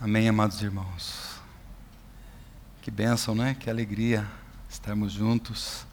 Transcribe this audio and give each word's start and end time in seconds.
Amém, 0.00 0.28
amados 0.28 0.62
irmãos. 0.62 1.40
Que 2.80 2.88
bênção, 2.88 3.34
né? 3.34 3.56
Que 3.58 3.68
alegria 3.68 4.24
estarmos 4.70 5.10
juntos, 5.10 5.84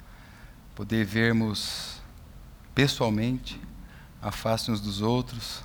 poder 0.76 1.04
vermos 1.04 2.00
pessoalmente, 2.76 3.60
a 4.22 4.30
face 4.30 4.70
uns 4.70 4.80
dos 4.80 5.02
outros. 5.02 5.64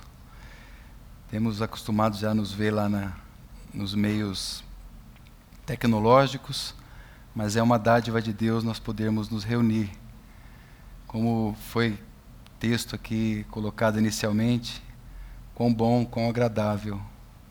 Temos 1.29 1.61
acostumados 1.61 2.17
já 2.17 2.31
a 2.31 2.33
nos 2.33 2.51
ver 2.51 2.71
lá 2.71 2.89
na, 2.89 3.13
nos 3.71 3.93
meios 3.93 4.63
tecnológicos, 5.63 6.73
mas 7.35 7.55
é 7.55 7.61
uma 7.61 7.77
dádiva 7.77 8.19
de 8.19 8.33
Deus 8.33 8.63
nós 8.63 8.79
podermos 8.79 9.29
nos 9.29 9.43
reunir. 9.43 9.91
Como 11.05 11.55
foi 11.69 11.95
texto 12.59 12.95
aqui 12.95 13.45
colocado 13.51 13.99
inicialmente, 13.99 14.81
quão 15.53 15.71
bom, 15.71 16.03
quão 16.03 16.27
agradável 16.27 16.99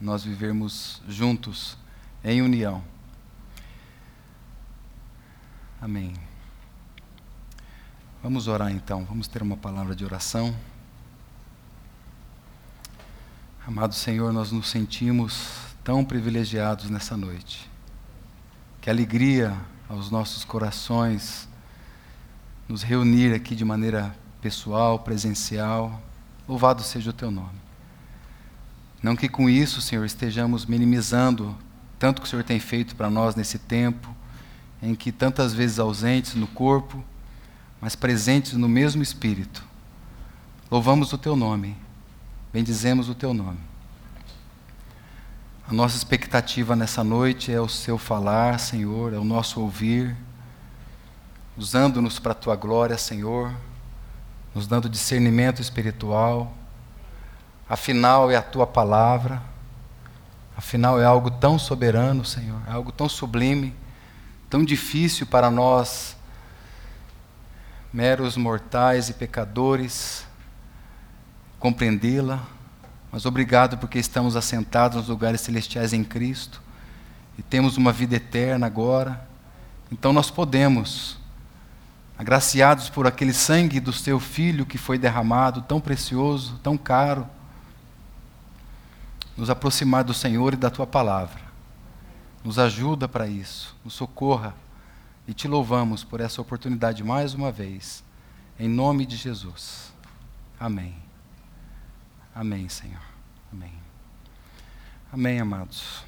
nós 0.01 0.23
vivermos 0.23 1.01
juntos, 1.07 1.77
em 2.23 2.41
união. 2.41 2.83
Amém. 5.79 6.13
Vamos 8.21 8.47
orar 8.47 8.71
então, 8.71 9.05
vamos 9.05 9.27
ter 9.27 9.41
uma 9.41 9.57
palavra 9.57 9.95
de 9.95 10.03
oração. 10.03 10.55
Amado 13.65 13.93
Senhor, 13.93 14.33
nós 14.33 14.51
nos 14.51 14.69
sentimos 14.69 15.47
tão 15.83 16.03
privilegiados 16.03 16.89
nessa 16.89 17.15
noite. 17.15 17.69
Que 18.81 18.89
alegria 18.89 19.55
aos 19.87 20.09
nossos 20.09 20.43
corações 20.43 21.47
nos 22.67 22.81
reunir 22.81 23.33
aqui 23.33 23.55
de 23.55 23.65
maneira 23.65 24.15
pessoal, 24.41 24.99
presencial. 24.99 26.01
Louvado 26.47 26.81
seja 26.81 27.11
o 27.11 27.13
teu 27.13 27.29
nome. 27.29 27.70
Não 29.01 29.15
que 29.15 29.27
com 29.27 29.49
isso, 29.49 29.81
Senhor, 29.81 30.05
estejamos 30.05 30.65
minimizando 30.65 31.57
tanto 31.97 32.21
que 32.21 32.27
o 32.27 32.29
Senhor 32.29 32.43
tem 32.43 32.59
feito 32.59 32.95
para 32.95 33.09
nós 33.09 33.35
nesse 33.35 33.59
tempo, 33.59 34.15
em 34.81 34.95
que 34.95 35.11
tantas 35.11 35.53
vezes 35.53 35.77
ausentes 35.77 36.33
no 36.33 36.47
corpo, 36.47 37.03
mas 37.79 37.95
presentes 37.95 38.53
no 38.53 38.67
mesmo 38.67 39.03
Espírito. 39.03 39.63
Louvamos 40.69 41.13
o 41.13 41.17
Teu 41.17 41.35
nome, 41.35 41.77
bendizemos 42.51 43.07
o 43.07 43.13
Teu 43.13 43.33
nome. 43.33 43.59
A 45.67 45.73
nossa 45.73 45.95
expectativa 45.95 46.75
nessa 46.75 47.03
noite 47.03 47.51
é 47.51 47.61
o 47.61 47.69
Seu 47.69 47.97
falar, 47.97 48.59
Senhor, 48.59 49.13
é 49.13 49.17
o 49.17 49.23
nosso 49.23 49.61
ouvir, 49.61 50.15
usando-nos 51.55 52.17
para 52.17 52.31
a 52.31 52.35
Tua 52.35 52.55
glória, 52.55 52.97
Senhor, 52.97 53.53
nos 54.55 54.65
dando 54.65 54.89
discernimento 54.89 55.61
espiritual 55.61 56.51
Afinal, 57.71 58.29
é 58.29 58.35
a 58.35 58.41
tua 58.41 58.67
palavra. 58.67 59.41
Afinal, 60.57 60.99
é 60.99 61.05
algo 61.05 61.31
tão 61.31 61.57
soberano, 61.57 62.25
Senhor, 62.25 62.61
é 62.67 62.73
algo 62.73 62.91
tão 62.91 63.07
sublime, 63.07 63.73
tão 64.49 64.61
difícil 64.61 65.25
para 65.25 65.49
nós, 65.49 66.17
meros 67.93 68.35
mortais 68.35 69.07
e 69.07 69.13
pecadores, 69.13 70.27
compreendê-la. 71.59 72.43
Mas 73.09 73.25
obrigado 73.25 73.77
porque 73.77 73.99
estamos 73.99 74.35
assentados 74.35 74.97
nos 74.97 75.07
lugares 75.07 75.39
celestiais 75.39 75.93
em 75.93 76.03
Cristo 76.03 76.61
e 77.37 77.41
temos 77.41 77.77
uma 77.77 77.93
vida 77.93 78.17
eterna 78.17 78.67
agora. 78.67 79.25
Então 79.89 80.11
nós 80.11 80.29
podemos, 80.29 81.17
agraciados 82.17 82.89
por 82.89 83.07
aquele 83.07 83.31
sangue 83.31 83.79
do 83.79 83.93
teu 83.93 84.19
filho 84.19 84.65
que 84.65 84.77
foi 84.77 84.97
derramado, 84.97 85.61
tão 85.61 85.79
precioso, 85.79 86.59
tão 86.61 86.77
caro, 86.77 87.25
nos 89.41 89.49
aproximar 89.49 90.03
do 90.03 90.13
Senhor 90.13 90.53
e 90.53 90.55
da 90.55 90.69
tua 90.69 90.85
palavra. 90.85 91.41
Nos 92.43 92.59
ajuda 92.59 93.07
para 93.07 93.25
isso, 93.25 93.75
nos 93.83 93.95
socorra 93.95 94.55
e 95.27 95.33
te 95.33 95.47
louvamos 95.47 96.03
por 96.03 96.21
essa 96.21 96.39
oportunidade 96.39 97.03
mais 97.03 97.33
uma 97.33 97.51
vez, 97.51 98.03
em 98.59 98.69
nome 98.69 99.03
de 99.03 99.17
Jesus. 99.17 99.91
Amém. 100.59 100.95
Amém, 102.35 102.69
Senhor. 102.69 103.01
Amém. 103.51 103.73
Amém, 105.11 105.39
amados. 105.39 106.03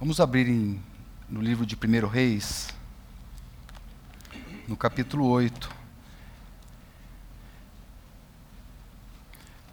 Vamos 0.00 0.18
abrir 0.18 0.48
em, 0.48 0.82
no 1.30 1.40
livro 1.40 1.64
de 1.64 1.76
1 1.76 2.08
Reis, 2.08 2.70
no 4.66 4.76
capítulo 4.76 5.28
8. 5.28 5.81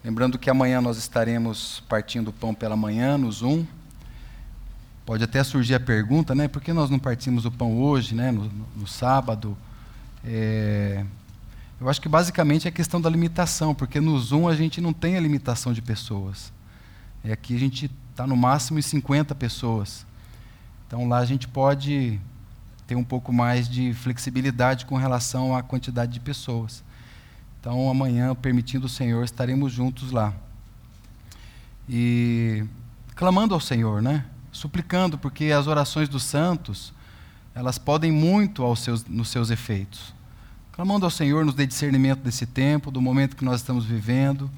Lembrando 0.10 0.40
que 0.40 0.50
amanhã 0.50 0.82
nós 0.82 0.98
estaremos 0.98 1.84
partindo 1.88 2.30
o 2.30 2.34
pão 2.34 2.52
pela 2.52 2.76
manhã 2.76 3.16
no 3.16 3.32
Zoom. 3.32 3.64
Pode 5.06 5.24
até 5.24 5.44
surgir 5.44 5.76
a 5.76 5.80
pergunta, 5.80 6.34
né? 6.34 6.48
Por 6.48 6.64
que 6.64 6.74
nós 6.74 6.90
não 6.90 6.98
partimos 6.98 7.46
o 7.46 7.52
pão 7.52 7.80
hoje, 7.80 8.16
né? 8.16 8.32
No, 8.32 8.52
no, 8.76 8.88
sábado? 8.88 9.56
É... 10.26 11.06
Eu 11.80 11.88
acho 11.88 12.02
que 12.02 12.10
basicamente 12.10 12.68
é 12.68 12.72
questão 12.72 13.00
da 13.00 13.08
limitação, 13.08 13.76
porque 13.76 14.02
no 14.02 14.18
Zoom 14.18 14.48
a 14.48 14.56
gente 14.56 14.82
não 14.82 14.94
tem 14.94 15.16
a 15.16 15.20
limitação 15.20 15.74
de 15.74 15.80
pessoas. 15.80 16.52
E 17.24 17.32
aqui 17.32 17.56
a 17.56 17.60
gente 17.60 17.92
está 18.10 18.26
no 18.26 18.36
máximo 18.36 18.80
em 18.80 18.82
50 18.82 19.36
pessoas. 19.36 20.08
Então 20.88 21.08
lá 21.08 21.20
a 21.20 21.26
gente 21.26 21.48
pode 21.48 22.20
ter 22.88 22.96
um 22.96 23.04
pouco 23.04 23.32
mais 23.32 23.70
de 23.70 23.94
flexibilidade 23.94 24.88
com 24.88 24.98
relação 24.98 25.56
à 25.56 25.62
quantidade 25.62 26.12
de 26.12 26.20
pessoas. 26.20 26.84
Então, 27.60 27.90
amanhã, 27.90 28.34
permitindo 28.34 28.86
o 28.86 28.90
Senhor, 28.90 29.24
estaremos 29.24 29.74
juntos 29.74 30.12
lá. 30.12 30.34
E 31.90 32.64
clamando 33.16 33.54
ao 33.54 33.60
Senhor, 33.60 34.02
né? 34.02 34.26
Suplicando, 34.52 35.18
porque 35.18 35.46
as 35.46 35.68
orações 35.68 36.08
dos 36.08 36.24
santos, 36.24 36.94
elas 37.54 37.78
podem 37.78 38.12
muito 38.12 38.64
aos 38.64 38.80
seus, 38.80 39.06
nos 39.06 39.28
seus 39.28 39.50
efeitos. 39.50 40.14
Clamando 40.72 41.06
ao 41.06 41.12
Senhor, 41.12 41.44
nos 41.44 41.54
dê 41.54 41.68
discernimento 41.68 42.22
desse 42.22 42.46
tempo, 42.46 42.90
do 42.90 43.02
momento 43.02 43.36
que 43.36 43.44
nós 43.44 43.60
estamos 43.60 43.84
vivendo, 43.84 44.50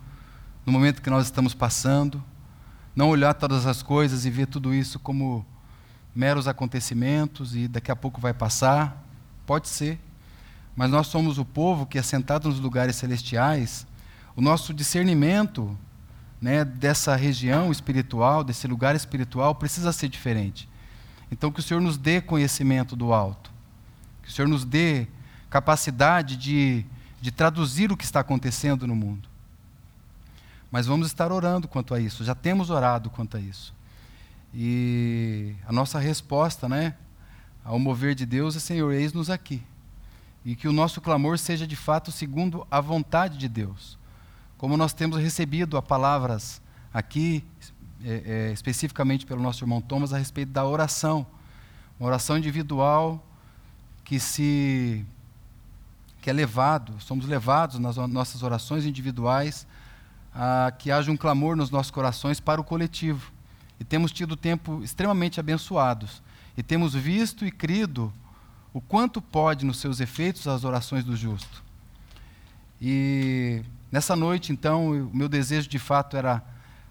do 0.64 0.72
momento 0.72 1.02
que 1.02 1.10
nós 1.10 1.26
estamos 1.26 1.56
passando. 1.56 2.24
Não 2.96 3.10
olhar 3.10 3.34
todas 3.34 3.66
as 3.66 3.82
coisas 3.82 4.26
e 4.26 4.30
ver 4.30 4.46
tudo 4.46 4.76
isso 4.76 5.00
como 5.00 5.44
meros 6.14 6.48
acontecimentos 6.48 7.56
e 7.56 7.68
daqui 7.68 7.92
a 7.92 7.96
pouco 7.96 8.22
vai 8.22 8.34
passar. 8.34 9.04
Pode 9.48 9.68
ser, 9.70 10.00
mas 10.76 10.90
nós 10.90 11.08
somos 11.08 11.38
o 11.38 11.46
povo 11.46 11.86
que, 11.86 11.98
assentado 11.98 12.48
nos 12.48 12.60
lugares 12.60 12.96
celestiais, 12.96 13.86
o 14.36 14.42
nosso 14.42 14.74
discernimento 14.74 15.78
né, 16.42 16.64
dessa 16.64 17.16
região 17.16 17.72
espiritual, 17.72 18.44
desse 18.44 18.68
lugar 18.68 18.96
espiritual, 18.96 19.54
precisa 19.54 19.92
ser 19.92 20.08
diferente. 20.08 20.68
Então, 21.32 21.52
que 21.52 21.60
o 21.60 21.64
Senhor 21.64 21.82
nos 21.82 21.98
dê 21.98 22.22
conhecimento 22.22 22.96
do 22.96 23.14
alto, 23.14 23.52
que 24.24 24.30
o 24.30 24.32
Senhor 24.32 24.48
nos 24.48 24.66
dê 24.66 25.08
capacidade 25.50 26.38
de, 26.38 26.86
de 27.22 27.32
traduzir 27.32 27.92
o 27.92 27.98
que 27.98 28.06
está 28.06 28.22
acontecendo 28.22 28.88
no 28.88 28.96
mundo. 28.96 29.30
Mas 30.72 30.86
vamos 30.86 31.08
estar 31.08 31.32
orando 31.32 31.68
quanto 31.68 31.94
a 31.94 32.00
isso, 32.00 32.24
já 32.24 32.34
temos 32.34 32.70
orado 32.70 33.10
quanto 33.10 33.36
a 33.36 33.40
isso. 33.40 33.74
E 34.54 35.54
a 35.68 35.72
nossa 35.72 36.00
resposta, 36.00 36.68
né, 36.68 36.96
ao 37.64 37.78
mover 37.78 38.16
de 38.16 38.26
Deus 38.26 38.56
é: 38.56 38.60
Senhor, 38.60 38.92
eis-nos 38.92 39.30
aqui 39.30 39.62
e 40.44 40.56
que 40.56 40.68
o 40.68 40.74
nosso 40.74 41.00
clamor 41.02 41.38
seja 41.38 41.68
de 41.68 41.76
fato 41.76 42.12
segundo 42.12 42.66
a 42.70 42.82
vontade 42.82 43.38
de 43.38 43.48
Deus. 43.48 43.98
Como 44.58 44.78
nós 44.78 44.94
temos 44.94 45.18
recebido 45.20 45.78
a 45.78 45.82
palavras 45.82 46.62
aqui, 46.94 47.44
é, 48.04 48.50
é, 48.50 48.52
especificamente 48.52 49.26
pelo 49.26 49.42
nosso 49.42 49.64
irmão 49.64 49.82
Thomas, 49.82 50.14
a 50.14 50.18
respeito 50.18 50.52
da 50.52 50.66
oração, 50.66 51.26
uma 52.00 52.08
oração 52.08 52.38
individual 52.38 53.24
que 54.04 54.20
se 54.20 55.06
que 56.22 56.30
é 56.30 56.34
levado, 56.34 56.94
somos 57.00 57.26
levados 57.26 57.80
nas 57.80 57.98
nossas 57.98 58.44
orações 58.44 58.86
individuais 58.86 59.66
a 60.34 60.72
que 60.78 60.92
haja 60.92 61.12
um 61.12 61.18
clamor 61.18 61.56
nos 61.56 61.72
nossos 61.72 61.92
corações 61.92 62.40
para 62.40 62.62
o 62.62 62.64
coletivo. 62.64 63.32
E 63.80 63.84
temos 63.84 64.12
tido 64.12 64.38
tempo 64.38 64.84
extremamente 64.84 65.40
abençoados. 65.40 66.22
E 66.56 66.62
temos 66.62 66.94
visto 66.94 67.46
e 67.46 67.52
crido 67.52 68.14
o 68.74 68.80
quanto 68.80 69.22
pode 69.22 69.66
nos 69.66 69.78
seus 69.78 70.00
efeitos 70.00 70.48
as 70.48 70.64
orações 70.64 71.04
do 71.04 71.16
justo. 71.16 71.64
E 72.82 73.62
nessa 73.92 74.16
noite, 74.16 74.52
então, 74.52 74.92
o 74.92 75.16
meu 75.16 75.28
desejo 75.28 75.68
de 75.68 75.78
fato 75.78 76.16
era 76.16 76.44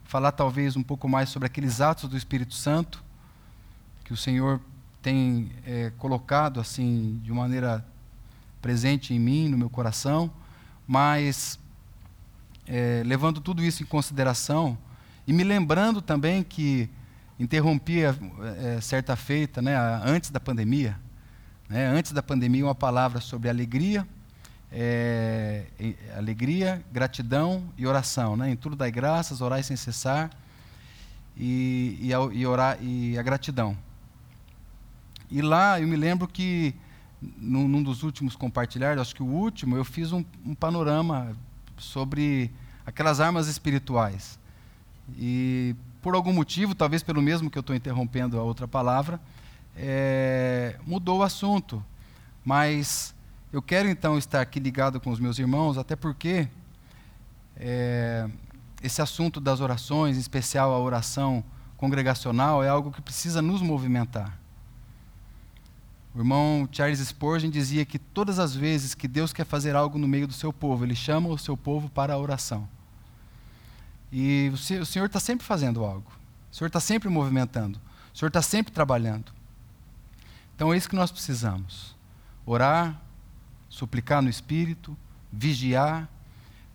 falar 0.05 0.33
talvez 0.33 0.77
um 0.77 0.83
pouco 0.83 1.09
mais 1.09 1.29
sobre 1.29 1.47
aqueles 1.47 1.81
atos 1.81 2.09
do 2.09 2.17
Espírito 2.17 2.55
Santo 2.55 3.03
que 4.05 4.13
o 4.13 4.17
Senhor 4.17 4.61
tem 5.01 5.53
é, 5.65 5.93
colocado 5.97 6.59
assim 6.59 7.21
de 7.23 7.33
maneira 7.33 7.85
presente 8.61 9.15
em 9.15 9.21
mim, 9.21 9.49
no 9.49 9.57
meu 9.57 9.71
coração, 9.71 10.31
mas 10.87 11.59
é, 12.67 13.03
levando 13.07 13.41
tudo 13.41 13.63
isso 13.63 13.83
em 13.83 13.87
consideração 13.87 14.77
e 15.27 15.33
me 15.33 15.45
lembrando 15.45 16.03
também 16.03 16.43
que 16.43 16.91
interrompi 17.39 18.03
é, 18.03 18.81
certa 18.81 19.15
feita, 19.15 19.63
né, 19.63 19.77
antes 20.05 20.31
da 20.31 20.41
pandemia, 20.41 20.99
né, 21.71 21.87
antes 21.87 22.11
da 22.11 22.21
pandemia, 22.21 22.65
uma 22.65 22.75
palavra 22.75 23.21
sobre 23.21 23.49
alegria, 23.49 24.05
é, 24.73 25.67
alegria, 26.17 26.85
gratidão 26.93 27.63
e 27.79 27.87
oração. 27.87 28.37
Né? 28.37 28.51
Em 28.51 28.57
tudo 28.57 28.75
dai 28.75 28.91
graças, 28.91 29.41
orai 29.41 29.63
sem 29.63 29.77
cessar. 29.77 30.31
e, 31.37 31.97
e, 32.01 32.13
a, 32.13 32.19
e, 32.33 32.45
orar, 32.45 32.77
e 32.83 33.17
a 33.17 33.23
gratidão. 33.23 33.79
E 35.31 35.41
lá 35.41 35.81
eu 35.81 35.87
me 35.87 35.95
lembro 35.95 36.27
que, 36.27 36.75
num, 37.23 37.69
num 37.69 37.85
dos 37.85 38.03
últimos 38.03 38.35
compartilhados, 38.35 39.01
acho 39.01 39.15
que 39.15 39.23
o 39.23 39.27
último, 39.27 39.77
eu 39.77 39.85
fiz 39.85 40.11
um, 40.11 40.25
um 40.45 40.57
panorama 40.57 41.37
sobre 41.79 42.51
aquelas 42.85 43.21
armas 43.21 43.47
espirituais. 43.47 44.41
E 45.17 45.77
por 46.03 46.17
algum 46.17 46.33
motivo, 46.33 46.75
talvez 46.75 47.05
pelo 47.05 47.23
mesmo 47.23 47.49
que 47.49 47.57
eu 47.57 47.61
estou 47.61 47.77
interrompendo 47.77 48.41
a 48.41 48.43
outra 48.43 48.67
palavra, 48.67 49.21
é, 49.81 50.77
mudou 50.87 51.21
o 51.21 51.23
assunto. 51.23 51.83
Mas 52.45 53.15
eu 53.51 53.63
quero 53.63 53.89
então 53.89 54.19
estar 54.19 54.41
aqui 54.41 54.61
ligado 54.61 55.01
com 55.01 55.11
os 55.11 55.19
meus 55.19 55.39
irmãos, 55.39 55.79
até 55.79 55.97
porque 55.97 56.47
é, 57.57 58.29
esse 58.83 59.01
assunto 59.01 59.41
das 59.41 59.61
orações, 59.61 60.17
em 60.17 60.21
especial 60.21 60.73
a 60.73 60.79
oração 60.79 61.43
congregacional, 61.79 62.63
é 62.63 62.69
algo 62.69 62.93
que 62.93 63.01
precisa 63.01 63.41
nos 63.41 63.63
movimentar. 63.63 64.39
O 66.15 66.19
irmão 66.19 66.69
Charles 66.71 66.99
Spurgeon 66.99 67.51
dizia 67.51 67.85
que 67.85 67.99
todas 67.99 68.39
as 68.39 68.55
vezes 68.55 68.95
que 68.95 69.09
Deus 69.09 69.33
quer 69.33 69.47
fazer 69.47 69.77
algo 69.77 69.97
no 69.97 70.09
meio 70.09 70.27
do 70.27 70.33
seu 70.33 70.53
povo, 70.53 70.85
ele 70.85 70.95
chama 70.95 71.29
o 71.29 71.39
seu 71.39 71.57
povo 71.57 71.89
para 71.89 72.13
a 72.13 72.19
oração. 72.19 72.69
E 74.13 74.51
o 74.53 74.85
Senhor 74.85 75.07
está 75.07 75.21
sempre 75.21 75.47
fazendo 75.47 75.85
algo. 75.85 76.11
O 76.51 76.55
Senhor 76.55 76.67
está 76.67 76.81
sempre 76.81 77.09
movimentando. 77.09 77.81
O 78.13 78.19
Senhor 78.19 78.29
está 78.29 78.43
sempre 78.43 78.73
trabalhando. 78.73 79.33
Então 80.61 80.75
é 80.75 80.77
isso 80.77 80.91
que 80.91 80.95
nós 80.95 81.11
precisamos: 81.11 81.97
orar, 82.45 83.01
suplicar 83.71 84.21
no 84.21 84.29
Espírito, 84.29 84.95
vigiar, 85.33 86.07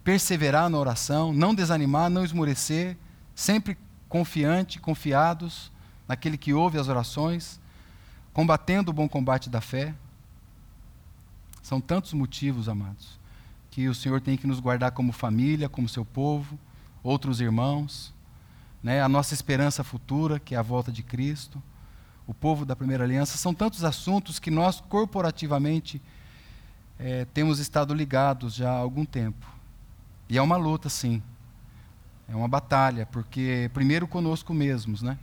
perseverar 0.04 0.72
na 0.72 0.80
oração, 0.80 1.32
não 1.32 1.54
desanimar, 1.54 2.10
não 2.10 2.26
esmorecer, 2.26 2.98
sempre 3.36 3.78
confiante, 4.10 4.80
confiados 4.80 5.72
naquele 6.08 6.36
que 6.36 6.52
ouve 6.52 6.80
as 6.80 6.88
orações, 6.88 7.62
combatendo 8.34 8.90
o 8.90 8.94
bom 8.94 9.08
combate 9.08 9.52
da 9.52 9.62
fé. 9.62 9.94
São 11.62 11.80
tantos 11.80 12.12
motivos, 12.14 12.68
amados, 12.68 13.20
que 13.70 13.88
o 13.88 13.94
Senhor 13.94 14.20
tem 14.20 14.36
que 14.36 14.48
nos 14.48 14.60
guardar 14.60 14.94
como 14.94 15.12
família, 15.12 15.70
como 15.70 15.88
seu 15.88 16.04
povo 16.04 16.58
outros 17.04 17.40
irmãos, 17.40 18.12
né, 18.82 19.04
a 19.04 19.08
nossa 19.08 19.36
esperança 19.36 19.84
futura, 19.84 20.40
que 20.40 20.56
é 20.56 20.58
a 20.58 20.64
volta 20.64 20.92
de 20.92 21.04
Cristo, 21.04 21.62
o 22.28 22.34
povo 22.34 22.66
da 22.66 22.76
primeira 22.76 23.04
aliança. 23.04 23.38
São 23.38 23.54
tantos 23.54 23.84
assuntos 23.84 24.40
que 24.40 24.50
nós, 24.50 24.82
corporativamente, 24.82 26.02
é, 26.98 27.26
temos 27.34 27.60
estado 27.60 27.94
ligados 27.94 28.54
já 28.54 28.72
há 28.72 28.78
algum 28.78 29.06
tempo. 29.06 29.46
E 30.30 30.38
é 30.38 30.42
uma 30.42 30.58
luta, 30.58 30.90
sim. 30.90 31.22
É 32.28 32.36
uma 32.36 32.48
batalha, 32.48 33.06
porque 33.06 33.70
primeiro 33.74 34.08
conosco 34.08 34.54
mesmos, 34.54 35.02
né? 35.02 35.18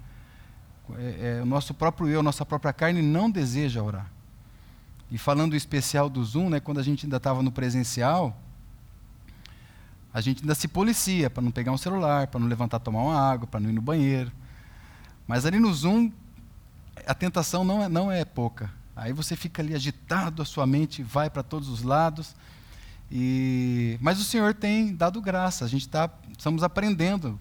É, 0.97 1.39
é, 1.39 1.43
o 1.43 1.47
nosso 1.47 1.73
próprio 1.73 2.09
eu, 2.09 2.23
nossa 2.23 2.45
própria 2.45 2.73
carne 2.73 3.03
não 3.03 3.31
deseja 3.31 3.83
orar. 3.83 4.11
E 5.11 5.19
falando 5.19 5.57
especial 5.57 6.09
do 6.09 6.25
Zoom, 6.25 6.49
né, 6.51 6.61
quando 6.61 6.79
a 6.79 6.83
gente 6.83 7.07
ainda 7.07 7.17
estava 7.17 7.43
no 7.43 7.51
presencial, 7.53 8.37
a 10.13 10.21
gente 10.21 10.43
ainda 10.43 10.55
se 10.55 10.69
policia 10.69 11.31
para 11.31 11.43
não 11.43 11.51
pegar 11.51 11.73
um 11.73 11.79
celular, 11.79 12.27
para 12.27 12.41
não 12.41 12.47
levantar 12.47 12.79
tomar 12.79 13.03
uma 13.03 13.19
água, 13.19 13.47
para 13.47 13.61
não 13.61 13.71
ir 13.71 13.73
no 13.73 13.83
banheiro. 13.83 14.31
Mas 15.27 15.47
ali 15.47 15.59
no 15.59 15.73
Zoom, 15.73 16.11
a 17.06 17.15
tentação 17.15 17.65
não 17.65 17.83
é, 17.83 17.89
não 17.89 18.11
é 18.11 18.25
pouca. 18.25 18.71
Aí 18.94 19.12
você 19.12 19.35
fica 19.35 19.62
ali 19.62 19.75
agitado, 19.75 20.43
a 20.43 20.44
sua 20.44 20.67
mente 20.67 21.03
vai 21.03 21.31
para 21.31 21.43
todos 21.43 21.69
os 21.69 21.83
lados. 21.83 22.35
E... 23.11 23.99
Mas 24.00 24.21
o 24.21 24.25
Senhor 24.25 24.55
tem 24.55 24.94
dado 24.94 25.21
graça, 25.21 25.65
a 25.65 25.69
gente 25.69 25.83
está 25.83 26.11
estamos 26.37 26.62
aprendendo. 26.62 27.39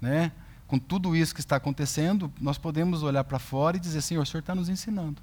Né? 0.00 0.32
Com 0.66 0.78
tudo 0.78 1.14
isso 1.14 1.34
que 1.34 1.40
está 1.40 1.56
acontecendo, 1.56 2.32
nós 2.40 2.58
podemos 2.58 3.02
olhar 3.02 3.24
para 3.24 3.38
fora 3.38 3.76
e 3.76 3.80
dizer: 3.80 4.02
Senhor, 4.02 4.22
o 4.22 4.26
Senhor 4.26 4.40
está 4.40 4.54
nos 4.54 4.68
ensinando. 4.68 5.20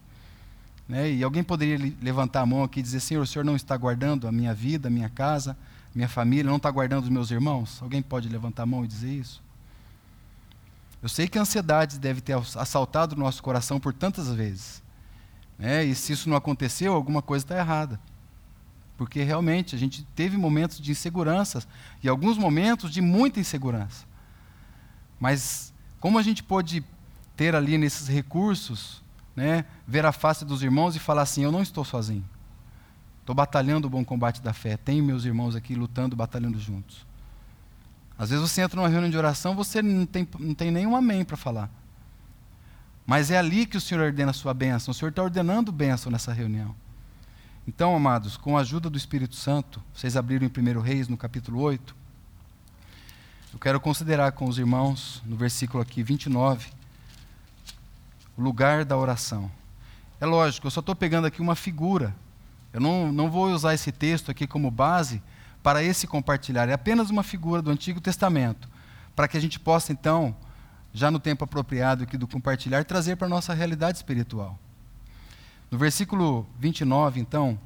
Né? 0.88 1.12
E 1.12 1.24
alguém 1.24 1.44
poderia 1.44 1.94
levantar 2.02 2.42
a 2.42 2.46
mão 2.46 2.64
aqui 2.64 2.80
e 2.80 2.84
dizer: 2.84 3.00
Senhor, 3.00 3.22
o 3.22 3.28
Senhor 3.28 3.46
não 3.46 3.56
está 3.56 3.76
guardando 3.78 4.28
a 4.28 4.32
minha 4.32 4.54
vida, 4.54 4.88
a 4.88 4.92
minha 4.92 5.10
casa, 5.10 5.58
minha 5.94 6.10
família, 6.10 6.46
não 6.50 6.58
está 6.58 6.70
guardando 6.72 7.04
os 7.04 7.10
meus 7.10 7.32
irmãos? 7.32 7.82
Alguém 7.82 8.02
pode 8.02 8.30
levantar 8.30 8.64
a 8.64 8.66
mão 8.66 8.84
e 8.84 8.88
dizer 8.88 9.12
isso? 9.12 9.42
Eu 11.02 11.08
sei 11.08 11.28
que 11.28 11.38
a 11.38 11.42
ansiedade 11.42 11.98
deve 11.98 12.22
ter 12.22 12.34
assaltado 12.34 13.16
o 13.16 13.20
nosso 13.20 13.42
coração 13.42 13.80
por 13.80 13.94
tantas 13.94 14.34
vezes. 14.34 14.84
Né? 15.58 15.86
E 15.86 15.96
se 15.96 16.14
isso 16.14 16.30
não 16.30 16.36
aconteceu, 16.36 16.94
alguma 16.94 17.22
coisa 17.22 17.46
está 17.46 17.58
errada. 17.58 18.00
Porque 18.98 19.24
realmente 19.24 19.76
a 19.76 19.80
gente 19.80 20.04
teve 20.16 20.36
momentos 20.36 20.80
de 20.80 20.92
insegurança 20.92 21.64
e 22.04 22.10
alguns 22.10 22.38
momentos 22.38 22.92
de 22.92 23.02
muita 23.02 23.40
insegurança. 23.40 24.06
Mas 25.20 25.74
como 26.00 26.20
a 26.20 26.22
gente 26.22 26.44
pode 26.44 26.84
ter 27.36 27.56
ali 27.56 27.78
nesses 27.78 28.08
recursos, 28.08 29.02
né, 29.36 29.64
ver 29.88 30.06
a 30.06 30.12
face 30.12 30.44
dos 30.44 30.62
irmãos 30.62 30.96
e 30.98 31.00
falar 31.00 31.22
assim: 31.22 31.44
eu 31.44 31.52
não 31.52 31.62
estou 31.62 31.86
sozinho. 31.86 32.28
Estou 33.22 33.34
batalhando 33.34 33.88
o 33.88 33.90
bom 33.90 34.04
combate 34.04 34.42
da 34.42 34.52
fé. 34.52 34.76
Tenho 34.76 35.04
meus 35.04 35.24
irmãos 35.24 35.56
aqui 35.56 35.76
lutando, 35.76 36.16
batalhando 36.16 36.60
juntos. 36.60 37.06
Às 38.20 38.30
vezes 38.30 38.48
você 38.48 38.62
entra 38.62 38.76
numa 38.76 38.88
reunião 38.90 39.10
de 39.10 39.18
oração, 39.18 39.56
você 39.56 39.82
não 39.82 40.06
tem, 40.06 40.28
não 40.38 40.54
tem 40.54 40.70
nenhum 40.70 40.96
amém 40.96 41.26
para 41.26 41.38
falar. 41.38 41.70
Mas 43.06 43.32
é 43.32 43.38
ali 43.38 43.66
que 43.66 43.78
o 43.78 43.82
Senhor 43.82 44.04
ordena 44.04 44.32
a 44.32 44.34
sua 44.34 44.54
bênção. 44.54 44.92
O 44.92 44.94
Senhor 44.94 45.10
está 45.10 45.24
ordenando 45.24 45.72
bênção 45.72 46.12
nessa 46.12 46.32
reunião. 46.32 46.76
Então, 47.68 47.96
amados, 47.96 48.38
com 48.38 48.58
a 48.58 48.62
ajuda 48.62 48.90
do 48.90 48.98
Espírito 48.98 49.36
Santo, 49.36 49.82
vocês 49.94 50.18
abriram 50.18 50.46
em 50.46 50.78
1 50.78 50.80
Reis, 50.82 51.08
no 51.08 51.18
capítulo 51.18 51.62
8. 51.62 51.96
Eu 53.54 53.58
quero 53.58 53.80
considerar 53.80 54.34
com 54.34 54.46
os 54.46 54.60
irmãos, 54.60 55.24
no 55.26 55.36
versículo 55.36 55.82
aqui 55.82 56.04
29, 56.04 56.70
o 58.38 58.42
lugar 58.42 58.86
da 58.86 58.98
oração. 58.98 59.50
É 60.20 60.26
lógico, 60.26 60.68
eu 60.68 60.72
só 60.72 60.82
estou 60.82 60.96
pegando 60.96 61.26
aqui 61.26 61.42
uma 61.42 61.56
figura 61.56 62.14
eu 62.72 62.80
não, 62.80 63.12
não 63.12 63.30
vou 63.30 63.52
usar 63.52 63.74
esse 63.74 63.92
texto 63.92 64.30
aqui 64.30 64.46
como 64.46 64.70
base 64.70 65.22
para 65.62 65.84
esse 65.84 66.08
compartilhar, 66.08 66.70
é 66.70 66.74
apenas 66.74 67.10
uma 67.10 67.24
figura 67.24 67.62
do 67.62 67.70
Antigo 67.70 68.00
Testamento, 68.00 68.70
para 69.16 69.28
que 69.28 69.38
a 69.38 69.42
gente 69.42 69.60
possa, 69.60 69.92
então, 69.92 70.36
já 70.94 71.12
no 71.12 71.20
tempo 71.20 71.44
apropriado 71.44 72.04
aqui 72.04 72.18
do 72.18 72.28
compartilhar, 72.28 72.86
trazer 72.86 73.18
para 73.18 73.28
a 73.28 73.30
nossa 73.30 73.54
realidade 73.54 73.98
espiritual. 73.98 74.58
No 75.70 75.78
versículo 75.78 76.48
29, 76.58 77.20
então, 77.20 77.60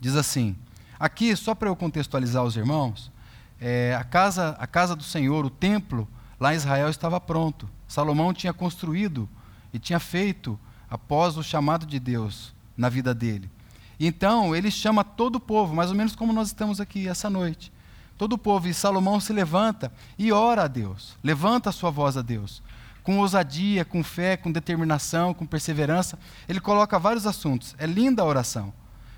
diz 0.00 0.16
assim: 0.16 0.56
aqui, 0.98 1.36
só 1.36 1.54
para 1.54 1.68
eu 1.68 1.76
contextualizar 1.76 2.42
os 2.42 2.56
irmãos, 2.56 3.12
é, 3.60 3.94
a, 3.98 4.04
casa, 4.04 4.56
a 4.58 4.66
casa 4.66 4.96
do 4.96 5.04
Senhor, 5.04 5.44
o 5.44 5.50
templo, 5.50 6.08
lá 6.38 6.52
em 6.52 6.56
Israel 6.56 6.88
estava 6.88 7.20
pronto. 7.20 7.68
Salomão 7.86 8.34
tinha 8.34 8.52
construído 8.52 9.28
e 9.72 9.78
tinha 9.78 10.00
feito 10.00 10.58
após 10.90 11.36
o 11.36 11.42
chamado 11.42 11.86
de 11.86 11.98
Deus 11.98 12.54
na 12.76 12.88
vida 12.88 13.14
dele. 13.14 13.50
Então, 13.98 14.54
ele 14.54 14.70
chama 14.70 15.02
todo 15.02 15.36
o 15.36 15.40
povo, 15.40 15.74
mais 15.74 15.90
ou 15.90 15.96
menos 15.96 16.14
como 16.14 16.32
nós 16.32 16.48
estamos 16.48 16.80
aqui 16.80 17.08
essa 17.08 17.30
noite. 17.30 17.72
Todo 18.18 18.34
o 18.34 18.38
povo, 18.38 18.68
e 18.68 18.74
Salomão 18.74 19.20
se 19.20 19.32
levanta 19.32 19.92
e 20.18 20.32
ora 20.32 20.64
a 20.64 20.68
Deus, 20.68 21.16
levanta 21.22 21.70
a 21.70 21.72
sua 21.72 21.90
voz 21.90 22.16
a 22.16 22.22
Deus. 22.22 22.62
Com 23.02 23.18
ousadia, 23.18 23.84
com 23.84 24.02
fé, 24.02 24.36
com 24.36 24.50
determinação, 24.50 25.32
com 25.32 25.46
perseverança. 25.46 26.18
Ele 26.48 26.60
coloca 26.60 26.98
vários 26.98 27.26
assuntos. 27.26 27.74
É 27.78 27.86
linda 27.86 28.22
a 28.22 28.24
oração. 28.24 28.72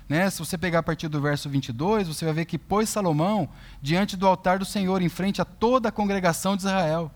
Né? 0.07 0.29
Se 0.29 0.39
você 0.39 0.57
pegar 0.57 0.79
a 0.79 0.83
partir 0.83 1.07
do 1.07 1.21
verso 1.21 1.49
22, 1.49 2.07
você 2.07 2.25
vai 2.25 2.33
ver 2.33 2.45
que 2.45 2.57
pôs 2.57 2.89
Salomão 2.89 3.49
diante 3.81 4.17
do 4.17 4.27
altar 4.27 4.59
do 4.59 4.65
Senhor, 4.65 5.01
em 5.01 5.09
frente 5.09 5.41
a 5.41 5.45
toda 5.45 5.89
a 5.89 5.91
congregação 5.91 6.55
de 6.55 6.63
Israel. 6.63 7.11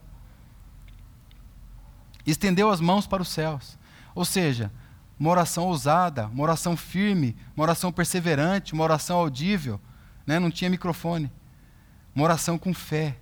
Estendeu 2.25 2.71
as 2.71 2.79
mãos 2.79 3.05
para 3.05 3.21
os 3.21 3.29
céus. 3.29 3.77
Ou 4.15 4.23
seja, 4.23 4.71
uma 5.23 5.31
oração 5.31 5.67
ousada, 5.67 6.27
uma 6.27 6.43
oração 6.43 6.75
firme, 6.75 7.33
uma 7.55 7.63
oração 7.63 7.93
perseverante, 7.93 8.73
uma 8.73 8.83
oração 8.83 9.17
audível. 9.19 9.79
Né? 10.27 10.37
Não 10.37 10.51
tinha 10.51 10.69
microfone. 10.69 11.31
Uma 12.13 12.25
oração 12.25 12.57
com 12.57 12.73
fé. 12.73 13.15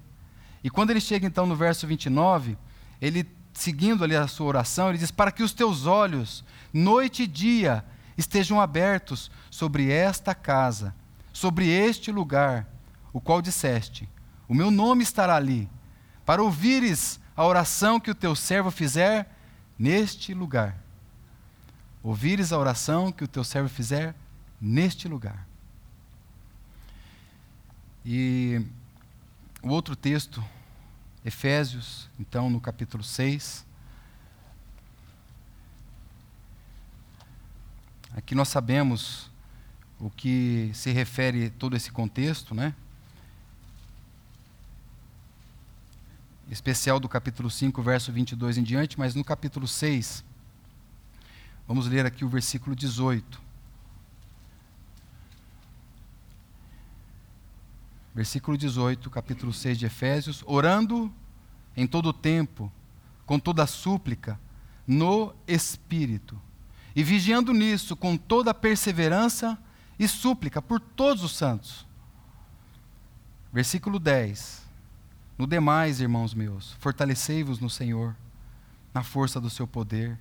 E 0.63 0.69
quando 0.71 0.89
ele 0.89 0.99
chega 0.99 1.27
então 1.27 1.45
no 1.45 1.55
verso 1.55 1.85
29, 1.85 2.57
ele, 2.99 3.29
seguindo 3.53 4.03
ali 4.03 4.15
a 4.15 4.27
sua 4.27 4.47
oração, 4.47 4.89
ele 4.89 4.97
diz: 4.97 5.11
Para 5.11 5.31
que 5.31 5.43
os 5.43 5.53
teus 5.53 5.85
olhos, 5.85 6.43
noite 6.73 7.21
e 7.21 7.27
dia, 7.27 7.85
estejam 8.17 8.59
abertos 8.59 9.29
sobre 9.51 9.91
esta 9.91 10.33
casa, 10.33 10.95
sobre 11.31 11.69
este 11.69 12.11
lugar, 12.11 12.67
o 13.13 13.21
qual 13.21 13.43
disseste: 13.43 14.09
O 14.47 14.55
meu 14.55 14.71
nome 14.71 15.03
estará 15.03 15.35
ali, 15.35 15.69
para 16.25 16.41
ouvires 16.41 17.19
a 17.37 17.45
oração 17.45 17.99
que 17.99 18.09
o 18.09 18.15
teu 18.15 18.35
servo 18.35 18.71
fizer 18.71 19.37
neste 19.77 20.33
lugar 20.33 20.80
ouvires 22.03 22.51
a 22.51 22.57
oração 22.57 23.11
que 23.11 23.23
o 23.23 23.27
teu 23.27 23.43
servo 23.43 23.69
fizer 23.69 24.15
neste 24.59 25.07
lugar. 25.07 25.47
E 28.05 28.65
o 29.61 29.69
outro 29.69 29.95
texto, 29.95 30.43
Efésios, 31.23 32.09
então, 32.19 32.49
no 32.49 32.59
capítulo 32.59 33.03
6. 33.03 33.65
Aqui 38.15 38.33
nós 38.33 38.47
sabemos 38.47 39.29
o 39.99 40.09
que 40.09 40.71
se 40.73 40.91
refere 40.91 41.51
todo 41.51 41.75
esse 41.75 41.91
contexto, 41.91 42.55
né? 42.55 42.73
especial 46.51 46.99
do 46.99 47.07
capítulo 47.07 47.49
5, 47.49 47.81
verso 47.81 48.11
22 48.11 48.57
em 48.57 48.63
diante, 48.63 48.99
mas 48.99 49.15
no 49.15 49.23
capítulo 49.23 49.65
6, 49.65 50.21
vamos 51.71 51.87
ler 51.87 52.05
aqui 52.05 52.25
o 52.25 52.27
versículo 52.27 52.75
18. 52.75 53.41
Versículo 58.13 58.57
18, 58.57 59.09
capítulo 59.09 59.53
6 59.53 59.79
de 59.79 59.85
Efésios: 59.85 60.43
orando 60.45 61.09
em 61.73 61.87
todo 61.87 62.09
o 62.09 62.13
tempo, 62.13 62.69
com 63.25 63.39
toda 63.39 63.65
súplica, 63.65 64.37
no 64.85 65.33
Espírito, 65.47 66.37
e 66.93 67.05
vigiando 67.05 67.53
nisso 67.53 67.95
com 67.95 68.17
toda 68.17 68.53
perseverança 68.53 69.57
e 69.97 70.09
súplica 70.09 70.61
por 70.61 70.77
todos 70.77 71.23
os 71.23 71.37
santos. 71.37 71.87
Versículo 73.53 73.97
10: 73.97 74.61
No 75.37 75.47
demais, 75.47 76.01
irmãos 76.01 76.33
meus, 76.33 76.73
fortalecei-vos 76.81 77.61
no 77.61 77.69
Senhor, 77.69 78.13
na 78.93 79.03
força 79.03 79.39
do 79.39 79.49
seu 79.49 79.65
poder, 79.65 80.19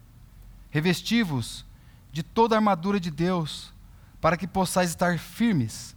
revesti-vos 0.71 1.65
de 2.13 2.23
toda 2.23 2.55
a 2.55 2.59
armadura 2.59 2.99
de 2.99 3.11
Deus, 3.11 3.73
para 4.21 4.37
que 4.37 4.47
possais 4.47 4.91
estar 4.91 5.19
firmes 5.19 5.97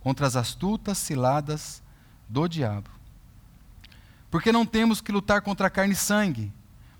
contra 0.00 0.26
as 0.26 0.36
astutas 0.36 0.98
ciladas 0.98 1.82
do 2.28 2.46
diabo. 2.46 2.90
Porque 4.30 4.52
não 4.52 4.66
temos 4.66 5.00
que 5.00 5.12
lutar 5.12 5.40
contra 5.42 5.70
carne 5.70 5.94
e 5.94 5.96
sangue, 5.96 6.52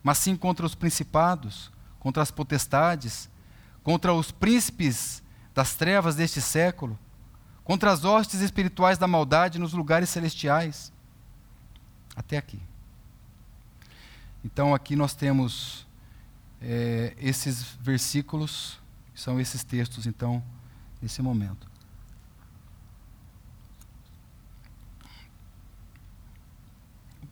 mas 0.03 0.19
sim 0.19 0.37
contra 0.37 0.65
os 0.65 0.75
principados, 0.75 1.71
contra 1.99 2.23
as 2.23 2.31
potestades, 2.31 3.29
contra 3.83 4.13
os 4.13 4.31
príncipes 4.31 5.23
das 5.55 5.75
trevas 5.75 6.17
deste 6.17 6.41
século, 6.41 6.99
contra 7.63 7.91
as 7.91 8.05
hostes 8.05 8.41
espirituais 8.41 8.99
da 8.99 9.07
maldade 9.07 9.59
nos 9.59 9.73
lugares 9.73 10.11
celestiais. 10.11 10.93
Até 12.15 12.37
aqui. 12.37 12.61
Então, 14.45 14.75
aqui 14.75 14.95
nós 14.95 15.15
temos 15.15 15.87
é, 16.67 17.15
esses 17.19 17.77
versículos, 17.81 18.81
são 19.15 19.39
esses 19.39 19.63
textos, 19.63 20.07
então, 20.07 20.43
nesse 21.01 21.21
momento. 21.21 21.69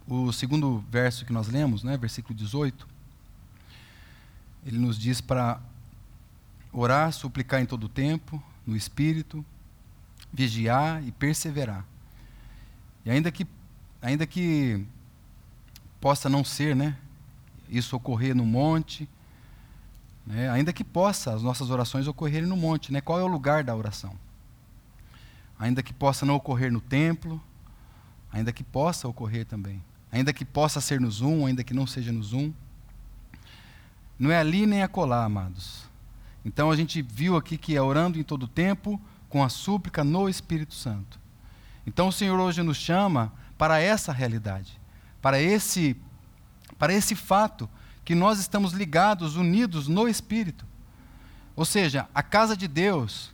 O 0.07 0.31
segundo 0.33 0.85
verso 0.91 1.25
que 1.25 1.33
nós 1.33 1.49
lemos, 1.49 1.83
né, 1.83 1.97
versículo 1.97 2.35
18, 2.35 2.87
ele 4.67 4.79
nos 4.79 4.99
diz 4.99 5.23
para 5.23 5.59
orar, 6.71 7.11
suplicar 7.11 7.63
em 7.63 7.67
todo 7.67 7.85
o 7.85 7.89
tempo, 7.89 8.43
no 8.67 8.77
espírito, 8.77 9.45
vigiar 10.31 11.03
e 11.03 11.11
perseverar. 11.11 11.87
E 13.05 13.11
ainda 13.11 13.33
que 13.33 13.47
ainda 14.03 14.27
que 14.27 14.85
possa 16.01 16.29
não 16.29 16.45
ser, 16.45 16.77
né, 16.77 16.99
isso 17.69 17.97
ocorrer 17.97 18.35
no 18.35 18.45
monte, 18.45 19.09
né, 20.27 20.49
ainda 20.51 20.73
que 20.73 20.85
possa 20.85 21.33
as 21.35 21.43
nossas 21.43 21.71
orações 21.71 22.07
ocorrerem 22.07 22.49
no 22.49 22.57
monte, 22.57 22.93
né, 22.93 23.01
qual 23.01 23.19
é 23.19 23.23
o 23.23 23.27
lugar 23.27 23.65
da 23.65 23.75
oração? 23.75 24.15
Ainda 25.59 25.83
que 25.83 25.93
possa 25.93 26.25
não 26.25 26.35
ocorrer 26.35 26.73
no 26.73 26.81
templo, 26.81 27.41
ainda 28.33 28.53
que 28.53 28.65
possa 28.65 29.07
ocorrer 29.07 29.45
também, 29.45 29.83
ainda 30.11 30.33
que 30.33 30.45
possa 30.45 30.81
ser 30.81 31.01
no 31.01 31.11
Zoom, 31.11 31.47
ainda 31.47 31.63
que 31.63 31.75
não 31.75 31.87
seja 31.87 32.13
no 32.13 32.23
Zoom, 32.23 32.53
não 34.19 34.31
é 34.31 34.39
ali 34.39 34.67
nem 34.67 34.83
acolá, 34.83 35.25
amados. 35.25 35.85
Então 36.45 36.71
a 36.71 36.77
gente 36.77 37.03
viu 37.03 37.37
aqui 37.37 37.57
que 37.57 37.77
é 37.77 37.83
orando 37.83 38.19
em 38.19 38.23
todo 38.23 38.47
tempo, 38.47 39.01
com 39.29 39.43
a 39.43 39.49
súplica 39.49 40.05
no 40.05 40.29
Espírito 40.29 40.75
Santo. 40.75 41.19
Então 41.87 42.09
o 42.09 42.13
Senhor 42.13 42.39
hoje 42.39 42.63
nos 42.63 42.77
chama 42.77 43.33
para 43.57 43.81
essa 43.81 44.13
realidade, 44.13 44.81
para 45.21 45.41
esse, 45.41 45.97
para 46.79 46.93
esse 46.93 47.15
fato 47.15 47.69
que 48.05 48.15
nós 48.15 48.39
estamos 48.39 48.73
ligados, 48.73 49.37
unidos 49.37 49.89
no 49.89 50.09
Espírito. 50.09 50.67
Ou 51.55 51.65
seja, 51.65 52.09
a 52.15 52.23
casa 52.23 52.57
de 52.57 52.67
Deus, 52.67 53.31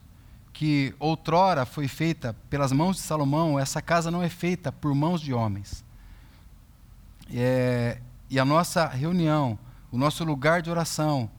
que 0.53 0.95
outrora 0.99 1.65
foi 1.65 1.87
feita 1.87 2.35
pelas 2.51 2.73
mãos 2.73 2.97
de 2.97 3.03
Salomão, 3.03 3.59
essa 3.59 3.81
casa 3.81 4.11
não 4.11 4.23
é 4.23 4.29
feita 4.29 4.73
por 4.73 4.95
mãos 4.95 5.21
de 5.21 5.33
homens. 5.33 5.85
É, 7.33 8.01
e 8.29 8.39
a 8.39 8.45
nossa 8.45 8.87
reunião, 8.87 9.59
o 9.91 9.97
nosso 9.97 10.25
lugar 10.25 10.61
de 10.61 10.71
oração 10.71 11.31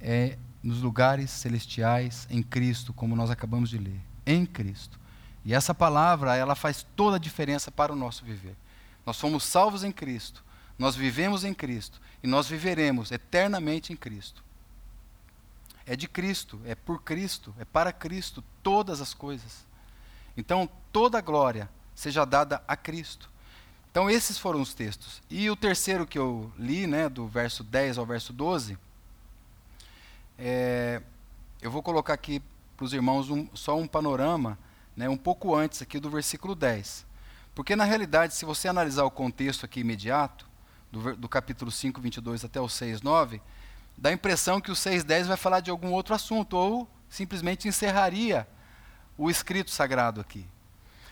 é 0.00 0.38
nos 0.62 0.80
lugares 0.80 1.30
celestiais 1.30 2.26
em 2.30 2.42
Cristo, 2.42 2.92
como 2.92 3.16
nós 3.16 3.30
acabamos 3.30 3.70
de 3.70 3.78
ler, 3.78 4.00
em 4.26 4.44
Cristo. 4.44 4.98
E 5.44 5.54
essa 5.54 5.74
palavra, 5.74 6.36
ela 6.36 6.54
faz 6.54 6.86
toda 6.94 7.16
a 7.16 7.20
diferença 7.20 7.70
para 7.70 7.92
o 7.92 7.96
nosso 7.96 8.24
viver. 8.24 8.56
Nós 9.06 9.16
somos 9.16 9.44
salvos 9.44 9.82
em 9.82 9.90
Cristo, 9.90 10.44
nós 10.78 10.94
vivemos 10.94 11.44
em 11.44 11.52
Cristo 11.52 12.00
e 12.22 12.26
nós 12.26 12.48
viveremos 12.48 13.10
eternamente 13.10 13.92
em 13.92 13.96
Cristo. 13.96 14.44
É 15.84 15.96
de 15.96 16.06
Cristo, 16.06 16.60
é 16.64 16.74
por 16.74 17.02
Cristo, 17.02 17.54
é 17.58 17.64
para 17.64 17.92
Cristo 17.92 18.44
todas 18.62 19.00
as 19.00 19.12
coisas. 19.12 19.66
Então, 20.36 20.68
toda 20.92 21.18
a 21.18 21.22
glória 21.22 21.68
seja 21.94 22.24
dada 22.24 22.62
a 22.68 22.76
Cristo. 22.76 23.28
Então, 23.90 24.08
esses 24.08 24.38
foram 24.38 24.60
os 24.60 24.72
textos. 24.72 25.20
E 25.28 25.50
o 25.50 25.56
terceiro 25.56 26.06
que 26.06 26.18
eu 26.18 26.52
li, 26.56 26.86
né, 26.86 27.08
do 27.08 27.26
verso 27.26 27.64
10 27.64 27.98
ao 27.98 28.06
verso 28.06 28.32
12, 28.32 28.78
é, 30.38 31.02
eu 31.60 31.70
vou 31.70 31.82
colocar 31.82 32.14
aqui 32.14 32.40
para 32.76 32.84
os 32.84 32.92
irmãos 32.92 33.28
um, 33.30 33.48
só 33.54 33.76
um 33.76 33.88
panorama, 33.88 34.56
né, 34.96 35.08
um 35.08 35.16
pouco 35.16 35.56
antes 35.56 35.82
aqui 35.82 35.98
do 35.98 36.08
versículo 36.08 36.54
10. 36.54 37.04
Porque, 37.54 37.74
na 37.74 37.84
realidade, 37.84 38.34
se 38.34 38.44
você 38.44 38.68
analisar 38.68 39.02
o 39.04 39.10
contexto 39.10 39.64
aqui 39.64 39.80
imediato, 39.80 40.47
do, 40.90 41.16
do 41.16 41.28
capítulo 41.28 41.70
5, 41.70 42.00
22 42.00 42.44
até 42.44 42.60
o 42.60 42.68
6, 42.68 43.02
9, 43.02 43.40
dá 43.96 44.10
a 44.10 44.12
impressão 44.12 44.60
que 44.60 44.70
o 44.70 44.76
6, 44.76 45.04
10 45.04 45.26
vai 45.26 45.36
falar 45.36 45.60
de 45.60 45.70
algum 45.70 45.92
outro 45.92 46.14
assunto, 46.14 46.56
ou 46.56 46.88
simplesmente 47.08 47.68
encerraria 47.68 48.46
o 49.16 49.30
escrito 49.30 49.70
sagrado 49.70 50.20
aqui. 50.20 50.46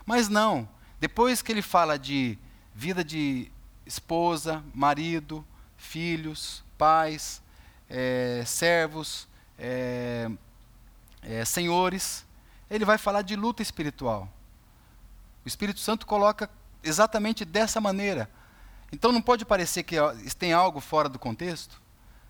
Mas 0.04 0.28
não. 0.28 0.68
Depois 1.00 1.42
que 1.42 1.52
ele 1.52 1.62
fala 1.62 1.99
de 1.99 2.38
vida 2.75 3.04
de 3.04 3.50
esposa, 3.85 4.62
marido, 4.75 5.45
filhos, 5.76 6.64
pais, 6.78 7.42
é, 7.88 8.42
servos, 8.47 9.28
é, 9.59 10.30
é, 11.23 11.45
senhores, 11.45 12.25
ele 12.71 12.85
vai 12.85 12.99
falar 12.99 13.23
de 13.23 13.37
luta 13.37 13.62
espiritual. 13.62 14.28
O 15.45 15.49
Espírito 15.49 15.80
Santo 15.80 16.06
coloca 16.06 16.50
exatamente 16.83 17.45
dessa 17.45 17.80
maneira. 17.80 18.30
Então 18.93 19.12
não 19.12 19.21
pode 19.21 19.45
parecer 19.45 19.83
que 19.83 19.97
tem 20.38 20.52
algo 20.52 20.81
fora 20.81 21.09
do 21.09 21.19
contexto, 21.19 21.81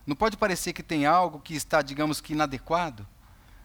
não 0.06 0.14
pode 0.14 0.36
parecer 0.36 0.72
que 0.72 0.82
tem 0.82 1.04
algo 1.04 1.40
que 1.40 1.54
está, 1.54 1.82
digamos 1.82 2.20
que, 2.20 2.32
inadequado, 2.32 3.06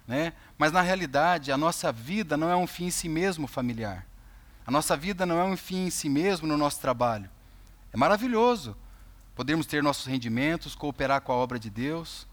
né? 0.08 0.34
mas 0.58 0.72
na 0.72 0.82
realidade 0.82 1.52
a 1.52 1.58
nossa 1.58 1.92
vida 1.92 2.36
não 2.36 2.50
é 2.50 2.56
um 2.56 2.68
fim 2.68 2.86
em 2.86 2.92
si 2.92 3.08
mesmo 3.08 3.48
familiar. 3.48 4.06
A 4.66 4.72
nossa 4.72 4.98
vida 4.98 5.26
não 5.26 5.40
é 5.40 5.44
um 5.44 5.56
fim 5.56 5.88
em 5.88 5.90
si 5.90 6.10
mesmo 6.10 6.48
no 6.48 6.58
nosso 6.58 6.80
trabalho. 6.80 7.30
É 7.94 7.98
maravilhoso 7.98 8.76
podermos 9.36 9.66
ter 9.66 9.82
nossos 9.82 10.06
rendimentos, 10.06 10.76
cooperar 10.76 11.22
com 11.22 11.32
a 11.32 11.36
obra 11.36 11.60
de 11.60 11.70
Deus, 11.70 12.28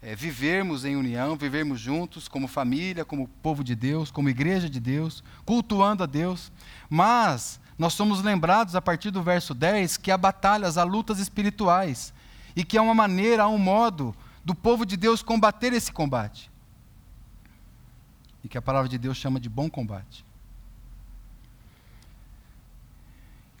é, 0.00 0.14
vivermos 0.14 0.84
em 0.84 0.96
união, 0.96 1.36
vivermos 1.36 1.80
juntos 1.80 2.28
como 2.28 2.46
família, 2.46 3.04
como 3.04 3.28
povo 3.42 3.64
de 3.64 3.74
Deus, 3.74 4.10
como 4.10 4.28
igreja 4.28 4.68
de 4.68 4.80
Deus, 4.80 5.22
cultuando 5.44 6.02
a 6.02 6.06
Deus. 6.06 6.52
Mas 6.88 7.60
nós 7.78 7.94
somos 7.94 8.22
lembrados 8.22 8.74
a 8.74 8.82
partir 8.82 9.12
do 9.12 9.22
verso 9.22 9.54
10 9.54 9.96
que 9.96 10.10
há 10.10 10.18
batalhas, 10.18 10.76
há 10.76 10.82
lutas 10.82 11.20
espirituais 11.20 12.12
e 12.56 12.64
que 12.64 12.76
há 12.76 12.82
uma 12.82 12.94
maneira, 12.94 13.44
há 13.44 13.48
um 13.48 13.58
modo 13.58 14.14
do 14.44 14.54
povo 14.54 14.84
de 14.84 14.96
Deus 14.96 15.22
combater 15.22 15.72
esse 15.72 15.92
combate. 15.92 16.50
E 18.42 18.48
que 18.48 18.58
a 18.58 18.62
palavra 18.62 18.88
de 18.88 18.98
Deus 18.98 19.16
chama 19.16 19.38
de 19.38 19.48
bom 19.48 19.70
combate. 19.70 20.24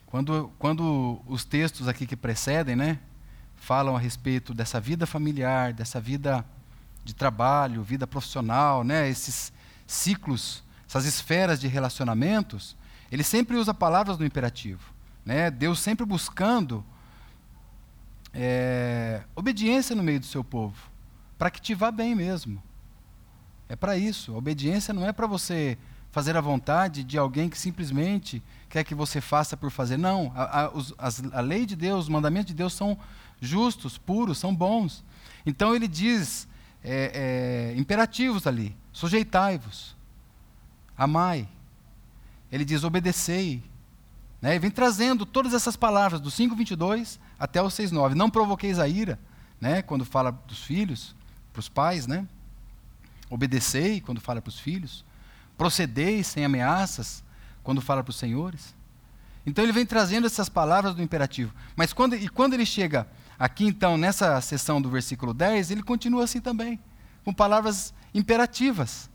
Quando, 0.06 0.50
quando 0.58 1.20
os 1.26 1.44
textos 1.44 1.86
aqui 1.86 2.06
que 2.06 2.16
precedem, 2.16 2.74
né, 2.74 2.98
falam 3.54 3.94
a 3.94 4.00
respeito 4.00 4.54
dessa 4.54 4.80
vida 4.80 5.06
familiar, 5.06 5.72
dessa 5.72 6.00
vida 6.00 6.44
de 7.04 7.14
trabalho, 7.14 7.82
vida 7.82 8.06
profissional, 8.06 8.82
né, 8.82 9.08
esses 9.08 9.52
ciclos, 9.86 10.64
essas 10.88 11.04
esferas 11.04 11.60
de 11.60 11.68
relacionamentos, 11.68 12.74
ele 13.10 13.22
sempre 13.22 13.56
usa 13.56 13.72
palavras 13.72 14.18
no 14.18 14.24
imperativo. 14.24 14.92
Né? 15.24 15.50
Deus 15.50 15.80
sempre 15.80 16.04
buscando 16.06 16.84
é, 18.32 19.22
obediência 19.34 19.94
no 19.94 20.02
meio 20.02 20.20
do 20.20 20.26
seu 20.26 20.44
povo, 20.44 20.76
para 21.36 21.50
que 21.50 21.60
te 21.60 21.74
vá 21.74 21.90
bem 21.90 22.14
mesmo. 22.14 22.62
É 23.68 23.76
para 23.76 23.96
isso. 23.96 24.34
A 24.34 24.38
obediência 24.38 24.94
não 24.94 25.06
é 25.06 25.12
para 25.12 25.26
você 25.26 25.76
fazer 26.10 26.36
a 26.36 26.40
vontade 26.40 27.04
de 27.04 27.18
alguém 27.18 27.48
que 27.48 27.58
simplesmente 27.58 28.42
quer 28.68 28.84
que 28.84 28.94
você 28.94 29.20
faça 29.20 29.56
por 29.56 29.70
fazer. 29.70 29.96
Não, 29.96 30.32
a, 30.34 30.64
a, 30.64 30.72
as, 30.98 31.22
a 31.32 31.40
lei 31.40 31.66
de 31.66 31.76
Deus, 31.76 32.04
os 32.04 32.08
mandamentos 32.08 32.46
de 32.46 32.54
Deus 32.54 32.72
são 32.72 32.98
justos, 33.40 33.98
puros, 33.98 34.38
são 34.38 34.54
bons. 34.54 35.04
Então 35.44 35.74
ele 35.74 35.86
diz 35.86 36.48
é, 36.82 37.72
é, 37.74 37.78
imperativos 37.78 38.46
ali: 38.46 38.74
sujeitai-vos, 38.92 39.96
amai. 40.96 41.48
Ele 42.50 42.64
diz 42.64 42.84
obedecei, 42.84 43.62
Né? 44.40 44.54
E 44.54 44.58
vem 44.58 44.70
trazendo 44.70 45.26
todas 45.26 45.52
essas 45.52 45.76
palavras, 45.76 46.20
do 46.20 46.30
5,22 46.30 47.18
até 47.38 47.60
o 47.60 47.66
6,9. 47.66 48.14
Não 48.14 48.30
provoqueis 48.30 48.78
a 48.78 48.86
ira, 48.86 49.18
né? 49.60 49.82
quando 49.82 50.04
fala 50.04 50.30
dos 50.30 50.62
filhos, 50.62 51.14
para 51.52 51.60
os 51.60 51.68
pais, 51.68 52.06
né? 52.06 52.26
Obedecei, 53.28 54.00
quando 54.00 54.20
fala 54.20 54.40
para 54.40 54.48
os 54.48 54.60
filhos. 54.60 55.04
Procedei 55.56 56.22
sem 56.22 56.44
ameaças, 56.44 57.24
quando 57.64 57.80
fala 57.80 58.02
para 58.04 58.10
os 58.10 58.16
senhores. 58.16 58.74
Então 59.44 59.64
ele 59.64 59.72
vem 59.72 59.84
trazendo 59.84 60.26
essas 60.26 60.48
palavras 60.48 60.94
do 60.94 61.02
imperativo. 61.02 61.52
Mas 61.74 61.92
quando, 61.92 62.14
e 62.14 62.28
quando 62.28 62.54
ele 62.54 62.64
chega 62.64 63.08
aqui, 63.38 63.66
então, 63.66 63.96
nessa 63.96 64.40
seção 64.40 64.80
do 64.80 64.88
versículo 64.88 65.34
10, 65.34 65.70
ele 65.70 65.82
continua 65.82 66.24
assim 66.24 66.40
também, 66.40 66.78
com 67.24 67.32
palavras 67.32 67.92
imperativas. 68.14 69.10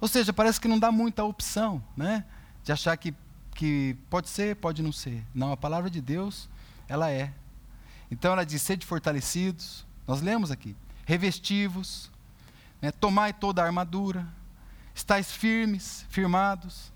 Ou 0.00 0.08
seja, 0.08 0.32
parece 0.32 0.60
que 0.60 0.68
não 0.68 0.78
dá 0.78 0.92
muita 0.92 1.24
opção, 1.24 1.82
né? 1.96 2.24
De 2.64 2.72
achar 2.72 2.96
que 2.96 3.14
que 3.54 3.96
pode 4.10 4.28
ser, 4.28 4.56
pode 4.56 4.82
não 4.82 4.92
ser. 4.92 5.24
Não, 5.34 5.52
a 5.52 5.56
palavra 5.56 5.88
de 5.88 6.00
Deus, 6.00 6.48
ela 6.88 7.10
é. 7.10 7.32
Então 8.10 8.32
ela 8.32 8.44
diz: 8.44 8.60
sede 8.60 8.84
fortalecidos, 8.84 9.86
nós 10.06 10.20
lemos 10.20 10.50
aqui, 10.50 10.76
revestivos, 11.06 12.10
né, 12.82 12.90
tomai 12.90 13.32
toda 13.32 13.62
a 13.62 13.64
armadura, 13.64 14.26
estáis 14.94 15.30
firmes, 15.30 16.04
firmados, 16.10 16.92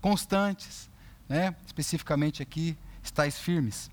constantes, 0.00 0.90
né, 1.28 1.54
especificamente 1.66 2.42
aqui, 2.42 2.76
estáis 3.02 3.38
firmes. 3.38 3.90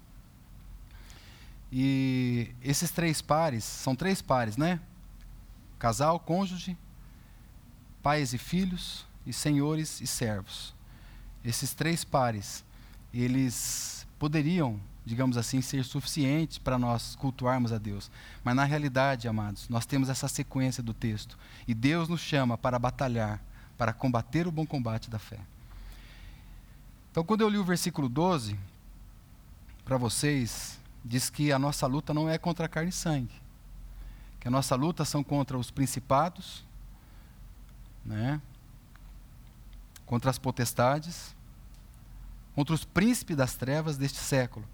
E 1.71 2.53
esses 2.61 2.91
três 2.91 3.21
pares, 3.21 3.63
são 3.63 3.95
três 3.95 4.21
pares, 4.21 4.55
né? 4.55 4.79
Casal, 5.77 6.17
cônjuge, 6.19 6.77
pais 8.01 8.33
e 8.33 8.37
filhos, 8.37 9.05
e 9.25 9.33
senhores 9.33 9.99
e 9.99 10.07
servos 10.07 10.76
esses 11.49 11.73
três 11.73 12.03
pares, 12.03 12.63
eles 13.13 14.05
poderiam, 14.19 14.79
digamos 15.05 15.37
assim, 15.37 15.61
ser 15.61 15.85
suficientes 15.85 16.57
para 16.57 16.77
nós 16.77 17.15
cultuarmos 17.15 17.71
a 17.71 17.77
Deus. 17.77 18.11
Mas 18.43 18.53
na 18.53 18.65
realidade, 18.65 19.29
amados, 19.29 19.69
nós 19.69 19.85
temos 19.85 20.09
essa 20.09 20.27
sequência 20.27 20.83
do 20.83 20.93
texto. 20.93 21.37
E 21.65 21.73
Deus 21.73 22.09
nos 22.09 22.19
chama 22.19 22.57
para 22.57 22.77
batalhar, 22.77 23.41
para 23.77 23.93
combater 23.93 24.45
o 24.45 24.51
bom 24.51 24.65
combate 24.65 25.09
da 25.09 25.17
fé. 25.17 25.39
Então, 27.11 27.23
quando 27.23 27.41
eu 27.41 27.49
li 27.49 27.57
o 27.57 27.63
versículo 27.63 28.09
12, 28.09 28.59
para 29.85 29.97
vocês, 29.97 30.77
diz 31.03 31.29
que 31.29 31.53
a 31.53 31.57
nossa 31.57 31.87
luta 31.87 32.13
não 32.13 32.29
é 32.29 32.37
contra 32.37 32.67
carne 32.67 32.89
e 32.89 32.93
sangue. 32.93 33.33
Que 34.39 34.49
a 34.49 34.51
nossa 34.51 34.75
luta 34.75 35.05
são 35.05 35.23
contra 35.23 35.57
os 35.57 35.71
principados, 35.71 36.65
né? 38.05 38.41
contra 40.07 40.31
as 40.31 40.39
potestades, 40.39 41.35
contra 42.57 42.73
os 42.73 42.83
príncipes 42.83 43.37
das 43.37 43.53
trevas 43.53 43.97
deste 43.97 44.17
século, 44.17 44.65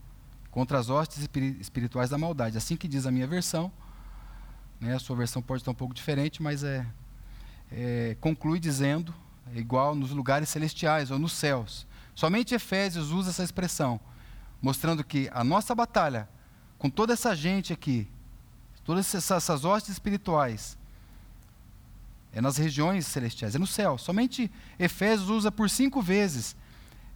contra 0.49 0.79
as 0.79 0.89
hostes 0.89 1.27
espirituais 1.59 2.09
da 2.09 2.17
maldade. 2.17 2.57
Assim 2.57 2.77
que 2.77 2.87
diz 2.87 3.05
a 3.05 3.11
minha 3.11 3.27
versão, 3.27 3.69
né, 4.79 4.95
a 4.95 4.99
sua 4.99 5.17
versão 5.17 5.41
pode 5.41 5.63
estar 5.63 5.71
um 5.71 5.75
pouco 5.75 5.93
diferente, 5.93 6.41
mas 6.41 6.63
é, 6.63 6.87
é 7.69 8.15
conclui 8.21 8.57
dizendo, 8.57 9.13
é 9.53 9.59
igual 9.59 9.95
nos 9.95 10.11
lugares 10.11 10.47
celestiais 10.47 11.11
ou 11.11 11.19
nos 11.19 11.33
céus. 11.33 11.85
Somente 12.15 12.55
Efésios 12.55 13.11
usa 13.11 13.31
essa 13.31 13.43
expressão, 13.43 13.99
mostrando 14.61 15.03
que 15.03 15.29
a 15.33 15.43
nossa 15.43 15.75
batalha 15.75 16.29
com 16.77 16.89
toda 16.89 17.11
essa 17.11 17.35
gente 17.35 17.73
aqui, 17.73 18.07
todas 18.85 19.13
essas, 19.13 19.29
essas 19.29 19.65
hostes 19.65 19.91
espirituais, 19.91 20.77
é 22.31 22.39
nas 22.39 22.55
regiões 22.55 23.05
celestiais, 23.07 23.55
é 23.55 23.59
no 23.59 23.67
céu. 23.67 23.97
Somente 23.97 24.49
Efésios 24.79 25.29
usa 25.29 25.51
por 25.51 25.69
cinco 25.69 26.01
vezes 26.01 26.55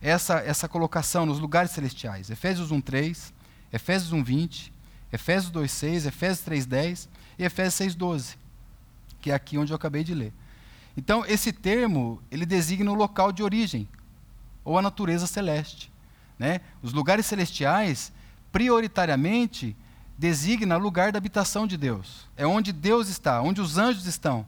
essa, 0.02 0.40
essa 0.40 0.68
colocação 0.68 1.26
nos 1.26 1.40
lugares 1.40 1.72
celestiais. 1.72 2.30
Efésios 2.30 2.72
1,3, 2.72 3.32
Efésios 3.72 4.12
1,20, 4.12 4.72
Efésios 5.12 5.52
2,6, 5.52 6.06
Efésios 6.08 6.48
3,10 6.48 7.08
e 7.40 7.44
Efésios 7.44 7.96
6,12, 7.96 8.36
que 9.22 9.32
é 9.32 9.34
aqui 9.34 9.58
onde 9.58 9.72
eu 9.72 9.76
acabei 9.76 10.04
de 10.04 10.14
ler. 10.14 10.34
Então, 10.96 11.26
esse 11.26 11.52
termo, 11.52 12.22
ele 12.32 12.46
designa 12.46 12.92
o 12.92 12.96
local 12.96 13.32
de 13.32 13.44
origem, 13.44 13.88
ou 14.66 14.78
a 14.78 14.82
natureza 14.82 15.28
celeste. 15.28 15.92
Né? 16.38 16.62
Os 16.82 16.92
lugares 16.92 17.26
celestiais, 17.26 18.12
prioritariamente, 18.52 19.76
designa 20.18 20.76
lugar 20.78 21.12
da 21.12 21.18
habitação 21.18 21.68
de 21.68 21.78
Deus. 21.78 22.28
É 22.36 22.46
onde 22.46 22.74
Deus 22.74 23.08
está, 23.08 23.42
onde 23.42 23.62
os 23.62 23.78
anjos 23.78 24.06
estão. 24.08 24.46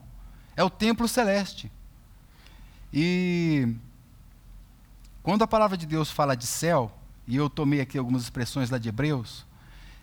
É 0.56 0.64
o 0.64 0.68
templo 0.68 1.06
celeste. 1.06 1.70
E 2.92 3.68
quando 5.22 5.42
a 5.42 5.46
palavra 5.46 5.76
de 5.76 5.86
Deus 5.86 6.10
fala 6.10 6.36
de 6.36 6.46
céu, 6.46 6.90
e 7.26 7.36
eu 7.36 7.48
tomei 7.50 7.80
aqui 7.80 7.98
algumas 7.98 8.22
expressões 8.22 8.70
lá 8.70 8.78
de 8.78 8.88
Hebreus, 8.88 9.46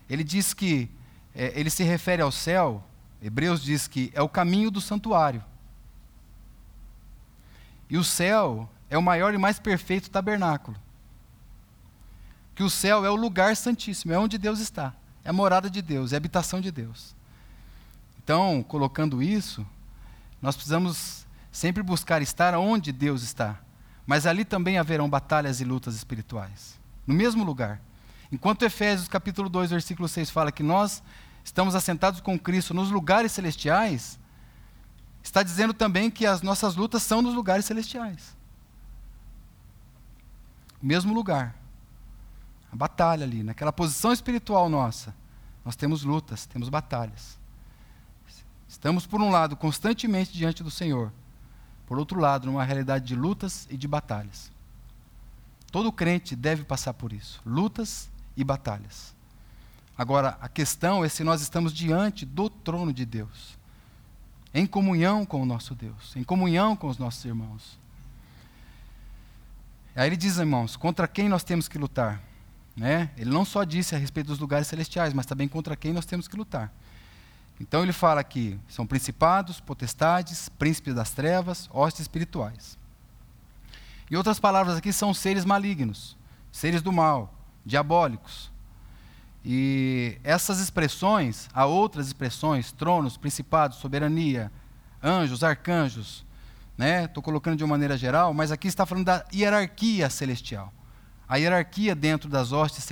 ele 0.10 0.24
diz 0.24 0.54
que 0.54 0.90
é, 1.36 1.60
ele 1.60 1.70
se 1.70 1.84
refere 1.84 2.22
ao 2.22 2.32
céu, 2.32 2.84
Hebreus 3.22 3.62
diz 3.62 3.88
que 3.88 4.12
é 4.14 4.22
o 4.22 4.30
caminho 4.30 4.72
do 4.72 4.80
santuário. 4.80 5.44
E 7.90 7.98
o 7.98 8.04
céu 8.04 8.70
é 8.90 8.98
o 8.98 9.02
maior 9.02 9.34
e 9.34 9.38
mais 9.38 9.60
perfeito 9.60 10.10
tabernáculo. 10.10 10.78
Que 12.54 12.64
o 12.64 12.70
céu 12.70 13.06
é 13.06 13.10
o 13.10 13.16
lugar 13.16 13.56
santíssimo, 13.56 14.14
é 14.14 14.20
onde 14.20 14.38
Deus 14.38 14.60
está. 14.60 14.94
É 15.24 15.30
a 15.30 15.34
morada 15.34 15.70
de 15.70 15.82
Deus, 15.82 16.12
é 16.12 16.16
a 16.16 16.18
habitação 16.18 16.62
de 16.62 16.72
Deus. 16.72 17.16
Então, 18.24 18.64
colocando 18.64 19.22
isso, 19.22 19.66
nós 20.42 20.56
precisamos 20.56 21.26
sempre 21.52 21.82
buscar 21.82 22.22
estar 22.22 22.56
onde 22.56 22.92
Deus 22.92 23.24
está. 23.24 23.60
Mas 24.08 24.26
ali 24.26 24.46
também 24.46 24.78
haverão 24.78 25.10
batalhas 25.10 25.60
e 25.60 25.66
lutas 25.66 25.94
espirituais. 25.94 26.80
No 27.06 27.14
mesmo 27.14 27.44
lugar. 27.44 27.82
Enquanto 28.32 28.64
Efésios 28.64 29.10
capítulo 29.10 29.50
2, 29.50 29.70
versículo 29.70 30.08
6 30.08 30.30
fala 30.30 30.52
que 30.52 30.64
nós 30.64 31.04
estamos 31.44 31.76
assentados 31.76 32.22
com 32.22 32.40
Cristo 32.40 32.74
nos 32.74 32.90
lugares 32.90 33.34
celestiais, 33.34 34.18
está 35.22 35.44
dizendo 35.44 35.74
também 35.74 36.10
que 36.10 36.26
as 36.26 36.42
nossas 36.42 36.76
lutas 36.76 37.04
são 37.04 37.22
nos 37.22 37.36
lugares 37.36 37.66
celestiais. 37.66 38.36
Mesmo 40.82 41.14
lugar. 41.14 41.56
A 42.72 42.76
batalha 42.76 43.26
ali, 43.26 43.44
naquela 43.44 43.74
posição 43.74 44.12
espiritual 44.14 44.70
nossa, 44.70 45.14
nós 45.66 45.76
temos 45.76 46.04
lutas, 46.04 46.46
temos 46.46 46.70
batalhas. 46.70 47.38
Estamos, 48.68 49.06
por 49.06 49.22
um 49.22 49.30
lado, 49.30 49.56
constantemente 49.56 50.34
diante 50.34 50.64
do 50.64 50.72
Senhor, 50.72 51.12
por 51.88 51.98
outro 51.98 52.20
lado, 52.20 52.46
numa 52.46 52.64
realidade 52.64 53.06
de 53.06 53.16
lutas 53.16 53.66
e 53.72 53.78
de 53.78 53.88
batalhas. 53.88 54.52
Todo 55.72 55.92
crente 55.92 56.36
deve 56.36 56.64
passar 56.64 56.94
por 56.94 57.14
isso, 57.14 57.42
lutas 57.46 58.10
e 58.36 58.44
batalhas. 58.44 59.16
Agora, 59.98 60.38
a 60.40 60.48
questão 60.48 61.04
é 61.04 61.10
se 61.10 61.24
nós 61.24 61.42
estamos 61.42 61.74
diante 61.74 62.26
do 62.26 62.50
trono 62.50 62.94
de 62.94 63.06
Deus, 63.06 63.58
em 64.54 64.68
comunhão 64.68 65.26
com 65.26 65.42
o 65.42 65.46
nosso 65.46 65.74
Deus, 65.74 66.16
em 66.16 66.24
comunhão 66.24 66.76
com 66.76 66.88
os 66.88 66.98
nossos 66.98 67.24
irmãos. 67.26 67.80
Aí 69.96 70.08
ele 70.08 70.18
diz, 70.18 70.38
irmãos, 70.38 70.76
contra 70.76 71.08
quem 71.08 71.28
nós 71.28 71.44
temos 71.44 71.68
que 71.68 71.78
lutar? 71.78 72.22
Né? 72.76 73.10
Ele 73.18 73.32
não 73.32 73.44
só 73.44 73.64
disse 73.64 73.96
a 73.96 73.98
respeito 73.98 74.28
dos 74.28 74.38
lugares 74.38 74.68
celestiais, 74.68 75.12
mas 75.14 75.26
também 75.26 75.48
contra 75.48 75.76
quem 75.76 75.92
nós 75.92 76.06
temos 76.06 76.28
que 76.28 76.36
lutar. 76.36 76.72
Então 77.60 77.84
ele 77.84 77.94
fala 77.94 78.24
que 78.24 78.60
são 78.68 78.86
principados, 78.86 79.60
potestades, 79.60 80.48
príncipes 80.50 80.94
das 80.94 81.12
trevas, 81.12 81.70
hostes 81.74 82.02
espirituais. 82.02 82.78
E 84.10 84.16
outras 84.16 84.40
palavras 84.40 84.78
aqui 84.78 84.94
são 84.94 85.14
seres 85.14 85.44
malignos, 85.44 86.16
seres 86.52 86.82
do 86.82 86.92
mal, 86.92 87.34
diabólicos. 87.66 88.52
E 89.44 90.18
essas 90.24 90.60
expressões, 90.60 91.50
há 91.54 91.66
outras 91.66 92.08
expressões, 92.08 92.72
tronos, 92.72 93.18
principados, 93.18 93.78
soberania, 93.78 94.52
anjos, 95.02 95.44
arcanjos, 95.44 96.26
né? 96.78 97.06
Estou 97.06 97.24
colocando 97.24 97.58
de 97.58 97.64
uma 97.64 97.72
maneira 97.72 97.98
geral, 97.98 98.34
mas 98.34 98.52
aqui 98.52 98.68
está 98.68 98.86
falando 98.86 99.06
da 99.06 99.26
hierarquia 99.34 100.10
celestial. 100.10 100.72
A 101.28 101.38
hierarquia 101.38 101.96
dentro 101.96 102.30
das 102.30 102.52
hostes 102.52 102.88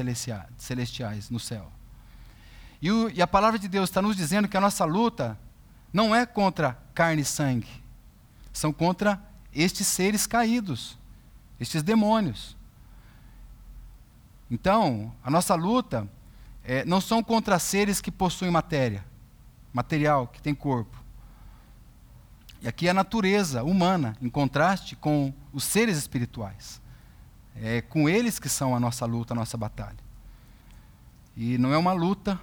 celestiais 0.58 1.30
no 1.30 1.39
céu. 1.39 1.71
E, 2.81 2.91
o, 2.91 3.09
e 3.09 3.21
a 3.21 3.27
palavra 3.27 3.57
de 3.57 3.67
Deus 3.67 3.89
está 3.89 4.01
nos 4.01 4.15
dizendo 4.15 4.47
que 4.47 4.57
a 4.57 4.61
nossa 4.61 4.85
luta 4.85 5.38
não 5.91 6.15
é 6.15 6.25
contra 6.25 6.77
carne 6.93 7.21
e 7.21 7.25
sangue, 7.25 7.69
são 8.51 8.73
contra 8.73 9.21
estes 9.53 9.88
seres 9.88 10.27
caídos, 10.27 10.97
estes 11.59 11.81
demônios. 11.81 12.55
Então, 14.51 15.13
a 15.23 15.31
nossa 15.31 15.55
luta 15.55 16.07
é, 16.63 16.83
não 16.85 16.99
são 16.99 17.23
contra 17.23 17.57
seres 17.59 18.01
que 18.01 18.11
possuem 18.11 18.51
matéria, 18.51 19.05
material, 19.73 20.27
que 20.27 20.41
tem 20.41 20.53
corpo. 20.53 21.03
E 22.61 22.67
aqui 22.67 22.88
é 22.88 22.91
a 22.91 22.93
natureza 22.93 23.63
humana, 23.63 24.17
em 24.21 24.29
contraste 24.29 24.95
com 24.95 25.33
os 25.53 25.63
seres 25.63 25.97
espirituais. 25.97 26.81
É 27.55 27.81
com 27.81 28.09
eles 28.09 28.39
que 28.39 28.49
são 28.49 28.75
a 28.75 28.79
nossa 28.79 29.05
luta, 29.05 29.33
a 29.33 29.35
nossa 29.35 29.55
batalha. 29.55 30.03
E 31.38 31.57
não 31.57 31.73
é 31.73 31.77
uma 31.77 31.93
luta 31.93 32.39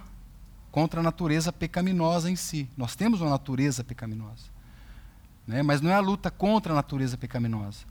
contra 0.73 1.01
a 1.01 1.03
natureza 1.03 1.53
pecaminosa 1.53 2.31
em 2.31 2.35
si. 2.35 2.67
Nós 2.75 2.95
temos 2.95 3.21
uma 3.21 3.29
natureza 3.29 3.83
pecaminosa. 3.83 4.45
Né? 5.45 5.61
Mas 5.61 5.81
não 5.81 5.91
é 5.91 5.93
a 5.93 5.99
luta 5.99 6.31
contra 6.31 6.73
a 6.73 6.75
natureza 6.75 7.15
pecaminosa. 7.15 7.81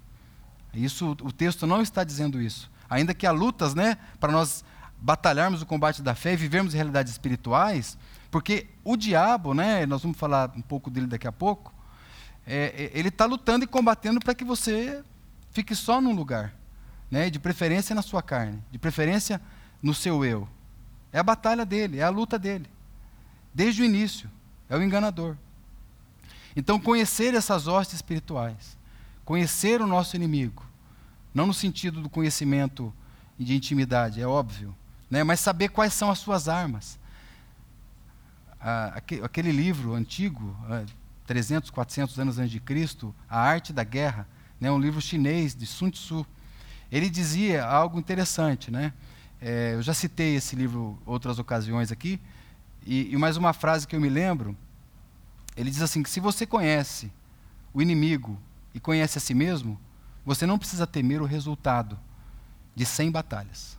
Isso, 0.75 1.13
o 1.23 1.31
texto 1.31 1.65
não 1.65 1.81
está 1.81 2.03
dizendo 2.03 2.43
isso. 2.43 2.69
ainda 2.91 3.15
que 3.15 3.25
há 3.25 3.31
lutas, 3.31 3.73
né, 3.73 3.97
para 4.19 4.33
nós 4.33 4.65
batalharmos 4.99 5.63
o 5.63 5.67
combate 5.67 6.03
da 6.03 6.15
fé 6.15 6.33
e 6.33 6.37
vivermos 6.37 6.75
realidades 6.75 7.13
espirituais, 7.13 7.97
porque 8.31 8.67
o 8.85 8.97
diabo, 8.97 9.55
né, 9.55 9.87
nós 9.87 10.03
vamos 10.03 10.19
falar 10.19 10.53
um 10.57 10.61
pouco 10.61 10.91
dele 10.91 11.07
daqui 11.07 11.29
a 11.29 11.33
pouco, 11.33 11.73
é, 12.45 12.91
é 12.93 12.99
ele 12.99 13.09
está 13.09 13.25
lutando 13.27 13.65
e 13.65 13.69
combatendo 13.69 14.19
para 14.19 14.35
que 14.35 14.45
você 14.45 15.03
fique 15.53 15.75
só 15.75 16.01
num 16.01 16.15
lugar, 16.15 16.53
né, 17.11 17.31
de 17.31 17.39
preferência 17.39 17.95
na 17.95 18.03
sua 18.03 18.23
carne, 18.23 18.63
de 18.73 18.79
preferência 18.79 19.41
no 19.81 19.95
seu 19.95 20.25
eu. 20.25 20.49
É 21.13 21.19
a 21.19 21.23
batalha 21.23 21.67
dele, 21.67 21.99
é 21.99 22.03
a 22.03 22.09
luta 22.09 22.39
dele, 22.39 22.67
desde 23.53 23.83
o 23.83 23.85
início, 23.85 24.31
é 24.69 24.77
o 24.77 24.83
enganador. 24.83 25.37
Então, 26.57 26.81
conhecer 26.81 27.35
essas 27.35 27.67
hostes 27.67 27.97
espirituais, 27.97 28.77
conhecer 29.25 29.81
o 29.81 29.87
nosso 29.87 30.17
inimigo, 30.17 30.65
não 31.35 31.47
no 31.47 31.55
sentido 31.55 32.01
do 32.01 32.09
conhecimento 32.09 32.93
de 33.39 33.55
intimidade, 33.55 34.21
é 34.21 34.27
óbvio, 34.27 34.75
né? 35.11 35.23
mas 35.23 35.41
saber 35.41 35.69
quais 35.69 35.93
são 35.93 36.11
as 36.11 36.19
suas 36.19 36.49
armas. 36.49 36.99
Ah, 38.61 38.95
aquele 39.23 39.51
livro 39.51 39.95
antigo, 39.95 40.57
300, 41.27 41.71
400 41.71 42.19
anos 42.19 42.39
antes 42.39 42.51
de 42.51 42.61
Cristo, 42.61 43.15
A 43.29 43.39
Arte 43.39 43.73
da 43.73 43.85
Guerra, 43.85 44.27
né? 44.61 44.71
um 44.71 44.79
livro 44.79 45.01
chinês 45.01 45.55
de 45.55 45.67
Sun 45.67 45.91
Tzu, 45.91 46.27
ele 46.91 47.09
dizia 47.09 47.65
algo 47.65 47.99
interessante. 47.99 48.71
Né? 48.71 48.93
É, 49.45 49.75
eu 49.75 49.83
já 49.83 49.93
citei 49.93 50.37
esse 50.37 50.55
livro 50.55 50.97
outras 51.05 51.41
ocasiões 51.41 51.91
aqui, 51.91 52.21
e, 52.87 53.13
e 53.13 53.17
mais 53.17 53.37
uma 53.37 53.53
frase 53.53 53.89
que 53.89 53.97
eu 53.97 54.01
me 54.01 54.09
lembro, 54.09 54.57
ele 55.57 55.69
diz 55.69 55.83
assim: 55.83 56.01
que 56.01 56.09
se 56.09 56.21
você 56.21 56.47
conhece 56.47 57.11
o 57.75 57.83
inimigo 57.83 58.39
e 58.73 58.79
conhece 58.79 59.19
a 59.19 59.21
si 59.21 59.35
mesmo, 59.35 59.81
você 60.25 60.47
não 60.47 60.57
precisa 60.57 60.87
temer 60.87 61.21
o 61.21 61.25
resultado 61.25 61.99
de 62.73 62.87
100 62.87 63.11
batalhas. 63.11 63.77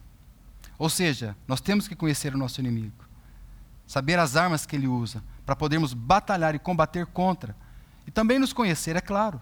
Ou 0.78 0.90
seja, 0.90 1.34
nós 1.48 1.62
temos 1.62 1.88
que 1.88 1.96
conhecer 1.96 2.36
o 2.36 2.38
nosso 2.38 2.60
inimigo, 2.60 3.06
saber 3.88 4.20
as 4.20 4.36
armas 4.36 4.66
que 4.66 4.76
ele 4.76 4.88
usa, 4.88 5.24
para 5.46 5.56
podermos 5.56 5.94
batalhar 5.94 6.54
e 6.54 6.60
combater 6.60 7.06
contra. 7.06 7.56
E 8.06 8.12
também 8.12 8.38
nos 8.38 8.52
conhecer, 8.52 8.98
é 8.98 9.02
claro. 9.02 9.40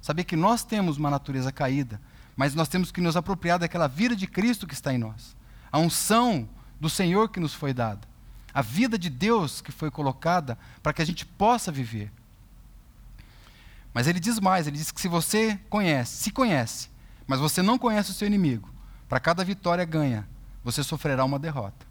Saber 0.00 0.22
que 0.22 0.36
nós 0.36 0.62
temos 0.62 0.96
uma 0.96 1.10
natureza 1.10 1.50
caída, 1.50 2.00
mas 2.36 2.54
nós 2.54 2.68
temos 2.68 2.92
que 2.92 3.00
nos 3.00 3.16
apropriar 3.16 3.58
daquela 3.58 3.88
vida 3.88 4.14
de 4.14 4.28
Cristo 4.28 4.64
que 4.64 4.74
está 4.74 4.94
em 4.94 4.98
nós, 4.98 5.35
a 5.76 5.78
unção 5.78 6.48
do 6.80 6.88
Senhor 6.88 7.28
que 7.28 7.38
nos 7.38 7.52
foi 7.52 7.74
dada, 7.74 8.00
a 8.52 8.62
vida 8.62 8.98
de 8.98 9.10
Deus 9.10 9.60
que 9.60 9.70
foi 9.70 9.90
colocada 9.90 10.58
para 10.82 10.90
que 10.90 11.02
a 11.02 11.04
gente 11.04 11.26
possa 11.26 11.70
viver. 11.70 12.10
Mas 13.92 14.06
ele 14.06 14.18
diz 14.18 14.40
mais, 14.40 14.66
ele 14.66 14.78
diz 14.78 14.90
que 14.90 15.00
se 15.00 15.06
você 15.06 15.60
conhece, 15.68 16.16
se 16.16 16.30
conhece, 16.30 16.88
mas 17.26 17.40
você 17.40 17.60
não 17.60 17.76
conhece 17.76 18.10
o 18.10 18.14
seu 18.14 18.26
inimigo, 18.26 18.70
para 19.06 19.20
cada 19.20 19.44
vitória 19.44 19.84
ganha, 19.84 20.26
você 20.64 20.82
sofrerá 20.82 21.22
uma 21.26 21.38
derrota. 21.38 21.86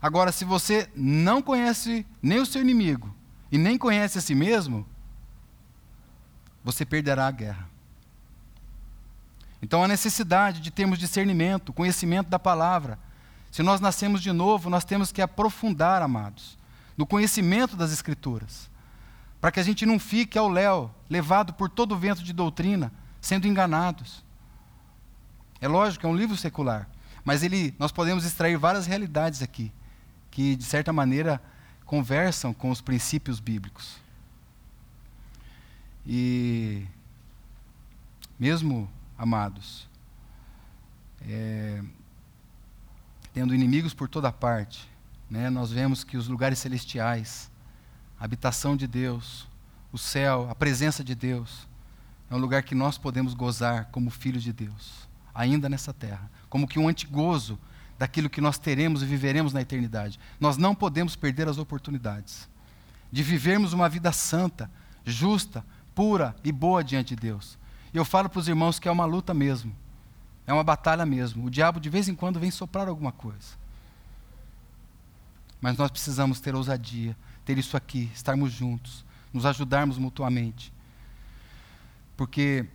Agora, 0.00 0.30
se 0.30 0.44
você 0.44 0.90
não 0.94 1.40
conhece 1.40 2.06
nem 2.20 2.38
o 2.38 2.46
seu 2.46 2.60
inimigo 2.60 3.14
e 3.50 3.56
nem 3.56 3.78
conhece 3.78 4.18
a 4.18 4.20
si 4.20 4.34
mesmo, 4.34 4.86
você 6.62 6.84
perderá 6.84 7.26
a 7.26 7.30
guerra. 7.30 7.67
Então, 9.62 9.82
a 9.82 9.88
necessidade 9.88 10.60
de 10.60 10.70
termos 10.70 10.98
discernimento, 10.98 11.72
conhecimento 11.72 12.28
da 12.28 12.38
palavra. 12.38 12.98
Se 13.50 13.62
nós 13.62 13.80
nascemos 13.80 14.22
de 14.22 14.32
novo, 14.32 14.70
nós 14.70 14.84
temos 14.84 15.10
que 15.10 15.22
aprofundar, 15.22 16.02
amados, 16.02 16.56
no 16.96 17.06
conhecimento 17.06 17.76
das 17.76 17.92
Escrituras 17.92 18.68
para 19.40 19.52
que 19.52 19.60
a 19.60 19.62
gente 19.62 19.86
não 19.86 19.98
fique 19.98 20.36
ao 20.36 20.48
léu, 20.48 20.92
levado 21.08 21.52
por 21.52 21.68
todo 21.68 21.92
o 21.92 21.98
vento 21.98 22.22
de 22.22 22.32
doutrina, 22.32 22.92
sendo 23.20 23.46
enganados. 23.46 24.24
É 25.60 25.68
lógico, 25.68 26.06
é 26.06 26.08
um 26.08 26.16
livro 26.16 26.36
secular, 26.36 26.88
mas 27.24 27.42
ele, 27.42 27.74
nós 27.78 27.92
podemos 27.92 28.24
extrair 28.24 28.56
várias 28.56 28.86
realidades 28.86 29.42
aqui, 29.42 29.72
que 30.30 30.56
de 30.56 30.64
certa 30.64 30.92
maneira 30.92 31.40
conversam 31.84 32.52
com 32.52 32.70
os 32.70 32.80
princípios 32.80 33.40
bíblicos. 33.40 33.96
E, 36.06 36.84
mesmo 38.38 38.90
amados, 39.18 39.88
é, 41.22 41.82
tendo 43.34 43.54
inimigos 43.54 43.92
por 43.92 44.08
toda 44.08 44.30
parte, 44.30 44.88
né, 45.28 45.50
nós 45.50 45.70
vemos 45.70 46.04
que 46.04 46.16
os 46.16 46.28
lugares 46.28 46.58
celestiais, 46.58 47.50
a 48.18 48.24
habitação 48.24 48.76
de 48.76 48.86
Deus, 48.86 49.48
o 49.92 49.98
céu, 49.98 50.48
a 50.48 50.54
presença 50.54 51.02
de 51.02 51.14
Deus, 51.14 51.66
é 52.30 52.34
um 52.34 52.38
lugar 52.38 52.62
que 52.62 52.74
nós 52.74 52.96
podemos 52.96 53.34
gozar 53.34 53.86
como 53.86 54.10
filhos 54.10 54.42
de 54.42 54.52
Deus, 54.52 55.08
ainda 55.34 55.68
nessa 55.68 55.92
terra, 55.92 56.30
como 56.48 56.68
que 56.68 56.78
um 56.78 56.88
antigozo 56.88 57.58
daquilo 57.98 58.30
que 58.30 58.40
nós 58.40 58.58
teremos 58.58 59.02
e 59.02 59.06
viveremos 59.06 59.52
na 59.52 59.60
eternidade. 59.60 60.20
Nós 60.38 60.56
não 60.56 60.74
podemos 60.74 61.16
perder 61.16 61.48
as 61.48 61.58
oportunidades 61.58 62.48
de 63.10 63.22
vivermos 63.22 63.72
uma 63.72 63.88
vida 63.88 64.12
santa, 64.12 64.70
justa, 65.04 65.64
pura 65.94 66.36
e 66.44 66.52
boa 66.52 66.84
diante 66.84 67.16
de 67.16 67.22
Deus. 67.22 67.57
E 67.92 67.96
eu 67.96 68.04
falo 68.04 68.28
para 68.28 68.38
os 68.38 68.48
irmãos 68.48 68.78
que 68.78 68.88
é 68.88 68.90
uma 68.90 69.04
luta 69.04 69.32
mesmo, 69.32 69.74
é 70.46 70.52
uma 70.52 70.64
batalha 70.64 71.04
mesmo. 71.06 71.46
O 71.46 71.50
diabo 71.50 71.80
de 71.80 71.90
vez 71.90 72.08
em 72.08 72.14
quando 72.14 72.40
vem 72.40 72.50
soprar 72.50 72.88
alguma 72.88 73.12
coisa. 73.12 73.56
Mas 75.60 75.76
nós 75.76 75.90
precisamos 75.90 76.40
ter 76.40 76.54
ousadia, 76.54 77.16
ter 77.44 77.58
isso 77.58 77.76
aqui, 77.76 78.10
estarmos 78.14 78.52
juntos, 78.52 79.04
nos 79.32 79.44
ajudarmos 79.44 79.98
mutuamente. 79.98 80.72
Porque 82.16 82.66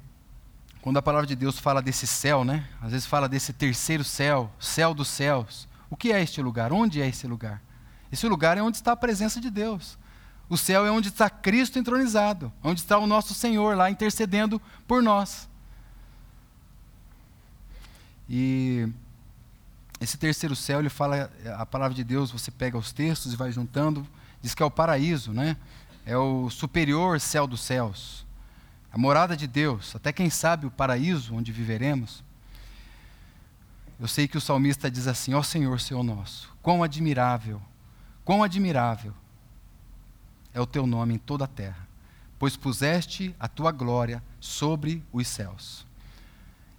quando 0.81 0.97
a 0.97 1.01
palavra 1.01 1.25
de 1.25 1.35
Deus 1.35 1.57
fala 1.57 1.81
desse 1.81 2.05
céu, 2.05 2.43
né? 2.43 2.67
Às 2.81 2.91
vezes 2.91 3.07
fala 3.07 3.29
desse 3.29 3.53
terceiro 3.53 4.03
céu, 4.03 4.51
céu 4.59 4.93
dos 4.93 5.07
céus. 5.07 5.67
O 5.89 5.95
que 5.95 6.11
é 6.11 6.21
este 6.21 6.41
lugar? 6.41 6.73
Onde 6.73 7.01
é 7.01 7.07
esse 7.07 7.25
lugar? 7.25 7.61
Esse 8.11 8.27
lugar 8.27 8.57
é 8.57 8.61
onde 8.61 8.77
está 8.77 8.91
a 8.91 8.97
presença 8.97 9.39
de 9.39 9.49
Deus. 9.49 9.97
O 10.53 10.57
céu 10.57 10.85
é 10.85 10.91
onde 10.91 11.09
está 11.09 11.31
Cristo 11.31 11.79
entronizado, 11.79 12.53
onde 12.63 12.79
está 12.79 12.99
o 12.99 13.07
nosso 13.07 13.33
Senhor 13.33 13.75
lá 13.75 13.89
intercedendo 13.89 14.61
por 14.87 15.01
nós. 15.01 15.49
E 18.29 18.87
esse 19.99 20.15
terceiro 20.15 20.55
céu, 20.55 20.77
ele 20.77 20.89
fala 20.89 21.31
a 21.57 21.65
palavra 21.65 21.95
de 21.95 22.03
Deus, 22.03 22.29
você 22.29 22.51
pega 22.51 22.77
os 22.77 22.91
textos 22.91 23.33
e 23.33 23.35
vai 23.35 23.51
juntando, 23.51 24.07
diz 24.43 24.53
que 24.53 24.61
é 24.61 24.65
o 24.65 24.69
paraíso, 24.69 25.33
né? 25.33 25.57
É 26.05 26.15
o 26.15 26.51
superior 26.51 27.19
céu 27.19 27.47
dos 27.47 27.61
céus, 27.61 28.23
a 28.91 28.97
morada 28.97 29.35
de 29.35 29.47
Deus, 29.47 29.95
até 29.95 30.13
quem 30.13 30.29
sabe 30.29 30.67
o 30.67 30.71
paraíso 30.71 31.33
onde 31.33 31.51
viveremos. 31.51 32.23
Eu 33.99 34.07
sei 34.07 34.27
que 34.27 34.37
o 34.37 34.41
salmista 34.41 34.91
diz 34.91 35.07
assim: 35.07 35.33
Ó 35.33 35.39
oh 35.39 35.43
Senhor, 35.43 35.81
Senhor 35.81 36.03
nosso, 36.03 36.55
quão 36.61 36.83
admirável, 36.83 37.59
quão 38.23 38.43
admirável 38.43 39.15
é 40.53 40.61
o 40.61 40.65
teu 40.65 40.85
nome 40.85 41.15
em 41.15 41.17
toda 41.17 41.45
a 41.45 41.47
terra, 41.47 41.87
pois 42.37 42.55
puseste 42.55 43.35
a 43.39 43.47
tua 43.47 43.71
glória 43.71 44.23
sobre 44.39 45.03
os 45.11 45.27
céus. 45.27 45.85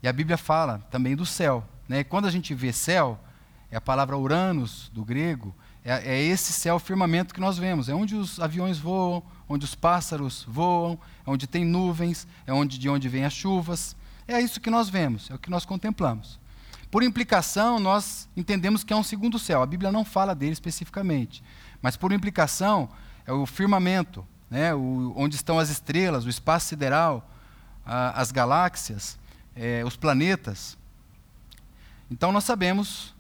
E 0.03 0.09
a 0.09 0.13
Bíblia 0.13 0.37
fala 0.37 0.79
também 0.91 1.17
do 1.17 1.25
céu. 1.25 1.67
Né? 1.89 2.05
Quando 2.05 2.27
a 2.27 2.31
gente 2.31 2.55
vê 2.55 2.73
céu, 2.73 3.19
é 3.71 3.77
a 3.77 3.81
palavra 3.81 4.17
Uranus, 4.17 4.91
do 4.93 5.05
grego, 5.05 5.55
é, 5.85 6.15
é, 6.15 6.23
esse 6.23 6.53
céu 6.53 6.79
firmamento 6.79 7.35
que 7.35 7.41
nós 7.41 7.59
vemos. 7.59 7.89
É 7.89 7.95
onde 7.95 8.15
os 8.15 8.41
aviões 8.41 8.79
voam, 8.79 9.23
onde 9.49 9.65
os 9.65 9.75
pássaros 9.75 10.45
voam, 10.49 10.99
é 11.27 11.31
onde 11.31 11.47
tem 11.47 11.65
nuvens, 11.65 12.27
é 12.47 12.53
onde 12.53 12.79
de 12.79 12.89
onde 12.89 13.09
vêm 13.09 13.25
as 13.25 13.33
chuvas. 13.33 13.95
É 14.27 14.41
isso 14.41 14.61
que 14.61 14.71
nós 14.71 14.89
vemos, 14.89 15.31
é 15.31 15.35
o 15.35 15.39
que 15.39 15.51
nós 15.51 15.65
contemplamos. 15.65 16.39
Por 16.91 17.03
implicação, 17.03 17.81
nós 17.81 18.29
entendemos 18.37 18.85
que 18.85 18.93
é 18.93 18.97
um 18.97 19.03
segundo 19.03 19.39
céu. 19.39 19.63
A 19.63 19.67
Bíblia 19.67 19.91
não 19.91 20.05
fala 20.05 20.35
dele 20.35 20.53
especificamente, 20.53 21.43
mas 21.83 21.97
por 21.97 22.13
implicação 22.13 22.89
é 23.27 23.33
o 23.33 23.47
firmamento, 23.47 24.27
né, 24.51 24.75
o, 24.75 25.13
onde 25.17 25.37
estão 25.37 25.59
as 25.59 25.71
estrelas, 25.71 26.25
o 26.25 26.29
espaço 26.29 26.69
sideral, 26.69 27.29
a, 27.85 28.21
as 28.21 28.31
galáxias, 28.31 29.19
é, 29.55 29.85
os 29.85 29.97
planetas. 29.97 30.77
Então 32.11 32.33
nós 32.33 32.45
sabemos 32.45 33.15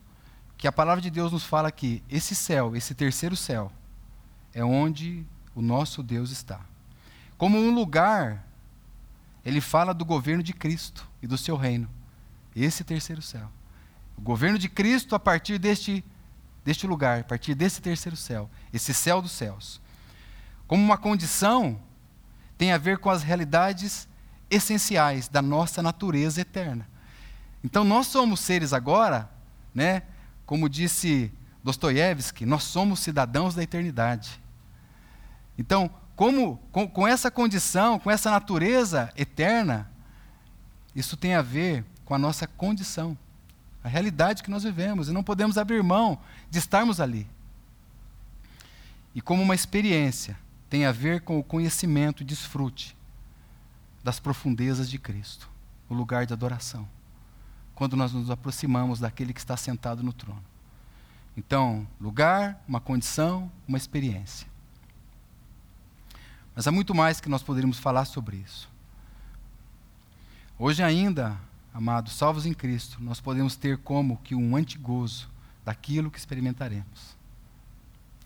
que 0.56 0.68
a 0.68 0.72
palavra 0.72 1.00
de 1.00 1.10
Deus 1.10 1.32
nos 1.32 1.44
fala 1.44 1.70
que 1.70 2.02
esse 2.08 2.34
céu, 2.34 2.76
esse 2.76 2.94
terceiro 2.94 3.36
céu, 3.36 3.70
é 4.52 4.64
onde 4.64 5.26
o 5.54 5.60
nosso 5.60 6.02
Deus 6.02 6.30
está. 6.30 6.60
Como 7.36 7.58
um 7.58 7.74
lugar, 7.74 8.46
ele 9.44 9.60
fala 9.60 9.92
do 9.92 10.04
governo 10.04 10.42
de 10.42 10.52
Cristo 10.52 11.06
e 11.22 11.26
do 11.26 11.36
seu 11.36 11.56
reino. 11.56 11.88
Esse 12.54 12.84
terceiro 12.84 13.20
céu. 13.20 13.50
O 14.16 14.20
governo 14.20 14.58
de 14.58 14.68
Cristo 14.68 15.14
a 15.14 15.18
partir 15.18 15.58
deste, 15.58 16.04
deste 16.64 16.86
lugar, 16.86 17.20
a 17.20 17.24
partir 17.24 17.54
desse 17.54 17.82
terceiro 17.82 18.16
céu, 18.16 18.48
esse 18.72 18.94
céu 18.94 19.20
dos 19.20 19.32
céus. 19.32 19.80
Como 20.66 20.82
uma 20.82 20.96
condição, 20.96 21.80
tem 22.56 22.72
a 22.72 22.78
ver 22.78 22.98
com 22.98 23.10
as 23.10 23.22
realidades 23.22 24.08
essenciais 24.50 25.28
da 25.28 25.42
nossa 25.42 25.82
natureza 25.82 26.40
eterna. 26.40 26.88
Então 27.62 27.84
nós 27.84 28.06
somos 28.06 28.40
seres 28.40 28.72
agora, 28.72 29.30
né, 29.74 30.02
como 30.46 30.68
disse 30.68 31.32
Dostoiévski, 31.62 32.44
nós 32.44 32.62
somos 32.62 33.00
cidadãos 33.00 33.54
da 33.54 33.62
eternidade. 33.62 34.40
Então, 35.56 35.90
como, 36.14 36.58
com, 36.70 36.86
com 36.86 37.08
essa 37.08 37.30
condição, 37.30 37.98
com 37.98 38.10
essa 38.10 38.30
natureza 38.30 39.10
eterna, 39.16 39.90
isso 40.94 41.16
tem 41.16 41.34
a 41.34 41.42
ver 41.42 41.84
com 42.04 42.14
a 42.14 42.18
nossa 42.18 42.46
condição, 42.46 43.16
a 43.82 43.88
realidade 43.88 44.42
que 44.42 44.50
nós 44.50 44.62
vivemos, 44.62 45.08
e 45.08 45.12
não 45.12 45.22
podemos 45.22 45.56
abrir 45.56 45.82
mão 45.82 46.18
de 46.50 46.58
estarmos 46.58 47.00
ali. 47.00 47.26
E 49.14 49.20
como 49.20 49.42
uma 49.42 49.54
experiência, 49.54 50.38
tem 50.68 50.86
a 50.86 50.92
ver 50.92 51.22
com 51.22 51.38
o 51.38 51.44
conhecimento 51.44 52.22
e 52.22 52.26
desfrute 52.26 52.96
das 54.02 54.20
profundezas 54.20 54.90
de 54.90 54.98
Cristo, 54.98 55.48
o 55.88 55.94
lugar 55.94 56.26
de 56.26 56.32
adoração, 56.32 56.88
quando 57.74 57.96
nós 57.96 58.12
nos 58.12 58.30
aproximamos 58.30 59.00
daquele 59.00 59.32
que 59.32 59.40
está 59.40 59.56
sentado 59.56 60.02
no 60.02 60.12
trono. 60.12 60.44
Então, 61.36 61.86
lugar, 62.00 62.62
uma 62.68 62.80
condição, 62.80 63.50
uma 63.66 63.78
experiência. 63.78 64.46
Mas 66.54 66.68
há 66.68 66.72
muito 66.72 66.94
mais 66.94 67.20
que 67.20 67.28
nós 67.28 67.42
poderíamos 67.42 67.78
falar 67.78 68.04
sobre 68.04 68.36
isso. 68.36 68.70
Hoje 70.56 70.82
ainda, 70.82 71.36
amados, 71.72 72.12
salvos 72.12 72.46
em 72.46 72.54
Cristo, 72.54 73.02
nós 73.02 73.20
podemos 73.20 73.56
ter 73.56 73.78
como 73.78 74.18
que 74.18 74.36
um 74.36 74.54
antigozo 74.54 75.28
daquilo 75.64 76.10
que 76.10 76.18
experimentaremos. 76.18 77.16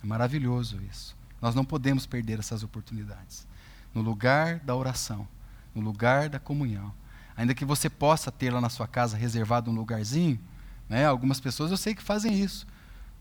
É 0.03 0.07
maravilhoso 0.07 0.79
isso. 0.83 1.17
Nós 1.41 1.55
não 1.55 1.65
podemos 1.65 2.07
perder 2.07 2.39
essas 2.39 2.63
oportunidades. 2.63 3.47
No 3.95 4.03
lugar 4.03 4.59
da 4.61 4.75
oração, 4.75 5.27
no 5.75 5.81
lugar 5.81 6.29
da 6.29 6.39
comunhão. 6.39 6.93
Ainda 7.37 7.55
que 7.55 7.65
você 7.65 7.89
possa 7.89 8.33
ter 8.33 8.53
lá 8.53 8.61
na 8.61 8.69
sua 8.69 8.89
casa 8.89 9.17
reservado 9.17 9.71
um 9.71 9.75
lugarzinho, 9.75 10.41
né? 10.89 11.07
algumas 11.07 11.39
pessoas 11.39 11.71
eu 11.71 11.77
sei 11.77 11.95
que 11.95 12.03
fazem 12.03 12.35
isso. 12.35 12.67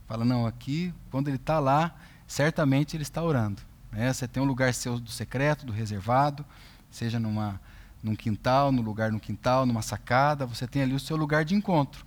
Fala, 0.08 0.26
não, 0.26 0.48
aqui, 0.48 0.94
quando 1.12 1.28
ele 1.28 1.38
está 1.38 1.60
lá, 1.60 1.96
certamente 2.26 2.96
ele 2.96 3.04
está 3.04 3.22
orando. 3.22 3.62
Né? 3.92 4.12
Você 4.12 4.28
tem 4.28 4.42
um 4.42 4.46
lugar 4.46 4.74
seu 4.74 5.00
do 5.00 5.12
secreto, 5.12 5.66
do 5.66 5.72
reservado, 5.72 6.46
seja 6.90 7.20
numa, 7.20 7.60
num 8.02 8.16
quintal, 8.16 8.72
no 8.72 8.82
lugar 8.82 9.12
no 9.12 9.20
quintal, 9.20 9.66
numa 9.66 9.82
sacada, 9.82 10.46
você 10.46 10.66
tem 10.66 10.82
ali 10.82 10.94
o 10.94 11.00
seu 11.00 11.18
lugar 11.18 11.46
de 11.46 11.54
encontro. 11.54 12.06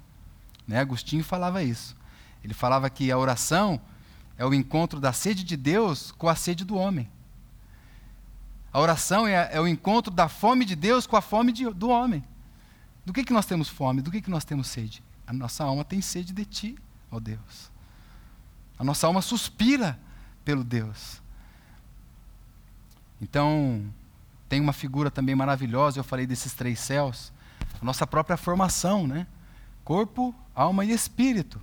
Né? 0.67 0.81
Agostinho 0.81 1.23
falava 1.23 1.63
isso. 1.63 1.97
Ele 2.43 2.55
falava 2.55 2.89
que 2.89 3.13
a 3.13 3.19
oração 3.19 3.81
é 4.41 4.47
o 4.47 4.55
encontro 4.55 4.99
da 4.99 5.13
sede 5.13 5.45
de 5.45 5.55
Deus 5.55 6.13
com 6.13 6.27
a 6.27 6.35
sede 6.35 6.65
do 6.65 6.75
homem. 6.75 7.07
A 8.73 8.81
oração 8.81 9.29
é, 9.29 9.51
é 9.53 9.61
o 9.61 9.69
encontro 9.69 10.11
da 10.11 10.31
fome 10.31 10.65
de 10.65 10.75
Deus 10.75 11.07
com 11.07 11.15
a 11.15 11.21
fome 11.21 11.53
de, 11.53 11.69
do 11.69 11.91
homem. 11.91 12.25
Do 13.05 13.13
que, 13.13 13.23
que 13.23 13.35
nós 13.35 13.45
temos 13.45 13.69
fome? 13.69 14.01
Do 14.01 14.11
que, 14.11 14.23
que 14.23 14.31
nós 14.31 14.43
temos 14.43 14.69
sede? 14.69 15.05
A 15.27 15.33
nossa 15.35 15.63
alma 15.63 15.85
tem 15.85 16.01
sede 16.01 16.33
de 16.33 16.47
Ti, 16.47 16.79
ó 17.11 17.21
Deus. 17.21 17.71
A 18.79 18.83
nossa 18.83 19.07
alma 19.07 19.21
suspira 19.21 20.01
pelo 20.43 20.65
Deus. 20.65 21.21
Então, 23.21 23.93
tem 24.49 24.59
uma 24.59 24.73
figura 24.73 25.11
também 25.11 25.35
maravilhosa, 25.35 26.01
eu 26.01 26.05
falei 26.05 26.27
desses 26.27 26.55
três 26.55 26.81
céus, 26.81 27.31
a 27.79 27.85
nossa 27.85 28.07
própria 28.07 28.39
formação, 28.39 29.07
né? 29.07 29.27
Corpo, 29.85 30.35
alma 30.55 30.83
e 30.83 30.93
espírito. 30.93 31.61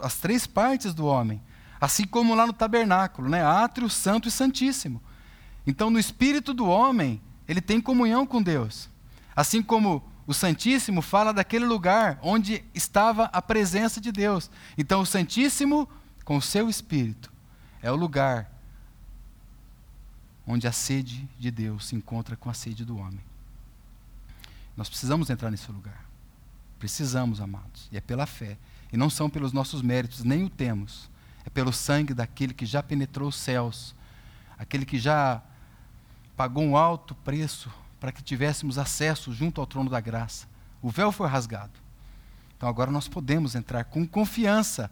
As 0.00 0.16
três 0.16 0.44
partes 0.44 0.92
do 0.92 1.06
homem. 1.06 1.40
Assim 1.80 2.06
como 2.06 2.34
lá 2.34 2.46
no 2.46 2.52
tabernáculo, 2.52 3.28
né? 3.28 3.44
Átrio, 3.44 3.88
santo 3.90 4.28
e 4.28 4.30
santíssimo. 4.30 5.02
Então, 5.66 5.90
no 5.90 5.98
espírito 5.98 6.52
do 6.52 6.66
homem, 6.66 7.20
ele 7.48 7.60
tem 7.60 7.80
comunhão 7.80 8.26
com 8.26 8.42
Deus. 8.42 8.88
Assim 9.34 9.62
como 9.62 10.02
o 10.26 10.32
Santíssimo 10.32 11.02
fala 11.02 11.32
daquele 11.32 11.66
lugar 11.66 12.18
onde 12.22 12.64
estava 12.74 13.24
a 13.24 13.42
presença 13.42 14.00
de 14.00 14.10
Deus. 14.10 14.50
Então, 14.76 15.00
o 15.00 15.06
Santíssimo, 15.06 15.88
com 16.24 16.36
o 16.36 16.42
seu 16.42 16.68
espírito, 16.68 17.32
é 17.82 17.90
o 17.90 17.96
lugar 17.96 18.50
onde 20.46 20.66
a 20.66 20.72
sede 20.72 21.28
de 21.38 21.50
Deus 21.50 21.86
se 21.86 21.96
encontra 21.96 22.36
com 22.36 22.48
a 22.48 22.54
sede 22.54 22.84
do 22.84 22.96
homem. 22.96 23.20
Nós 24.76 24.88
precisamos 24.88 25.30
entrar 25.30 25.50
nesse 25.50 25.70
lugar. 25.70 26.04
Precisamos, 26.78 27.40
amados. 27.40 27.88
E 27.92 27.96
é 27.96 28.00
pela 28.00 28.26
fé. 28.26 28.58
E 28.92 28.96
não 28.96 29.08
são 29.08 29.30
pelos 29.30 29.52
nossos 29.52 29.82
méritos, 29.82 30.24
nem 30.24 30.44
o 30.44 30.50
temos. 30.50 31.10
É 31.44 31.50
pelo 31.50 31.72
sangue 31.72 32.14
daquele 32.14 32.54
que 32.54 32.66
já 32.66 32.82
penetrou 32.82 33.28
os 33.28 33.36
céus, 33.36 33.94
aquele 34.58 34.84
que 34.84 34.98
já 34.98 35.42
pagou 36.36 36.64
um 36.64 36.76
alto 36.76 37.14
preço 37.14 37.70
para 38.00 38.12
que 38.12 38.22
tivéssemos 38.22 38.78
acesso 38.78 39.32
junto 39.32 39.60
ao 39.60 39.66
trono 39.66 39.90
da 39.90 40.00
graça. 40.00 40.46
O 40.82 40.90
véu 40.90 41.12
foi 41.12 41.28
rasgado. 41.28 41.72
Então 42.56 42.68
agora 42.68 42.90
nós 42.90 43.08
podemos 43.08 43.54
entrar 43.54 43.84
com 43.84 44.06
confiança 44.06 44.90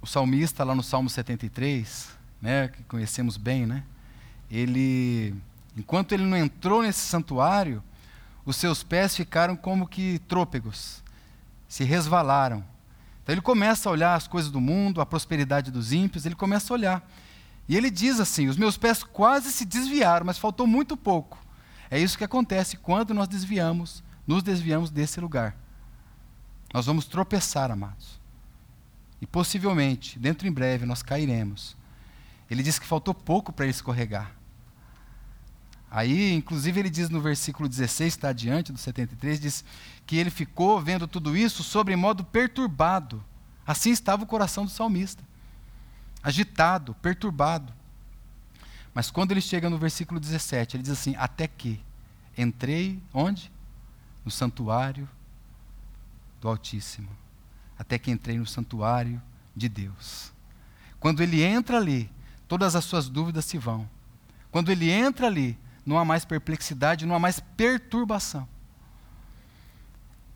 o 0.00 0.06
salmista, 0.06 0.64
lá 0.64 0.74
no 0.74 0.82
Salmo 0.82 1.10
73, 1.10 2.10
né, 2.40 2.68
que 2.68 2.82
conhecemos 2.84 3.36
bem, 3.36 3.66
né, 3.66 3.82
ele, 4.50 5.34
enquanto 5.76 6.12
ele 6.12 6.24
não 6.24 6.36
entrou 6.36 6.82
nesse 6.82 7.00
santuário, 7.00 7.82
os 8.44 8.56
seus 8.56 8.82
pés 8.82 9.16
ficaram 9.16 9.56
como 9.56 9.86
que 9.86 10.18
trôpegos, 10.20 11.02
se 11.68 11.84
resvalaram. 11.84 12.64
Então 13.22 13.34
ele 13.34 13.42
começa 13.42 13.88
a 13.88 13.92
olhar 13.92 14.14
as 14.14 14.26
coisas 14.26 14.50
do 14.50 14.60
mundo, 14.60 15.00
a 15.00 15.06
prosperidade 15.06 15.70
dos 15.70 15.92
ímpios, 15.92 16.24
ele 16.24 16.34
começa 16.34 16.72
a 16.72 16.74
olhar. 16.74 17.10
E 17.68 17.76
ele 17.76 17.90
diz 17.90 18.18
assim: 18.18 18.48
Os 18.48 18.56
meus 18.56 18.78
pés 18.78 19.04
quase 19.04 19.52
se 19.52 19.66
desviaram, 19.66 20.24
mas 20.24 20.38
faltou 20.38 20.66
muito 20.66 20.96
pouco. 20.96 21.38
É 21.90 21.98
isso 21.98 22.16
que 22.16 22.24
acontece 22.24 22.78
quando 22.78 23.12
nós 23.12 23.28
desviamos, 23.28 24.02
nos 24.26 24.42
desviamos 24.42 24.90
desse 24.90 25.20
lugar. 25.20 25.54
Nós 26.72 26.86
vamos 26.86 27.06
tropeçar, 27.06 27.70
amados. 27.70 28.18
E 29.20 29.26
possivelmente, 29.26 30.18
dentro 30.18 30.46
em 30.46 30.52
breve, 30.52 30.86
nós 30.86 31.02
cairemos. 31.02 31.76
Ele 32.50 32.62
diz 32.62 32.78
que 32.78 32.86
faltou 32.86 33.12
pouco 33.12 33.52
para 33.52 33.64
ele 33.64 33.72
escorregar. 33.72 34.37
Aí, 35.90 36.34
inclusive, 36.34 36.78
ele 36.78 36.90
diz 36.90 37.08
no 37.08 37.20
versículo 37.20 37.68
16, 37.68 38.14
está 38.14 38.28
adiante 38.28 38.72
do 38.72 38.78
73, 38.78 39.40
diz 39.40 39.64
que 40.06 40.16
ele 40.16 40.30
ficou 40.30 40.80
vendo 40.80 41.06
tudo 41.08 41.36
isso 41.36 41.62
sobre 41.62 41.96
modo 41.96 42.24
perturbado. 42.24 43.24
Assim 43.66 43.90
estava 43.90 44.22
o 44.22 44.26
coração 44.26 44.64
do 44.64 44.70
salmista. 44.70 45.22
Agitado, 46.22 46.94
perturbado. 46.94 47.72
Mas 48.92 49.10
quando 49.10 49.32
ele 49.32 49.40
chega 49.40 49.70
no 49.70 49.78
versículo 49.78 50.20
17, 50.20 50.76
ele 50.76 50.82
diz 50.82 50.92
assim: 50.92 51.14
Até 51.16 51.46
que 51.46 51.80
entrei, 52.36 53.00
onde? 53.12 53.50
No 54.24 54.30
santuário 54.30 55.08
do 56.40 56.48
Altíssimo 56.48 57.08
até 57.78 57.98
que 57.98 58.10
entrei 58.10 58.36
no 58.36 58.46
santuário 58.46 59.22
de 59.54 59.68
Deus. 59.68 60.32
Quando 60.98 61.22
ele 61.22 61.42
entra 61.42 61.76
ali, 61.76 62.10
todas 62.48 62.74
as 62.74 62.84
suas 62.84 63.08
dúvidas 63.08 63.44
se 63.44 63.56
vão. 63.56 63.88
Quando 64.50 64.72
ele 64.72 64.90
entra 64.90 65.28
ali, 65.28 65.56
não 65.88 65.96
há 65.96 66.04
mais 66.04 66.22
perplexidade, 66.22 67.06
não 67.06 67.14
há 67.14 67.18
mais 67.18 67.40
perturbação. 67.40 68.46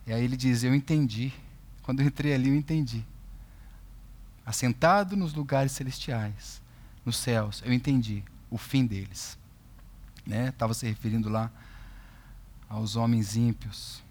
E 0.07 0.13
aí 0.13 0.25
ele 0.25 0.37
diz: 0.37 0.65
Eu 0.65 0.75
entendi. 0.75 1.31
Quando 1.83 2.01
eu 2.01 2.07
entrei 2.07 2.33
ali, 2.33 2.49
eu 2.49 2.55
entendi. 2.55 3.05
Assentado 4.47 5.15
nos 5.15 5.35
lugares 5.35 5.73
celestiais, 5.73 6.63
nos 7.05 7.17
céus, 7.17 7.63
eu 7.67 7.73
entendi 7.73 8.25
o 8.51 8.57
fim 8.57 8.87
deles. 8.87 9.39
Estava 10.27 10.71
né? 10.71 10.75
se 10.75 10.87
referindo 10.87 11.29
lá 11.29 11.51
aos 12.69 12.97
homens 12.97 13.37
ímpios. 13.37 14.03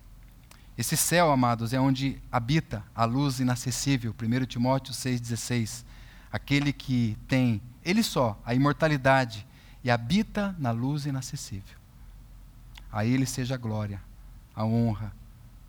Esse 0.77 0.95
céu, 0.95 1.32
amados, 1.32 1.73
é 1.73 1.80
onde 1.80 2.21
habita 2.32 2.84
a 2.93 3.04
luz 3.04 3.39
inacessível, 3.39 4.13
1 4.13 4.45
Timóteo 4.45 4.93
6,16. 4.93 5.84
Aquele 6.32 6.71
que 6.71 7.17
tem, 7.27 7.62
ele 7.84 8.04
só, 8.04 8.39
a 8.45 8.54
imortalidade 8.54 9.45
e 9.83 9.89
habita 9.89 10.55
na 10.59 10.71
luz 10.71 11.05
inacessível. 11.05 11.77
A 12.91 13.05
ele 13.05 13.25
seja 13.25 13.55
a 13.55 13.57
glória, 13.57 14.01
a 14.55 14.65
honra, 14.65 15.13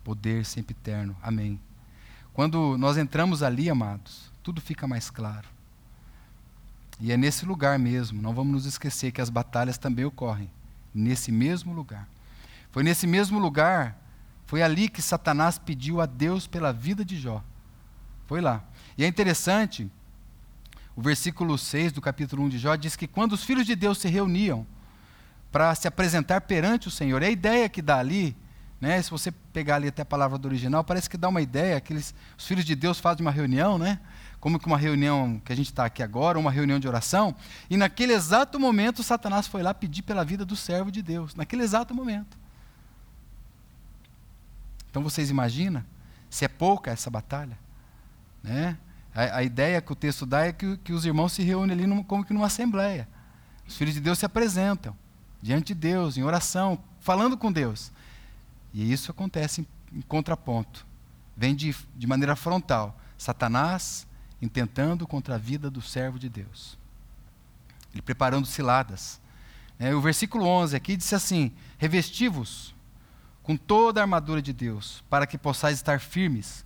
poder 0.03 0.45
sempre 0.45 0.75
eterno. 0.79 1.15
Amém. 1.21 1.59
Quando 2.33 2.77
nós 2.77 2.97
entramos 2.97 3.41
ali, 3.41 3.69
amados, 3.69 4.31
tudo 4.41 4.59
fica 4.59 4.87
mais 4.87 5.09
claro. 5.09 5.47
E 6.99 7.11
é 7.11 7.17
nesse 7.17 7.45
lugar 7.45 7.79
mesmo, 7.79 8.21
não 8.21 8.33
vamos 8.33 8.53
nos 8.53 8.65
esquecer 8.65 9.11
que 9.11 9.21
as 9.21 9.29
batalhas 9.29 9.77
também 9.77 10.05
ocorrem. 10.05 10.49
Nesse 10.93 11.31
mesmo 11.31 11.73
lugar. 11.73 12.07
Foi 12.71 12.83
nesse 12.83 13.07
mesmo 13.07 13.39
lugar 13.39 14.03
foi 14.53 14.61
ali 14.61 14.87
que 14.87 15.01
Satanás 15.01 15.57
pediu 15.57 15.99
a 15.99 16.05
Deus 16.05 16.45
pela 16.45 16.71
vida 16.71 17.03
de 17.03 17.19
Jó. 17.19 17.43
Foi 18.27 18.39
lá. 18.39 18.63
E 18.95 19.03
é 19.03 19.07
interessante, 19.07 19.91
o 20.95 21.01
versículo 21.01 21.57
6 21.57 21.91
do 21.91 22.01
capítulo 22.01 22.43
1 22.43 22.49
de 22.49 22.59
Jó 22.59 22.75
diz 22.75 22.95
que 22.95 23.07
quando 23.07 23.33
os 23.33 23.43
filhos 23.43 23.65
de 23.65 23.75
Deus 23.75 23.97
se 23.97 24.07
reuniam 24.07 24.65
para 25.51 25.73
se 25.75 25.87
apresentar 25.87 26.41
perante 26.41 26.87
o 26.87 26.91
Senhor, 26.91 27.21
é 27.21 27.27
a 27.27 27.31
ideia 27.31 27.69
que 27.69 27.81
dá 27.81 27.97
ali, 27.97 28.35
né, 28.79 29.01
se 29.01 29.09
você 29.09 29.31
pegar 29.31 29.75
ali 29.75 29.87
até 29.87 30.01
a 30.01 30.05
palavra 30.05 30.37
do 30.37 30.47
original, 30.47 30.83
parece 30.83 31.09
que 31.09 31.17
dá 31.17 31.29
uma 31.29 31.41
ideia, 31.41 31.79
que 31.79 31.93
eles, 31.93 32.13
os 32.37 32.45
filhos 32.45 32.65
de 32.65 32.75
Deus 32.75 32.99
fazem 32.99 33.25
uma 33.25 33.31
reunião, 33.31 33.77
né? 33.77 33.99
como 34.43 34.59
que 34.59 34.67
uma 34.67 34.77
reunião 34.77 35.41
que 35.45 35.53
a 35.53 35.55
gente 35.55 35.67
está 35.67 35.85
aqui 35.85 36.03
agora, 36.03 36.37
uma 36.37 36.51
reunião 36.51 36.77
de 36.77 36.85
oração, 36.85 37.33
e 37.69 37.77
naquele 37.77 38.11
exato 38.11 38.59
momento 38.59 39.01
Satanás 39.01 39.47
foi 39.47 39.63
lá 39.63 39.73
pedir 39.73 40.01
pela 40.01 40.25
vida 40.25 40.43
do 40.43 40.53
servo 40.53 40.91
de 40.91 41.01
Deus, 41.01 41.33
naquele 41.33 41.63
exato 41.63 41.95
momento. 41.95 42.37
Então 44.89 45.01
vocês 45.01 45.29
imaginam 45.29 45.81
se 46.29 46.43
é 46.43 46.49
pouca 46.49 46.91
essa 46.91 47.09
batalha? 47.09 47.57
Né? 48.43 48.77
A, 49.15 49.37
a, 49.37 49.43
ideia 49.43 49.81
que 49.81 49.91
o 49.91 49.95
texto 49.95 50.25
dá 50.25 50.45
é 50.45 50.51
que, 50.51 50.77
que 50.77 50.93
os 50.93 51.05
irmãos 51.05 51.33
se 51.33 51.43
reúnem 51.43 51.75
ali 51.75 51.87
num, 51.87 52.03
como 52.03 52.25
que 52.25 52.33
numa 52.33 52.47
assembleia. 52.47 53.07
Os 53.67 53.77
filhos 53.77 53.93
de 53.93 54.01
Deus 54.01 54.19
se 54.19 54.25
apresentam. 54.25 54.95
diante 55.41 55.67
de 55.67 55.75
Deus, 55.75 56.17
em 56.17 56.23
oração, 56.23 56.81
falando 56.99 57.37
com 57.37 57.51
Deus. 57.51 57.91
E 58.73 58.91
isso 58.91 59.11
acontece 59.11 59.61
em, 59.61 59.67
em 59.97 60.01
contraponto. 60.01 60.85
Vem 61.35 61.55
de, 61.55 61.75
de 61.95 62.07
maneira 62.07 62.35
frontal. 62.35 62.99
Satanás 63.17 64.07
intentando 64.41 65.07
contra 65.07 65.35
a 65.35 65.37
vida 65.37 65.69
do 65.69 65.81
servo 65.81 66.19
de 66.19 66.27
Deus. 66.27 66.77
Ele 67.93 68.01
preparando 68.01 68.45
ciladas. 68.45 69.21
É, 69.79 69.93
o 69.93 70.01
versículo 70.01 70.45
11 70.45 70.75
aqui 70.75 70.97
diz 70.97 71.13
assim: 71.13 71.51
Revestivos 71.77 72.73
com 73.41 73.57
toda 73.57 73.99
a 73.99 74.03
armadura 74.03 74.41
de 74.41 74.53
Deus, 74.53 75.03
para 75.09 75.27
que 75.27 75.37
possais 75.37 75.75
estar 75.75 75.99
firmes 75.99 76.65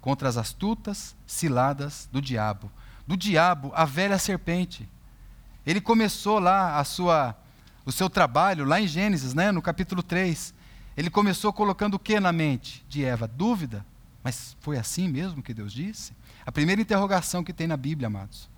contra 0.00 0.28
as 0.28 0.36
astutas 0.36 1.16
ciladas 1.26 2.08
do 2.12 2.20
diabo. 2.20 2.70
Do 3.06 3.16
diabo, 3.16 3.72
a 3.74 3.84
velha 3.84 4.18
serpente. 4.18 4.88
Ele 5.66 5.80
começou 5.80 6.38
lá 6.38 6.78
a 6.78 6.84
sua, 6.84 7.36
o 7.84 7.92
seu 7.92 8.08
trabalho, 8.08 8.64
lá 8.64 8.80
em 8.80 8.86
Gênesis, 8.86 9.34
né, 9.34 9.50
no 9.50 9.60
capítulo 9.60 10.02
3. 10.02 10.54
Ele 10.96 11.10
começou 11.10 11.52
colocando 11.52 11.94
o 11.94 11.98
que 11.98 12.18
na 12.18 12.32
mente 12.32 12.84
de 12.88 13.04
Eva? 13.04 13.26
Dúvida. 13.26 13.84
Mas 14.22 14.56
foi 14.60 14.78
assim 14.78 15.08
mesmo 15.08 15.42
que 15.42 15.54
Deus 15.54 15.72
disse? 15.72 16.12
A 16.44 16.50
primeira 16.50 16.80
interrogação 16.80 17.44
que 17.44 17.52
tem 17.52 17.66
na 17.66 17.76
Bíblia, 17.76 18.06
amados. 18.06 18.48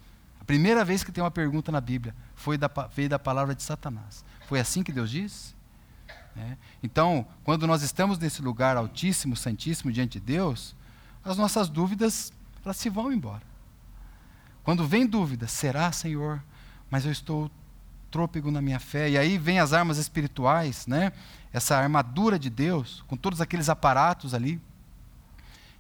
A 0.40 0.44
primeira 0.44 0.85
vez 0.85 1.03
que 1.03 1.12
tem 1.12 1.22
uma 1.22 1.31
pergunta 1.31 1.72
na 1.72 1.81
Bíblia 1.81 2.14
foi 2.35 2.57
da, 2.57 2.70
veio 2.94 3.09
da 3.09 3.18
palavra 3.18 3.55
de 3.55 3.62
Satanás. 3.62 4.24
Foi 4.46 4.61
assim 4.61 4.83
que 4.83 4.92
Deus 4.92 5.11
disse? 5.11 5.55
É. 6.37 6.57
Então, 6.83 7.27
quando 7.42 7.66
nós 7.66 7.83
estamos 7.83 8.18
nesse 8.18 8.40
lugar 8.40 8.77
altíssimo, 8.77 9.37
santíssimo 9.37 9.90
diante 9.90 10.20
de 10.20 10.27
Deus, 10.27 10.74
as 11.31 11.37
nossas 11.37 11.69
dúvidas 11.69 12.33
elas 12.64 12.77
se 12.77 12.91
vão 12.91 13.12
embora. 13.12 13.43
Quando 14.62 14.87
vem 14.87 15.07
dúvida, 15.07 15.47
será, 15.47 15.91
Senhor? 15.93 16.43
Mas 16.91 17.05
eu 17.05 17.12
estou 17.12 17.51
trôpego 18.11 18.51
na 18.51 18.61
minha 18.61 18.81
fé. 18.81 19.09
E 19.11 19.17
aí 19.17 19.38
vem 19.38 19.59
as 19.59 19.73
armas 19.73 19.99
espirituais, 19.99 20.87
né? 20.87 21.12
Essa 21.53 21.77
armadura 21.77 22.38
de 22.38 22.51
Deus, 22.51 23.05
com 23.07 23.17
todos 23.17 23.41
aqueles 23.41 23.69
aparatos 23.69 24.35
ali. 24.35 24.61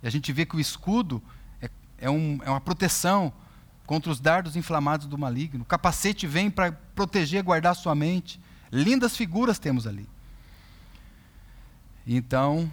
E 0.02 0.06
a 0.06 0.10
gente 0.10 0.32
vê 0.32 0.46
que 0.46 0.56
o 0.56 0.60
escudo 0.60 1.22
é, 1.60 1.70
é, 1.98 2.10
um, 2.10 2.38
é 2.42 2.50
uma 2.50 2.60
proteção 2.60 3.32
contra 3.86 4.10
os 4.10 4.20
dardos 4.20 4.56
inflamados 4.56 5.06
do 5.06 5.18
maligno. 5.18 5.62
O 5.62 5.66
capacete 5.66 6.26
vem 6.26 6.50
para 6.50 6.72
proteger, 6.94 7.42
guardar 7.42 7.74
sua 7.74 7.94
mente. 7.94 8.40
Lindas 8.70 9.16
figuras 9.16 9.58
temos 9.58 9.86
ali. 9.86 10.08
Então, 12.06 12.70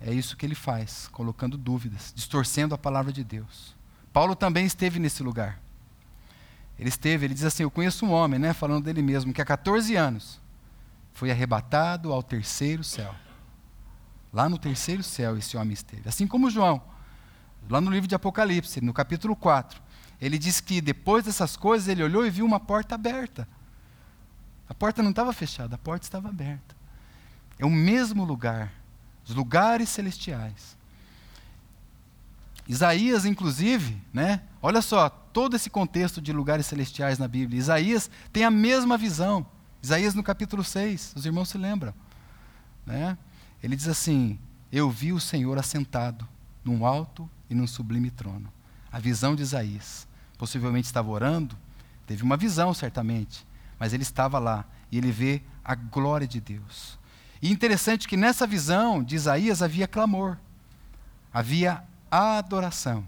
é 0.00 0.12
isso 0.12 0.36
que 0.36 0.44
ele 0.44 0.54
faz, 0.54 1.08
colocando 1.08 1.56
dúvidas, 1.56 2.12
distorcendo 2.14 2.74
a 2.74 2.78
palavra 2.78 3.12
de 3.12 3.24
Deus. 3.24 3.74
Paulo 4.12 4.36
também 4.36 4.66
esteve 4.66 4.98
nesse 4.98 5.22
lugar. 5.22 5.60
Ele 6.78 6.88
esteve, 6.88 7.26
ele 7.26 7.34
diz 7.34 7.44
assim: 7.44 7.62
Eu 7.62 7.70
conheço 7.70 8.04
um 8.04 8.12
homem, 8.12 8.38
né, 8.38 8.52
falando 8.52 8.84
dele 8.84 9.02
mesmo, 9.02 9.32
que 9.32 9.40
há 9.40 9.44
14 9.44 9.94
anos 9.96 10.40
foi 11.12 11.30
arrebatado 11.30 12.12
ao 12.12 12.22
terceiro 12.22 12.82
céu. 12.82 13.14
Lá 14.32 14.48
no 14.48 14.58
terceiro 14.58 15.02
céu 15.02 15.36
esse 15.36 15.56
homem 15.56 15.72
esteve. 15.72 16.08
Assim 16.08 16.26
como 16.26 16.50
João, 16.50 16.82
lá 17.70 17.80
no 17.80 17.90
livro 17.90 18.08
de 18.08 18.14
Apocalipse, 18.14 18.80
no 18.80 18.92
capítulo 18.92 19.36
4. 19.36 19.80
Ele 20.20 20.38
diz 20.38 20.60
que 20.60 20.80
depois 20.80 21.24
dessas 21.24 21.56
coisas 21.56 21.88
ele 21.88 22.02
olhou 22.02 22.26
e 22.26 22.30
viu 22.30 22.44
uma 22.44 22.58
porta 22.58 22.94
aberta. 22.94 23.48
A 24.68 24.74
porta 24.74 25.02
não 25.02 25.10
estava 25.10 25.32
fechada, 25.32 25.76
a 25.76 25.78
porta 25.78 26.04
estava 26.04 26.28
aberta. 26.28 26.74
É 27.58 27.64
o 27.64 27.70
mesmo 27.70 28.24
lugar, 28.24 28.72
os 29.26 29.34
lugares 29.34 29.88
celestiais. 29.88 30.76
Isaías, 32.66 33.24
inclusive, 33.24 34.00
né? 34.12 34.42
Olha 34.62 34.80
só, 34.80 35.08
todo 35.08 35.54
esse 35.54 35.68
contexto 35.68 36.20
de 36.20 36.32
lugares 36.32 36.66
celestiais 36.66 37.18
na 37.18 37.28
Bíblia. 37.28 37.58
Isaías 37.58 38.10
tem 38.32 38.44
a 38.44 38.50
mesma 38.50 38.96
visão. 38.96 39.46
Isaías 39.82 40.14
no 40.14 40.22
capítulo 40.22 40.64
6, 40.64 41.12
os 41.16 41.26
irmãos 41.26 41.50
se 41.50 41.58
lembram. 41.58 41.92
Né? 42.86 43.18
Ele 43.62 43.76
diz 43.76 43.88
assim: 43.88 44.38
Eu 44.72 44.90
vi 44.90 45.12
o 45.12 45.20
Senhor 45.20 45.58
assentado 45.58 46.26
num 46.64 46.86
alto 46.86 47.28
e 47.50 47.54
num 47.54 47.66
sublime 47.66 48.10
trono. 48.10 48.50
A 48.90 48.98
visão 48.98 49.34
de 49.34 49.42
Isaías. 49.42 50.06
Possivelmente 50.38 50.86
estava 50.86 51.10
orando, 51.10 51.56
teve 52.06 52.22
uma 52.22 52.36
visão, 52.36 52.74
certamente, 52.74 53.46
mas 53.78 53.92
ele 53.92 54.02
estava 54.02 54.38
lá 54.38 54.64
e 54.90 54.98
ele 54.98 55.12
vê 55.12 55.42
a 55.64 55.74
glória 55.74 56.26
de 56.26 56.40
Deus. 56.40 56.98
E 57.44 57.52
interessante 57.52 58.08
que 58.08 58.16
nessa 58.16 58.46
visão 58.46 59.04
de 59.04 59.16
Isaías 59.16 59.60
havia 59.60 59.86
clamor, 59.86 60.38
havia 61.30 61.84
adoração. 62.10 63.06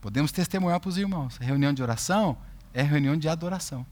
Podemos 0.00 0.32
testemunhar 0.32 0.80
para 0.80 0.88
os 0.88 0.98
irmãos: 0.98 1.36
reunião 1.36 1.72
de 1.72 1.80
oração 1.84 2.36
é 2.74 2.82
reunião 2.82 3.16
de 3.16 3.28
adoração. 3.28 3.86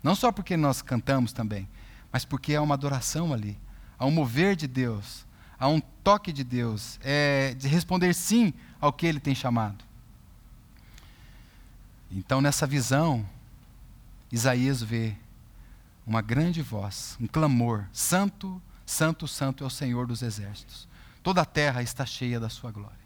Não 0.00 0.14
só 0.14 0.30
porque 0.30 0.56
nós 0.56 0.80
cantamos 0.80 1.32
também, 1.32 1.68
mas 2.12 2.24
porque 2.24 2.54
há 2.54 2.62
uma 2.62 2.74
adoração 2.74 3.32
ali, 3.32 3.58
há 3.98 4.06
um 4.06 4.12
mover 4.12 4.54
de 4.54 4.68
Deus, 4.68 5.26
há 5.58 5.66
um 5.66 5.80
toque 5.80 6.32
de 6.32 6.44
Deus, 6.44 7.00
é, 7.02 7.54
de 7.54 7.66
responder 7.66 8.14
sim 8.14 8.54
ao 8.80 8.92
que 8.92 9.08
Ele 9.08 9.18
tem 9.18 9.34
chamado. 9.34 9.84
Então, 12.12 12.40
nessa 12.40 12.64
visão, 12.64 13.28
Isaías 14.30 14.80
vê 14.80 15.16
uma 16.06 16.20
grande 16.20 16.62
voz, 16.62 17.16
um 17.20 17.26
clamor: 17.26 17.86
Santo, 17.92 18.60
Santo, 18.84 19.26
Santo 19.28 19.64
é 19.64 19.66
o 19.66 19.70
Senhor 19.70 20.06
dos 20.06 20.22
exércitos. 20.22 20.88
Toda 21.22 21.42
a 21.42 21.46
terra 21.46 21.82
está 21.82 22.04
cheia 22.04 22.40
da 22.40 22.48
Sua 22.48 22.70
glória. 22.70 23.02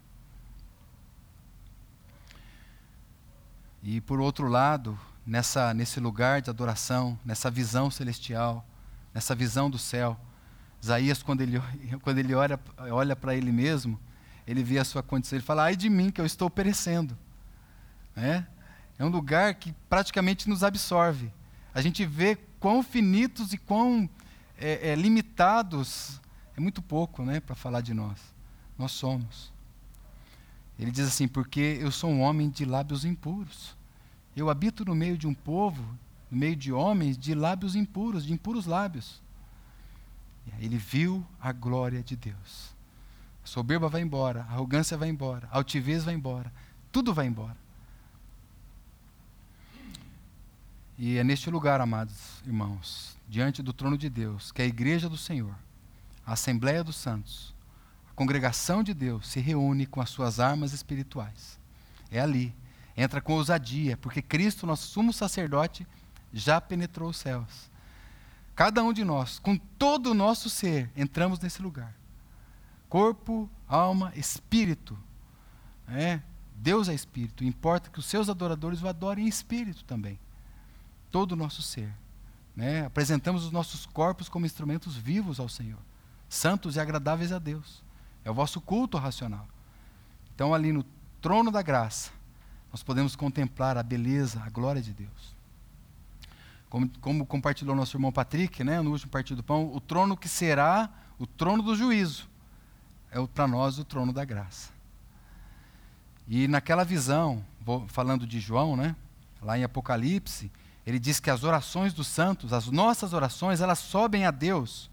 E 3.82 4.00
por 4.00 4.20
outro 4.20 4.48
lado, 4.48 4.98
nessa, 5.26 5.74
nesse 5.74 6.00
lugar 6.00 6.40
de 6.40 6.50
adoração, 6.50 7.18
nessa 7.24 7.50
visão 7.50 7.90
celestial, 7.90 8.66
nessa 9.12 9.34
visão 9.34 9.68
do 9.68 9.78
céu. 9.78 10.18
Isaías, 10.82 11.22
quando 11.22 11.40
ele, 11.40 11.60
quando 12.02 12.18
ele 12.18 12.34
olha, 12.34 12.58
olha 12.90 13.16
para 13.16 13.34
ele 13.34 13.52
mesmo, 13.52 13.98
ele 14.46 14.62
vê 14.62 14.78
a 14.78 14.84
sua 14.84 15.02
condição, 15.02 15.36
ele 15.36 15.44
fala: 15.44 15.64
ai 15.64 15.76
de 15.76 15.90
mim, 15.90 16.10
que 16.10 16.20
eu 16.20 16.26
estou 16.26 16.48
perecendo. 16.48 17.16
É, 18.16 18.44
é 18.98 19.04
um 19.04 19.08
lugar 19.08 19.54
que 19.54 19.72
praticamente 19.88 20.48
nos 20.48 20.64
absorve. 20.64 21.30
A 21.74 21.82
gente 21.82 22.06
vê 22.06 22.38
quão 22.60 22.82
finitos 22.82 23.52
e 23.52 23.58
quão 23.58 24.08
é, 24.58 24.90
é, 24.90 24.94
limitados, 24.94 26.20
é 26.56 26.60
muito 26.60 26.80
pouco 26.80 27.22
né, 27.22 27.40
para 27.40 27.54
falar 27.54 27.80
de 27.80 27.92
nós. 27.92 28.18
Nós 28.78 28.92
somos. 28.92 29.52
Ele 30.78 30.90
diz 30.90 31.06
assim: 31.06 31.28
porque 31.28 31.78
eu 31.80 31.90
sou 31.90 32.10
um 32.10 32.20
homem 32.20 32.50
de 32.50 32.64
lábios 32.64 33.04
impuros. 33.04 33.76
Eu 34.34 34.50
habito 34.50 34.84
no 34.84 34.94
meio 34.94 35.16
de 35.16 35.26
um 35.26 35.32
povo, 35.32 35.82
no 36.30 36.38
meio 36.38 36.54
de 36.54 36.72
homens 36.72 37.16
de 37.16 37.34
lábios 37.34 37.74
impuros, 37.74 38.24
de 38.24 38.32
impuros 38.32 38.66
lábios. 38.66 39.22
Ele 40.58 40.76
viu 40.76 41.26
a 41.40 41.52
glória 41.52 42.02
de 42.02 42.14
Deus. 42.14 42.74
A 43.42 43.46
soberba 43.46 43.88
vai 43.88 44.02
embora, 44.02 44.42
a 44.42 44.52
arrogância 44.52 44.96
vai 44.96 45.08
embora, 45.08 45.48
a 45.50 45.56
altivez 45.56 46.04
vai 46.04 46.14
embora, 46.14 46.52
tudo 46.92 47.14
vai 47.14 47.26
embora. 47.26 47.56
E 50.98 51.18
é 51.18 51.24
neste 51.24 51.50
lugar, 51.50 51.80
amados 51.80 52.42
irmãos, 52.46 53.18
diante 53.28 53.62
do 53.62 53.72
trono 53.72 53.98
de 53.98 54.08
Deus, 54.08 54.50
que 54.50 54.62
a 54.62 54.66
igreja 54.66 55.08
do 55.08 55.16
Senhor, 55.16 55.54
a 56.24 56.32
Assembleia 56.32 56.82
dos 56.82 56.96
Santos, 56.96 57.54
a 58.10 58.14
congregação 58.14 58.82
de 58.82 58.94
Deus 58.94 59.28
se 59.28 59.40
reúne 59.40 59.86
com 59.86 60.00
as 60.00 60.10
suas 60.10 60.40
armas 60.40 60.72
espirituais. 60.72 61.58
É 62.10 62.20
ali 62.20 62.54
entra 62.96 63.20
com 63.20 63.34
ousadia, 63.34 63.96
porque 63.96 64.22
Cristo, 64.22 64.66
nosso 64.66 64.86
sumo 64.88 65.12
sacerdote, 65.12 65.86
já 66.32 66.60
penetrou 66.60 67.10
os 67.10 67.18
céus. 67.18 67.70
Cada 68.54 68.82
um 68.82 68.92
de 68.92 69.04
nós, 69.04 69.38
com 69.38 69.56
todo 69.56 70.12
o 70.12 70.14
nosso 70.14 70.48
ser, 70.48 70.90
entramos 70.96 71.38
nesse 71.38 71.60
lugar. 71.60 71.94
Corpo, 72.88 73.50
alma, 73.68 74.12
espírito. 74.16 74.98
É, 75.88 76.20
Deus 76.54 76.88
é 76.88 76.94
espírito. 76.94 77.44
Importa 77.44 77.90
que 77.90 77.98
os 77.98 78.06
seus 78.06 78.30
adoradores 78.30 78.82
o 78.82 78.88
adorem 78.88 79.26
em 79.26 79.28
espírito 79.28 79.84
também. 79.84 80.18
Todo 81.16 81.32
o 81.32 81.36
nosso 81.36 81.62
ser. 81.62 81.90
Né? 82.54 82.84
Apresentamos 82.84 83.42
os 83.42 83.50
nossos 83.50 83.86
corpos 83.86 84.28
como 84.28 84.44
instrumentos 84.44 84.98
vivos 84.98 85.40
ao 85.40 85.48
Senhor, 85.48 85.78
santos 86.28 86.76
e 86.76 86.80
agradáveis 86.80 87.32
a 87.32 87.38
Deus. 87.38 87.82
É 88.22 88.30
o 88.30 88.34
vosso 88.34 88.60
culto 88.60 88.98
racional. 88.98 89.48
Então, 90.34 90.52
ali 90.52 90.74
no 90.74 90.84
trono 91.22 91.50
da 91.50 91.62
graça, 91.62 92.10
nós 92.70 92.82
podemos 92.82 93.16
contemplar 93.16 93.78
a 93.78 93.82
beleza, 93.82 94.42
a 94.44 94.50
glória 94.50 94.82
de 94.82 94.92
Deus. 94.92 95.34
Como, 96.68 96.86
como 97.00 97.24
compartilhou 97.24 97.74
nosso 97.74 97.96
irmão 97.96 98.12
Patrick, 98.12 98.62
né, 98.62 98.82
no 98.82 98.90
último 98.90 99.10
partido 99.10 99.38
do 99.38 99.42
pão, 99.42 99.74
o 99.74 99.80
trono 99.80 100.18
que 100.18 100.28
será 100.28 100.90
o 101.18 101.26
trono 101.26 101.62
do 101.62 101.74
juízo 101.74 102.28
é 103.10 103.26
para 103.28 103.48
nós 103.48 103.78
o 103.78 103.84
trono 103.86 104.12
da 104.12 104.22
graça. 104.22 104.70
E 106.28 106.46
naquela 106.46 106.84
visão, 106.84 107.42
falando 107.88 108.26
de 108.26 108.38
João, 108.38 108.76
né, 108.76 108.94
lá 109.40 109.58
em 109.58 109.64
Apocalipse, 109.64 110.52
ele 110.86 110.98
diz 111.00 111.18
que 111.18 111.30
as 111.30 111.42
orações 111.42 111.92
dos 111.92 112.06
santos, 112.06 112.52
as 112.52 112.66
nossas 112.68 113.12
orações, 113.12 113.60
elas 113.60 113.80
sobem 113.80 114.24
a 114.24 114.30
Deus 114.30 114.88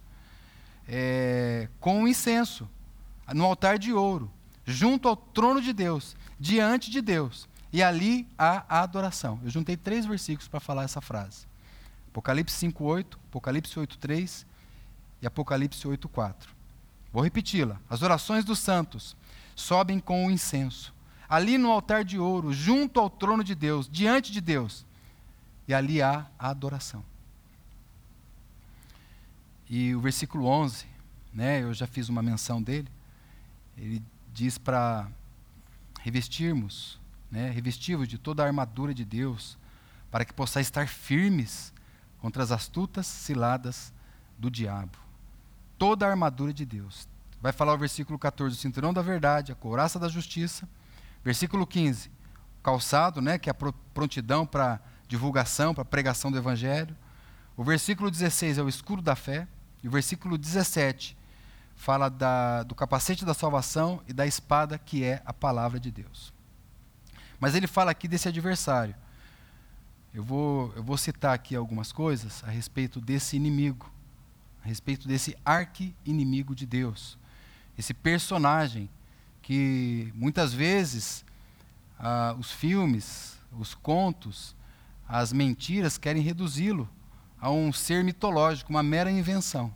é, 0.88 1.70
com 1.80 2.08
incenso, 2.08 2.68
no 3.34 3.46
altar 3.46 3.78
de 3.78 3.94
ouro, 3.94 4.30
junto 4.66 5.08
ao 5.08 5.16
trono 5.16 5.62
de 5.62 5.72
Deus, 5.72 6.16
diante 6.40 6.90
de 6.90 7.02
Deus. 7.02 7.48
E 7.72 7.82
ali 7.82 8.28
há 8.38 8.66
a 8.68 8.82
adoração. 8.82 9.40
Eu 9.44 9.50
juntei 9.50 9.78
três 9.78 10.06
versículos 10.06 10.48
para 10.48 10.60
falar 10.60 10.84
essa 10.84 11.02
frase. 11.02 11.46
Apocalipse 12.10 12.56
5:8, 12.56 13.18
Apocalipse 13.30 13.80
8:3 13.80 14.46
e 15.22 15.28
Apocalipse 15.28 15.88
8:4. 15.88 16.50
Vou 17.12 17.24
repeti-la. 17.24 17.80
As 17.90 18.02
orações 18.02 18.44
dos 18.44 18.60
santos 18.60 19.16
sobem 19.56 20.00
com 20.00 20.26
o 20.26 20.32
incenso. 20.32 20.94
Ali 21.28 21.58
no 21.58 21.72
altar 21.72 22.04
de 22.04 22.20
ouro, 22.20 22.52
junto 22.54 23.00
ao 23.00 23.10
trono 23.10 23.44
de 23.44 23.56
Deus, 23.56 23.90
diante 23.90 24.32
de 24.32 24.42
Deus. 24.42 24.86
E 25.68 25.74
ali 25.74 26.02
há 26.02 26.28
a 26.38 26.50
adoração. 26.50 27.04
E 29.70 29.96
o 29.96 30.00
versículo 30.02 30.46
11, 30.46 30.86
né, 31.34 31.64
eu 31.64 31.74
já 31.74 31.88
fiz 31.88 32.10
uma 32.10 32.22
menção 32.22 32.62
dele. 32.62 32.90
Ele 33.78 34.04
diz 34.32 34.58
para 34.58 35.08
revestirmos, 36.02 37.00
né, 37.32 37.50
revestivos 37.50 38.08
de 38.08 38.18
toda 38.18 38.44
a 38.44 38.46
armadura 38.46 38.94
de 38.94 39.06
Deus, 39.06 39.58
para 40.12 40.26
que 40.26 40.34
possais 40.34 40.68
estar 40.68 40.88
firmes 40.88 41.74
contra 42.20 42.44
as 42.44 42.52
astutas 42.52 43.08
ciladas 43.08 43.92
do 44.38 44.52
diabo. 44.52 44.98
Toda 45.78 46.06
a 46.06 46.10
armadura 46.10 46.54
de 46.54 46.66
Deus. 46.66 47.08
Vai 47.42 47.52
falar 47.52 47.74
o 47.74 47.78
versículo 47.78 48.20
14, 48.20 48.56
o 48.56 48.60
cinturão 48.60 48.94
da 48.94 49.02
verdade, 49.02 49.52
a 49.52 49.56
couraça 49.56 49.98
da 49.98 50.08
justiça. 50.08 50.68
Versículo 51.24 51.66
15, 51.66 52.12
calçado, 52.62 53.22
né, 53.22 53.38
que 53.38 53.50
é 53.50 53.52
a 53.52 53.74
prontidão 53.94 54.46
para 54.46 54.80
divulgação, 55.14 55.76
para 55.76 55.86
pregação 55.86 56.32
do 56.32 56.38
evangelho. 56.40 56.98
O 57.56 57.64
versículo 57.64 58.10
16 58.10 58.58
é 58.58 58.64
o 58.64 58.68
escudo 58.68 59.00
da 59.00 59.16
fé. 59.16 59.48
E 59.84 59.88
o 59.88 59.92
versículo 59.92 60.40
17 60.40 61.16
fala 61.76 62.10
da, 62.10 62.64
do 62.64 62.74
capacete 62.74 63.24
da 63.24 63.34
salvação 63.34 64.02
e 64.08 64.14
da 64.14 64.26
espada 64.26 64.80
que 64.80 65.04
é 65.04 65.22
a 65.24 65.32
palavra 65.32 65.80
de 65.80 65.92
Deus. 65.92 66.34
Mas 67.40 67.54
ele 67.54 67.68
fala 67.68 67.92
aqui 67.92 68.08
desse 68.08 68.28
adversário. 68.28 68.96
Eu 70.12 70.24
vou, 70.24 70.74
eu 70.76 70.84
vou 70.84 70.98
citar 70.98 71.36
aqui 71.36 71.56
algumas 71.56 71.92
coisas 71.92 72.44
a 72.44 72.50
respeito 72.50 73.00
desse 73.00 73.36
inimigo, 73.36 73.92
a 74.64 74.68
respeito 74.68 75.08
desse 75.08 75.38
arqui-inimigo 75.46 76.56
de 76.56 76.66
Deus. 76.66 77.20
Esse 77.78 77.94
personagem 77.94 78.90
que 79.44 80.12
muitas 80.16 80.54
vezes 80.54 81.24
ah, 82.00 82.36
os 82.40 82.52
filmes, 82.52 83.38
os 83.52 83.76
contos, 83.76 84.56
as 85.14 85.32
mentiras 85.32 85.96
querem 85.96 86.24
reduzi-lo 86.24 86.90
a 87.40 87.52
um 87.52 87.72
ser 87.72 88.04
mitológico, 88.04 88.72
uma 88.72 88.82
mera 88.82 89.12
invenção. 89.12 89.72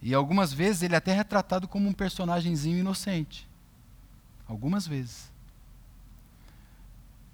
E 0.00 0.14
algumas 0.14 0.50
vezes 0.50 0.82
ele 0.82 0.94
é 0.94 0.96
até 0.96 1.12
retratado 1.12 1.68
como 1.68 1.86
um 1.86 1.92
personagemzinho 1.92 2.78
inocente. 2.78 3.46
Algumas 4.48 4.86
vezes. 4.86 5.30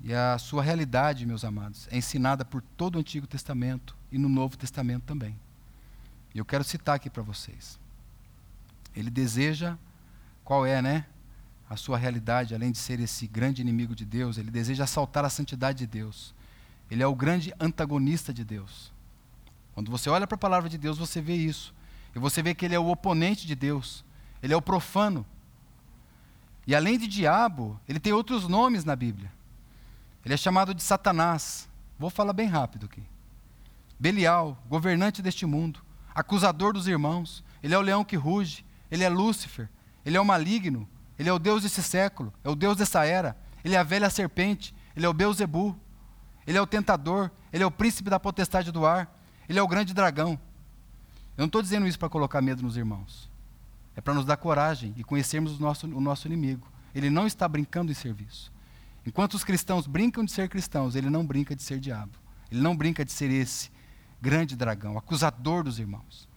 E 0.00 0.12
a 0.12 0.36
sua 0.38 0.60
realidade, 0.60 1.24
meus 1.24 1.44
amados, 1.44 1.86
é 1.92 1.98
ensinada 1.98 2.44
por 2.44 2.60
todo 2.60 2.96
o 2.96 2.98
Antigo 2.98 3.28
Testamento 3.28 3.96
e 4.10 4.18
no 4.18 4.28
Novo 4.28 4.56
Testamento 4.56 5.04
também. 5.04 5.38
E 6.34 6.38
eu 6.38 6.44
quero 6.44 6.64
citar 6.64 6.96
aqui 6.96 7.08
para 7.08 7.22
vocês. 7.22 7.78
Ele 8.92 9.08
deseja, 9.08 9.78
qual 10.42 10.66
é, 10.66 10.82
né? 10.82 11.06
A 11.68 11.76
sua 11.76 11.98
realidade, 11.98 12.54
além 12.54 12.70
de 12.70 12.78
ser 12.78 13.00
esse 13.00 13.26
grande 13.26 13.60
inimigo 13.60 13.94
de 13.94 14.04
Deus, 14.04 14.38
ele 14.38 14.50
deseja 14.50 14.84
assaltar 14.84 15.24
a 15.24 15.30
santidade 15.30 15.78
de 15.78 15.86
Deus. 15.86 16.34
Ele 16.90 17.02
é 17.02 17.06
o 17.06 17.14
grande 17.14 17.52
antagonista 17.58 18.32
de 18.32 18.44
Deus. 18.44 18.92
Quando 19.74 19.90
você 19.90 20.08
olha 20.08 20.26
para 20.26 20.36
a 20.36 20.38
palavra 20.38 20.68
de 20.68 20.78
Deus, 20.78 20.96
você 20.96 21.20
vê 21.20 21.34
isso. 21.34 21.74
E 22.14 22.18
você 22.18 22.42
vê 22.42 22.54
que 22.54 22.64
ele 22.64 22.74
é 22.74 22.78
o 22.78 22.88
oponente 22.88 23.46
de 23.46 23.54
Deus. 23.54 24.04
Ele 24.42 24.54
é 24.54 24.56
o 24.56 24.62
profano. 24.62 25.26
E 26.66 26.74
além 26.74 26.98
de 26.98 27.06
diabo, 27.06 27.78
ele 27.88 28.00
tem 28.00 28.12
outros 28.12 28.48
nomes 28.48 28.84
na 28.84 28.96
Bíblia. 28.96 29.30
Ele 30.24 30.34
é 30.34 30.36
chamado 30.36 30.72
de 30.72 30.82
Satanás. 30.82 31.68
Vou 31.98 32.10
falar 32.10 32.32
bem 32.32 32.48
rápido 32.48 32.86
aqui. 32.86 33.02
Belial, 33.98 34.56
governante 34.68 35.22
deste 35.22 35.46
mundo, 35.46 35.80
acusador 36.14 36.72
dos 36.72 36.86
irmãos. 36.86 37.44
Ele 37.62 37.74
é 37.74 37.78
o 37.78 37.82
leão 37.82 38.04
que 38.04 38.16
ruge. 38.16 38.64
Ele 38.90 39.04
é 39.04 39.08
Lúcifer. 39.08 39.68
Ele 40.04 40.16
é 40.16 40.20
o 40.20 40.24
maligno. 40.24 40.88
Ele 41.18 41.28
é 41.28 41.32
o 41.32 41.38
Deus 41.38 41.62
desse 41.62 41.82
século. 41.82 42.32
É 42.44 42.48
o 42.48 42.54
Deus 42.54 42.76
dessa 42.76 43.04
era. 43.04 43.36
Ele 43.64 43.74
é 43.74 43.78
a 43.78 43.82
velha 43.82 44.10
serpente. 44.10 44.74
Ele 44.94 45.06
é 45.06 45.08
o 45.08 45.14
Beuzebu. 45.14 45.78
Ele 46.46 46.56
é 46.56 46.62
o 46.62 46.66
tentador, 46.66 47.30
ele 47.52 47.64
é 47.64 47.66
o 47.66 47.70
príncipe 47.70 48.08
da 48.08 48.20
potestade 48.20 48.70
do 48.70 48.86
ar, 48.86 49.12
ele 49.48 49.58
é 49.58 49.62
o 49.62 49.66
grande 49.66 49.92
dragão. 49.92 50.38
Eu 51.36 51.42
não 51.42 51.46
estou 51.46 51.60
dizendo 51.60 51.86
isso 51.86 51.98
para 51.98 52.08
colocar 52.08 52.40
medo 52.40 52.62
nos 52.62 52.76
irmãos. 52.76 53.28
É 53.96 54.00
para 54.00 54.14
nos 54.14 54.24
dar 54.24 54.36
coragem 54.36 54.94
e 54.96 55.02
conhecermos 55.02 55.58
o 55.58 55.60
nosso, 55.60 55.86
o 55.86 56.00
nosso 56.00 56.26
inimigo. 56.28 56.66
Ele 56.94 57.10
não 57.10 57.26
está 57.26 57.48
brincando 57.48 57.90
em 57.90 57.94
serviço. 57.94 58.52
Enquanto 59.04 59.34
os 59.34 59.44
cristãos 59.44 59.86
brincam 59.86 60.24
de 60.24 60.30
ser 60.30 60.48
cristãos, 60.48 60.94
ele 60.94 61.10
não 61.10 61.26
brinca 61.26 61.54
de 61.54 61.62
ser 61.62 61.80
diabo. 61.80 62.12
Ele 62.50 62.60
não 62.60 62.76
brinca 62.76 63.04
de 63.04 63.12
ser 63.12 63.30
esse 63.30 63.70
grande 64.20 64.56
dragão, 64.56 64.96
acusador 64.96 65.64
dos 65.64 65.78
irmãos. 65.78 66.28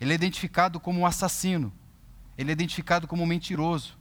Ele 0.00 0.12
é 0.12 0.14
identificado 0.14 0.80
como 0.80 1.00
um 1.00 1.06
assassino. 1.06 1.72
Ele 2.36 2.50
é 2.50 2.52
identificado 2.52 3.06
como 3.06 3.22
um 3.22 3.26
mentiroso, 3.26 3.96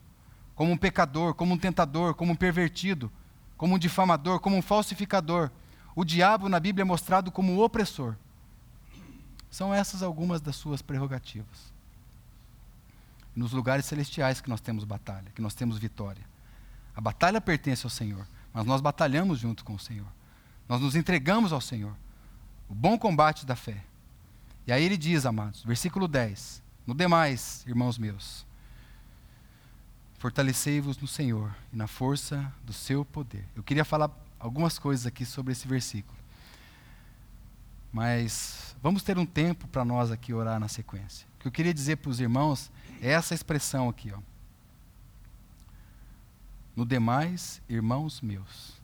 como 0.55 0.71
um 0.71 0.77
pecador, 0.77 1.33
como 1.33 1.53
um 1.53 1.57
tentador, 1.57 2.15
como 2.15 2.31
um 2.31 2.35
pervertido, 2.35 3.11
como 3.57 3.75
um 3.75 3.79
difamador, 3.79 4.39
como 4.39 4.55
um 4.55 4.61
falsificador. 4.61 5.51
O 5.95 6.03
diabo 6.03 6.49
na 6.49 6.59
Bíblia 6.59 6.81
é 6.81 6.85
mostrado 6.85 7.31
como 7.31 7.53
um 7.53 7.59
opressor. 7.59 8.15
São 9.49 9.73
essas 9.73 10.03
algumas 10.03 10.41
das 10.41 10.55
suas 10.55 10.81
prerrogativas. 10.81 11.73
Nos 13.35 13.51
lugares 13.51 13.85
celestiais 13.85 14.41
que 14.41 14.49
nós 14.49 14.61
temos 14.61 14.83
batalha, 14.83 15.31
que 15.33 15.41
nós 15.41 15.53
temos 15.53 15.77
vitória. 15.77 16.23
A 16.95 17.01
batalha 17.01 17.39
pertence 17.41 17.85
ao 17.85 17.89
Senhor, 17.89 18.25
mas 18.53 18.65
nós 18.65 18.81
batalhamos 18.81 19.39
junto 19.39 19.63
com 19.63 19.75
o 19.75 19.79
Senhor. 19.79 20.07
Nós 20.67 20.81
nos 20.81 20.95
entregamos 20.95 21.53
ao 21.53 21.61
Senhor. 21.61 21.93
O 22.69 22.73
bom 22.73 22.97
combate 22.97 23.45
da 23.45 23.55
fé. 23.55 23.83
E 24.65 24.71
aí 24.71 24.83
ele 24.83 24.97
diz, 24.97 25.25
amados, 25.25 25.63
versículo 25.63 26.07
10: 26.07 26.63
No 26.85 26.93
demais, 26.93 27.63
irmãos 27.67 27.97
meus, 27.97 28.45
Fortalecei-vos 30.25 30.97
no 30.97 31.07
Senhor 31.07 31.55
e 31.71 31.75
na 31.75 31.85
força 31.85 32.51
do 32.63 32.73
seu 32.73 33.05
poder. 33.05 33.45
Eu 33.55 33.61
queria 33.61 33.85
falar 33.85 34.09
algumas 34.39 34.79
coisas 34.79 35.05
aqui 35.05 35.23
sobre 35.23 35.51
esse 35.51 35.67
versículo. 35.67 36.17
Mas 37.91 38.75
vamos 38.81 39.03
ter 39.03 39.19
um 39.19 39.25
tempo 39.25 39.67
para 39.67 39.85
nós 39.85 40.09
aqui 40.09 40.33
orar 40.33 40.59
na 40.59 40.67
sequência. 40.67 41.27
O 41.35 41.41
que 41.41 41.47
eu 41.47 41.51
queria 41.51 41.71
dizer 41.71 41.97
para 41.97 42.09
os 42.09 42.19
irmãos 42.19 42.71
é 43.01 43.11
essa 43.11 43.35
expressão 43.35 43.87
aqui, 43.87 44.11
ó. 44.11 44.19
No 46.75 46.87
demais, 46.87 47.61
irmãos 47.69 48.19
meus. 48.19 48.81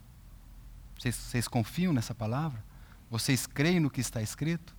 Vocês, 1.00 1.16
vocês 1.16 1.48
confiam 1.48 1.92
nessa 1.92 2.14
palavra? 2.14 2.64
Vocês 3.10 3.48
creem 3.48 3.80
no 3.80 3.90
que 3.90 4.00
está 4.00 4.22
escrito? 4.22 4.76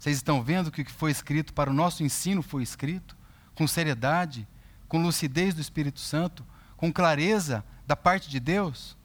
Vocês 0.00 0.16
estão 0.16 0.42
vendo 0.42 0.72
que 0.72 0.82
o 0.82 0.84
que 0.84 0.90
foi 0.90 1.12
escrito 1.12 1.54
para 1.54 1.70
o 1.70 1.74
nosso 1.74 2.02
ensino 2.02 2.42
foi 2.42 2.64
escrito? 2.64 3.16
Com 3.54 3.68
seriedade? 3.68 4.48
com 4.90 5.00
lucidez 5.00 5.54
do 5.54 5.60
Espírito 5.60 6.00
Santo, 6.00 6.44
com 6.76 6.92
clareza 6.92 7.64
da 7.86 7.94
parte 7.94 8.28
de 8.28 8.40
Deus? 8.40 8.96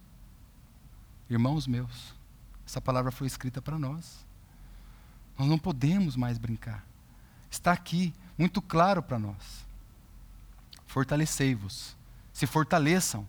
Irmãos 1.29 1.67
meus, 1.67 2.15
essa 2.65 2.81
palavra 2.81 3.11
foi 3.11 3.27
escrita 3.27 3.61
para 3.61 3.77
nós. 3.77 4.25
Nós 5.37 5.47
não 5.47 5.59
podemos 5.59 6.15
mais 6.15 6.39
brincar. 6.39 6.83
Está 7.51 7.71
aqui, 7.71 8.15
muito 8.35 8.63
claro 8.63 9.03
para 9.03 9.19
nós. 9.19 9.63
Fortalecei-vos, 10.87 11.95
se 12.33 12.47
fortaleçam. 12.47 13.27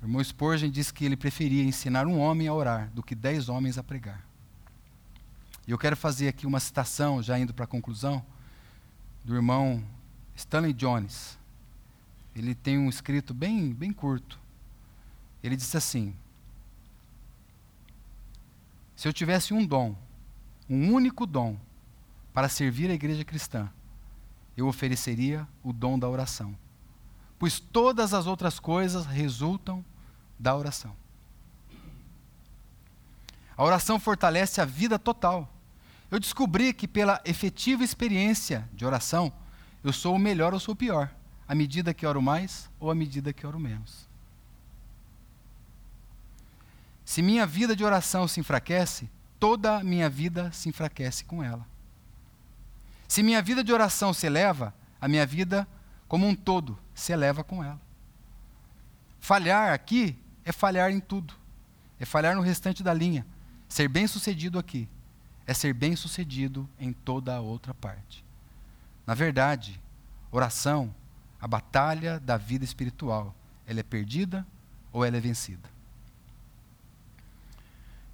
O 0.00 0.06
irmão 0.06 0.24
Spurgeon 0.24 0.70
diz 0.70 0.90
que 0.90 1.04
ele 1.04 1.18
preferia 1.18 1.62
ensinar 1.62 2.06
um 2.06 2.18
homem 2.18 2.48
a 2.48 2.54
orar 2.54 2.88
do 2.94 3.02
que 3.02 3.14
dez 3.14 3.50
homens 3.50 3.76
a 3.76 3.82
pregar. 3.82 4.24
E 5.66 5.70
eu 5.70 5.78
quero 5.78 5.96
fazer 5.96 6.28
aqui 6.28 6.46
uma 6.46 6.60
citação, 6.60 7.22
já 7.22 7.38
indo 7.38 7.54
para 7.54 7.64
a 7.64 7.68
conclusão, 7.68 8.24
do 9.24 9.34
irmão 9.34 9.84
Stanley 10.34 10.72
Jones. 10.72 11.38
Ele 12.34 12.54
tem 12.54 12.78
um 12.78 12.88
escrito 12.88 13.34
bem, 13.34 13.72
bem 13.72 13.92
curto. 13.92 14.38
Ele 15.42 15.56
disse 15.56 15.76
assim: 15.76 16.14
Se 18.96 19.06
eu 19.06 19.12
tivesse 19.12 19.52
um 19.52 19.64
dom, 19.64 19.96
um 20.68 20.92
único 20.92 21.26
dom, 21.26 21.58
para 22.32 22.48
servir 22.48 22.90
a 22.90 22.94
igreja 22.94 23.24
cristã, 23.24 23.70
eu 24.56 24.66
ofereceria 24.66 25.46
o 25.62 25.72
dom 25.72 25.98
da 25.98 26.08
oração. 26.08 26.56
Pois 27.38 27.58
todas 27.58 28.12
as 28.12 28.26
outras 28.26 28.58
coisas 28.58 29.06
resultam 29.06 29.84
da 30.38 30.56
oração. 30.56 30.94
A 33.56 33.64
oração 33.64 33.98
fortalece 33.98 34.60
a 34.60 34.64
vida 34.64 34.98
total. 34.98 35.52
Eu 36.10 36.18
descobri 36.18 36.72
que, 36.72 36.88
pela 36.88 37.20
efetiva 37.24 37.84
experiência 37.84 38.68
de 38.72 38.84
oração, 38.84 39.32
eu 39.84 39.92
sou 39.92 40.14
o 40.14 40.18
melhor 40.18 40.52
ou 40.52 40.60
sou 40.60 40.74
o 40.74 40.76
pior, 40.76 41.10
à 41.46 41.54
medida 41.54 41.94
que 41.94 42.06
oro 42.06 42.20
mais 42.20 42.68
ou 42.78 42.90
à 42.90 42.94
medida 42.94 43.32
que 43.32 43.46
oro 43.46 43.58
menos. 43.58 44.08
Se 47.04 47.22
minha 47.22 47.46
vida 47.46 47.74
de 47.74 47.84
oração 47.84 48.28
se 48.28 48.40
enfraquece, 48.40 49.10
toda 49.38 49.78
a 49.78 49.84
minha 49.84 50.08
vida 50.08 50.52
se 50.52 50.68
enfraquece 50.68 51.24
com 51.24 51.42
ela. 51.42 51.66
Se 53.08 53.22
minha 53.22 53.42
vida 53.42 53.64
de 53.64 53.72
oração 53.72 54.12
se 54.12 54.26
eleva, 54.26 54.72
a 55.00 55.08
minha 55.08 55.26
vida 55.26 55.66
como 56.06 56.26
um 56.26 56.34
todo 56.34 56.78
se 56.94 57.12
eleva 57.12 57.42
com 57.42 57.64
ela. 57.64 57.80
Falhar 59.18 59.72
aqui 59.72 60.16
é 60.44 60.52
falhar 60.52 60.90
em 60.90 61.00
tudo. 61.00 61.34
é 61.98 62.04
falhar 62.04 62.34
no 62.34 62.40
restante 62.40 62.82
da 62.82 62.94
linha. 62.94 63.26
Ser 63.70 63.88
bem-sucedido 63.88 64.58
aqui 64.58 64.88
é 65.46 65.54
ser 65.54 65.72
bem-sucedido 65.72 66.68
em 66.76 66.92
toda 66.92 67.36
a 67.36 67.40
outra 67.40 67.72
parte. 67.72 68.24
Na 69.06 69.14
verdade, 69.14 69.80
oração, 70.32 70.92
a 71.40 71.46
batalha 71.46 72.18
da 72.18 72.36
vida 72.36 72.64
espiritual, 72.64 73.32
ela 73.64 73.78
é 73.78 73.84
perdida 73.84 74.44
ou 74.92 75.04
ela 75.04 75.16
é 75.16 75.20
vencida. 75.20 75.70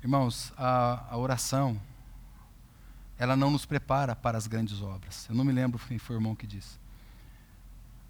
Irmãos, 0.03 0.53
a, 0.59 1.07
a 1.11 1.17
oração, 1.17 1.81
ela 3.19 3.35
não 3.35 3.51
nos 3.51 3.65
prepara 3.65 4.15
para 4.15 4.37
as 4.37 4.47
grandes 4.47 4.83
obras. 4.83 5.27
Eu 5.27 5.35
não 5.35 5.45
me 5.45 5.53
lembro 5.53 5.81
quem 5.89 5.99
foi 5.99 6.17
o 6.17 6.19
irmão 6.19 6.37
que 6.37 6.47
disse. 6.47 6.79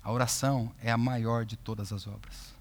A 0.02 0.10
oração 0.10 0.74
é 0.82 0.90
a 0.90 0.98
maior 0.98 1.44
de 1.44 1.56
todas 1.56 1.92
as 1.92 2.08
obras. 2.08 2.52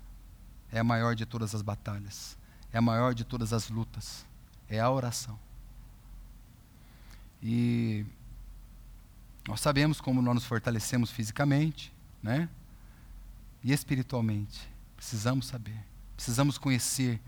É 0.71 0.77
a 0.77 0.83
maior 0.83 1.15
de 1.15 1.25
todas 1.25 1.55
as 1.55 1.63
batalhas. 1.63 2.37
É 2.71 2.77
a 2.77 2.81
maior 2.81 3.15
de 3.15 3.23
todas 3.23 3.51
as 3.51 3.67
lutas. 3.67 4.25
É 4.69 4.79
a 4.79 4.89
oração. 4.89 5.39
E 7.41 8.05
nós 9.47 9.59
sabemos 9.59 10.01
como 10.01 10.21
nós 10.21 10.35
nos 10.35 10.45
fortalecemos 10.45 11.11
fisicamente, 11.11 11.93
né? 12.21 12.49
E 13.63 13.71
espiritualmente. 13.71 14.67
Precisamos 14.95 15.47
saber. 15.47 15.79
Precisamos 16.15 16.57
conhecer 16.57 17.21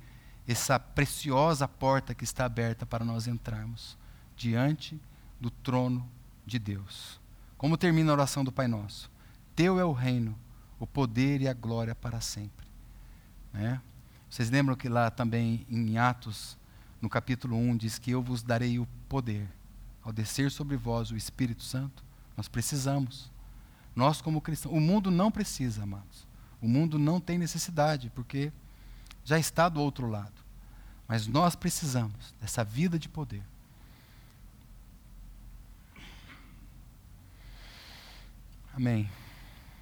essa 0.47 0.79
preciosa 0.79 1.67
porta 1.67 2.15
que 2.15 2.23
está 2.23 2.45
aberta 2.45 2.85
para 2.85 3.03
nós 3.03 3.27
entrarmos 3.27 3.97
diante 4.35 4.99
do 5.39 5.49
trono 5.49 6.09
de 6.45 6.57
Deus. 6.57 7.19
Como 7.57 7.77
termina 7.77 8.11
a 8.11 8.13
oração 8.13 8.43
do 8.43 8.51
Pai 8.51 8.67
Nosso? 8.67 9.11
Teu 9.55 9.79
é 9.79 9.83
o 9.83 9.91
reino, 9.91 10.37
o 10.79 10.87
poder 10.87 11.41
e 11.41 11.47
a 11.47 11.53
glória 11.53 11.93
para 11.93 12.21
sempre. 12.21 12.65
Né? 13.51 13.81
Vocês 14.29 14.49
lembram 14.49 14.75
que 14.75 14.87
lá 14.87 15.09
também 15.09 15.65
em 15.69 15.97
Atos, 15.97 16.57
no 17.01 17.09
capítulo 17.09 17.55
1, 17.55 17.77
diz 17.77 17.99
que 17.99 18.11
eu 18.11 18.21
vos 18.21 18.41
darei 18.41 18.79
o 18.79 18.87
poder 19.07 19.47
ao 20.03 20.11
descer 20.11 20.49
sobre 20.51 20.75
vós 20.75 21.11
o 21.11 21.17
Espírito 21.17 21.63
Santo? 21.63 22.03
Nós 22.35 22.47
precisamos. 22.47 23.31
Nós, 23.95 24.21
como 24.21 24.41
cristãos, 24.41 24.75
o 24.75 24.79
mundo 24.79 25.09
não 25.09 25.31
precisa, 25.31 25.83
amados. 25.83 26.27
O 26.61 26.67
mundo 26.67 26.97
não 26.97 27.19
tem 27.19 27.37
necessidade, 27.37 28.11
porque 28.15 28.51
já 29.23 29.37
está 29.39 29.69
do 29.69 29.81
outro 29.81 30.07
lado. 30.07 30.33
Mas 31.07 31.25
nós 31.27 31.55
precisamos 31.55 32.33
dessa 32.39 32.63
vida 32.63 32.99
de 32.99 33.07
poder. 33.07 33.43
Amém. 38.73 39.09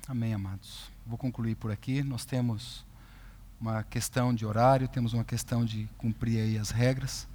Amém, 0.07 0.34
amados. 0.34 0.89
Vou 1.05 1.18
concluir 1.18 1.55
por 1.55 1.72
aqui. 1.72 2.03
Nós 2.03 2.24
temos 2.24 2.84
uma 3.59 3.83
questão 3.83 4.33
de 4.33 4.45
horário, 4.45 4.87
temos 4.87 5.13
uma 5.13 5.23
questão 5.23 5.65
de 5.65 5.89
cumprir 5.97 6.39
aí 6.39 6.57
as 6.57 6.69
regras. 6.69 7.27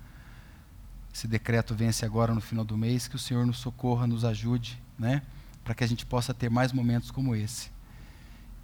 Esse 1.13 1.27
decreto 1.27 1.75
vence 1.75 2.05
agora 2.05 2.35
no 2.35 2.41
final 2.41 2.65
do 2.65 2.77
mês, 2.77 3.09
que 3.09 3.17
o 3.17 3.19
Senhor 3.19 3.45
nos 3.45 3.59
socorra, 3.59 4.07
nos 4.07 4.25
ajude, 4.25 4.81
né? 4.99 5.23
Para 5.65 5.75
que 5.75 5.83
a 5.83 5.87
gente 5.87 6.07
possa 6.07 6.33
ter 6.33 6.49
mais 6.49 6.73
momentos 6.73 7.11
como 7.11 7.35
esse. 7.35 7.71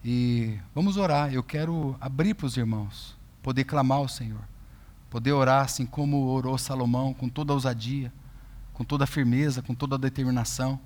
E 0.05 0.59
vamos 0.75 0.97
orar. 0.97 1.33
Eu 1.33 1.43
quero 1.43 1.97
abrir 2.01 2.35
para 2.35 2.47
os 2.47 2.57
irmãos 2.57 3.17
poder 3.43 3.65
clamar 3.65 3.99
ao 3.99 4.09
Senhor, 4.09 4.43
poder 5.11 5.33
orar 5.33 5.65
assim 5.65 5.87
como 5.87 6.27
orou 6.27 6.57
Salomão, 6.59 7.13
com 7.13 7.29
toda 7.29 7.53
ousadia, 7.53 8.13
com 8.73 8.85
toda 8.85 9.07
firmeza, 9.07 9.63
com 9.63 9.75
toda 9.75 9.97
determinação, 9.97 10.79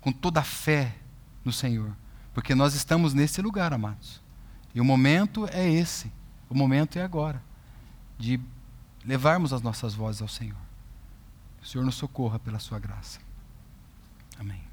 com 0.00 0.12
toda 0.12 0.42
fé 0.42 0.96
no 1.44 1.52
Senhor, 1.52 1.96
porque 2.34 2.54
nós 2.54 2.74
estamos 2.74 3.14
nesse 3.14 3.40
lugar, 3.40 3.72
amados. 3.72 4.19
E 4.74 4.80
o 4.80 4.84
momento 4.84 5.46
é 5.52 5.68
esse, 5.68 6.12
o 6.48 6.54
momento 6.54 6.98
é 6.98 7.02
agora, 7.02 7.42
de 8.18 8.40
levarmos 9.04 9.52
as 9.52 9.62
nossas 9.62 9.94
vozes 9.94 10.22
ao 10.22 10.28
Senhor. 10.28 10.58
O 11.62 11.66
Senhor 11.66 11.84
nos 11.84 11.96
socorra 11.96 12.38
pela 12.38 12.58
sua 12.58 12.78
graça. 12.78 13.20
Amém. 14.38 14.69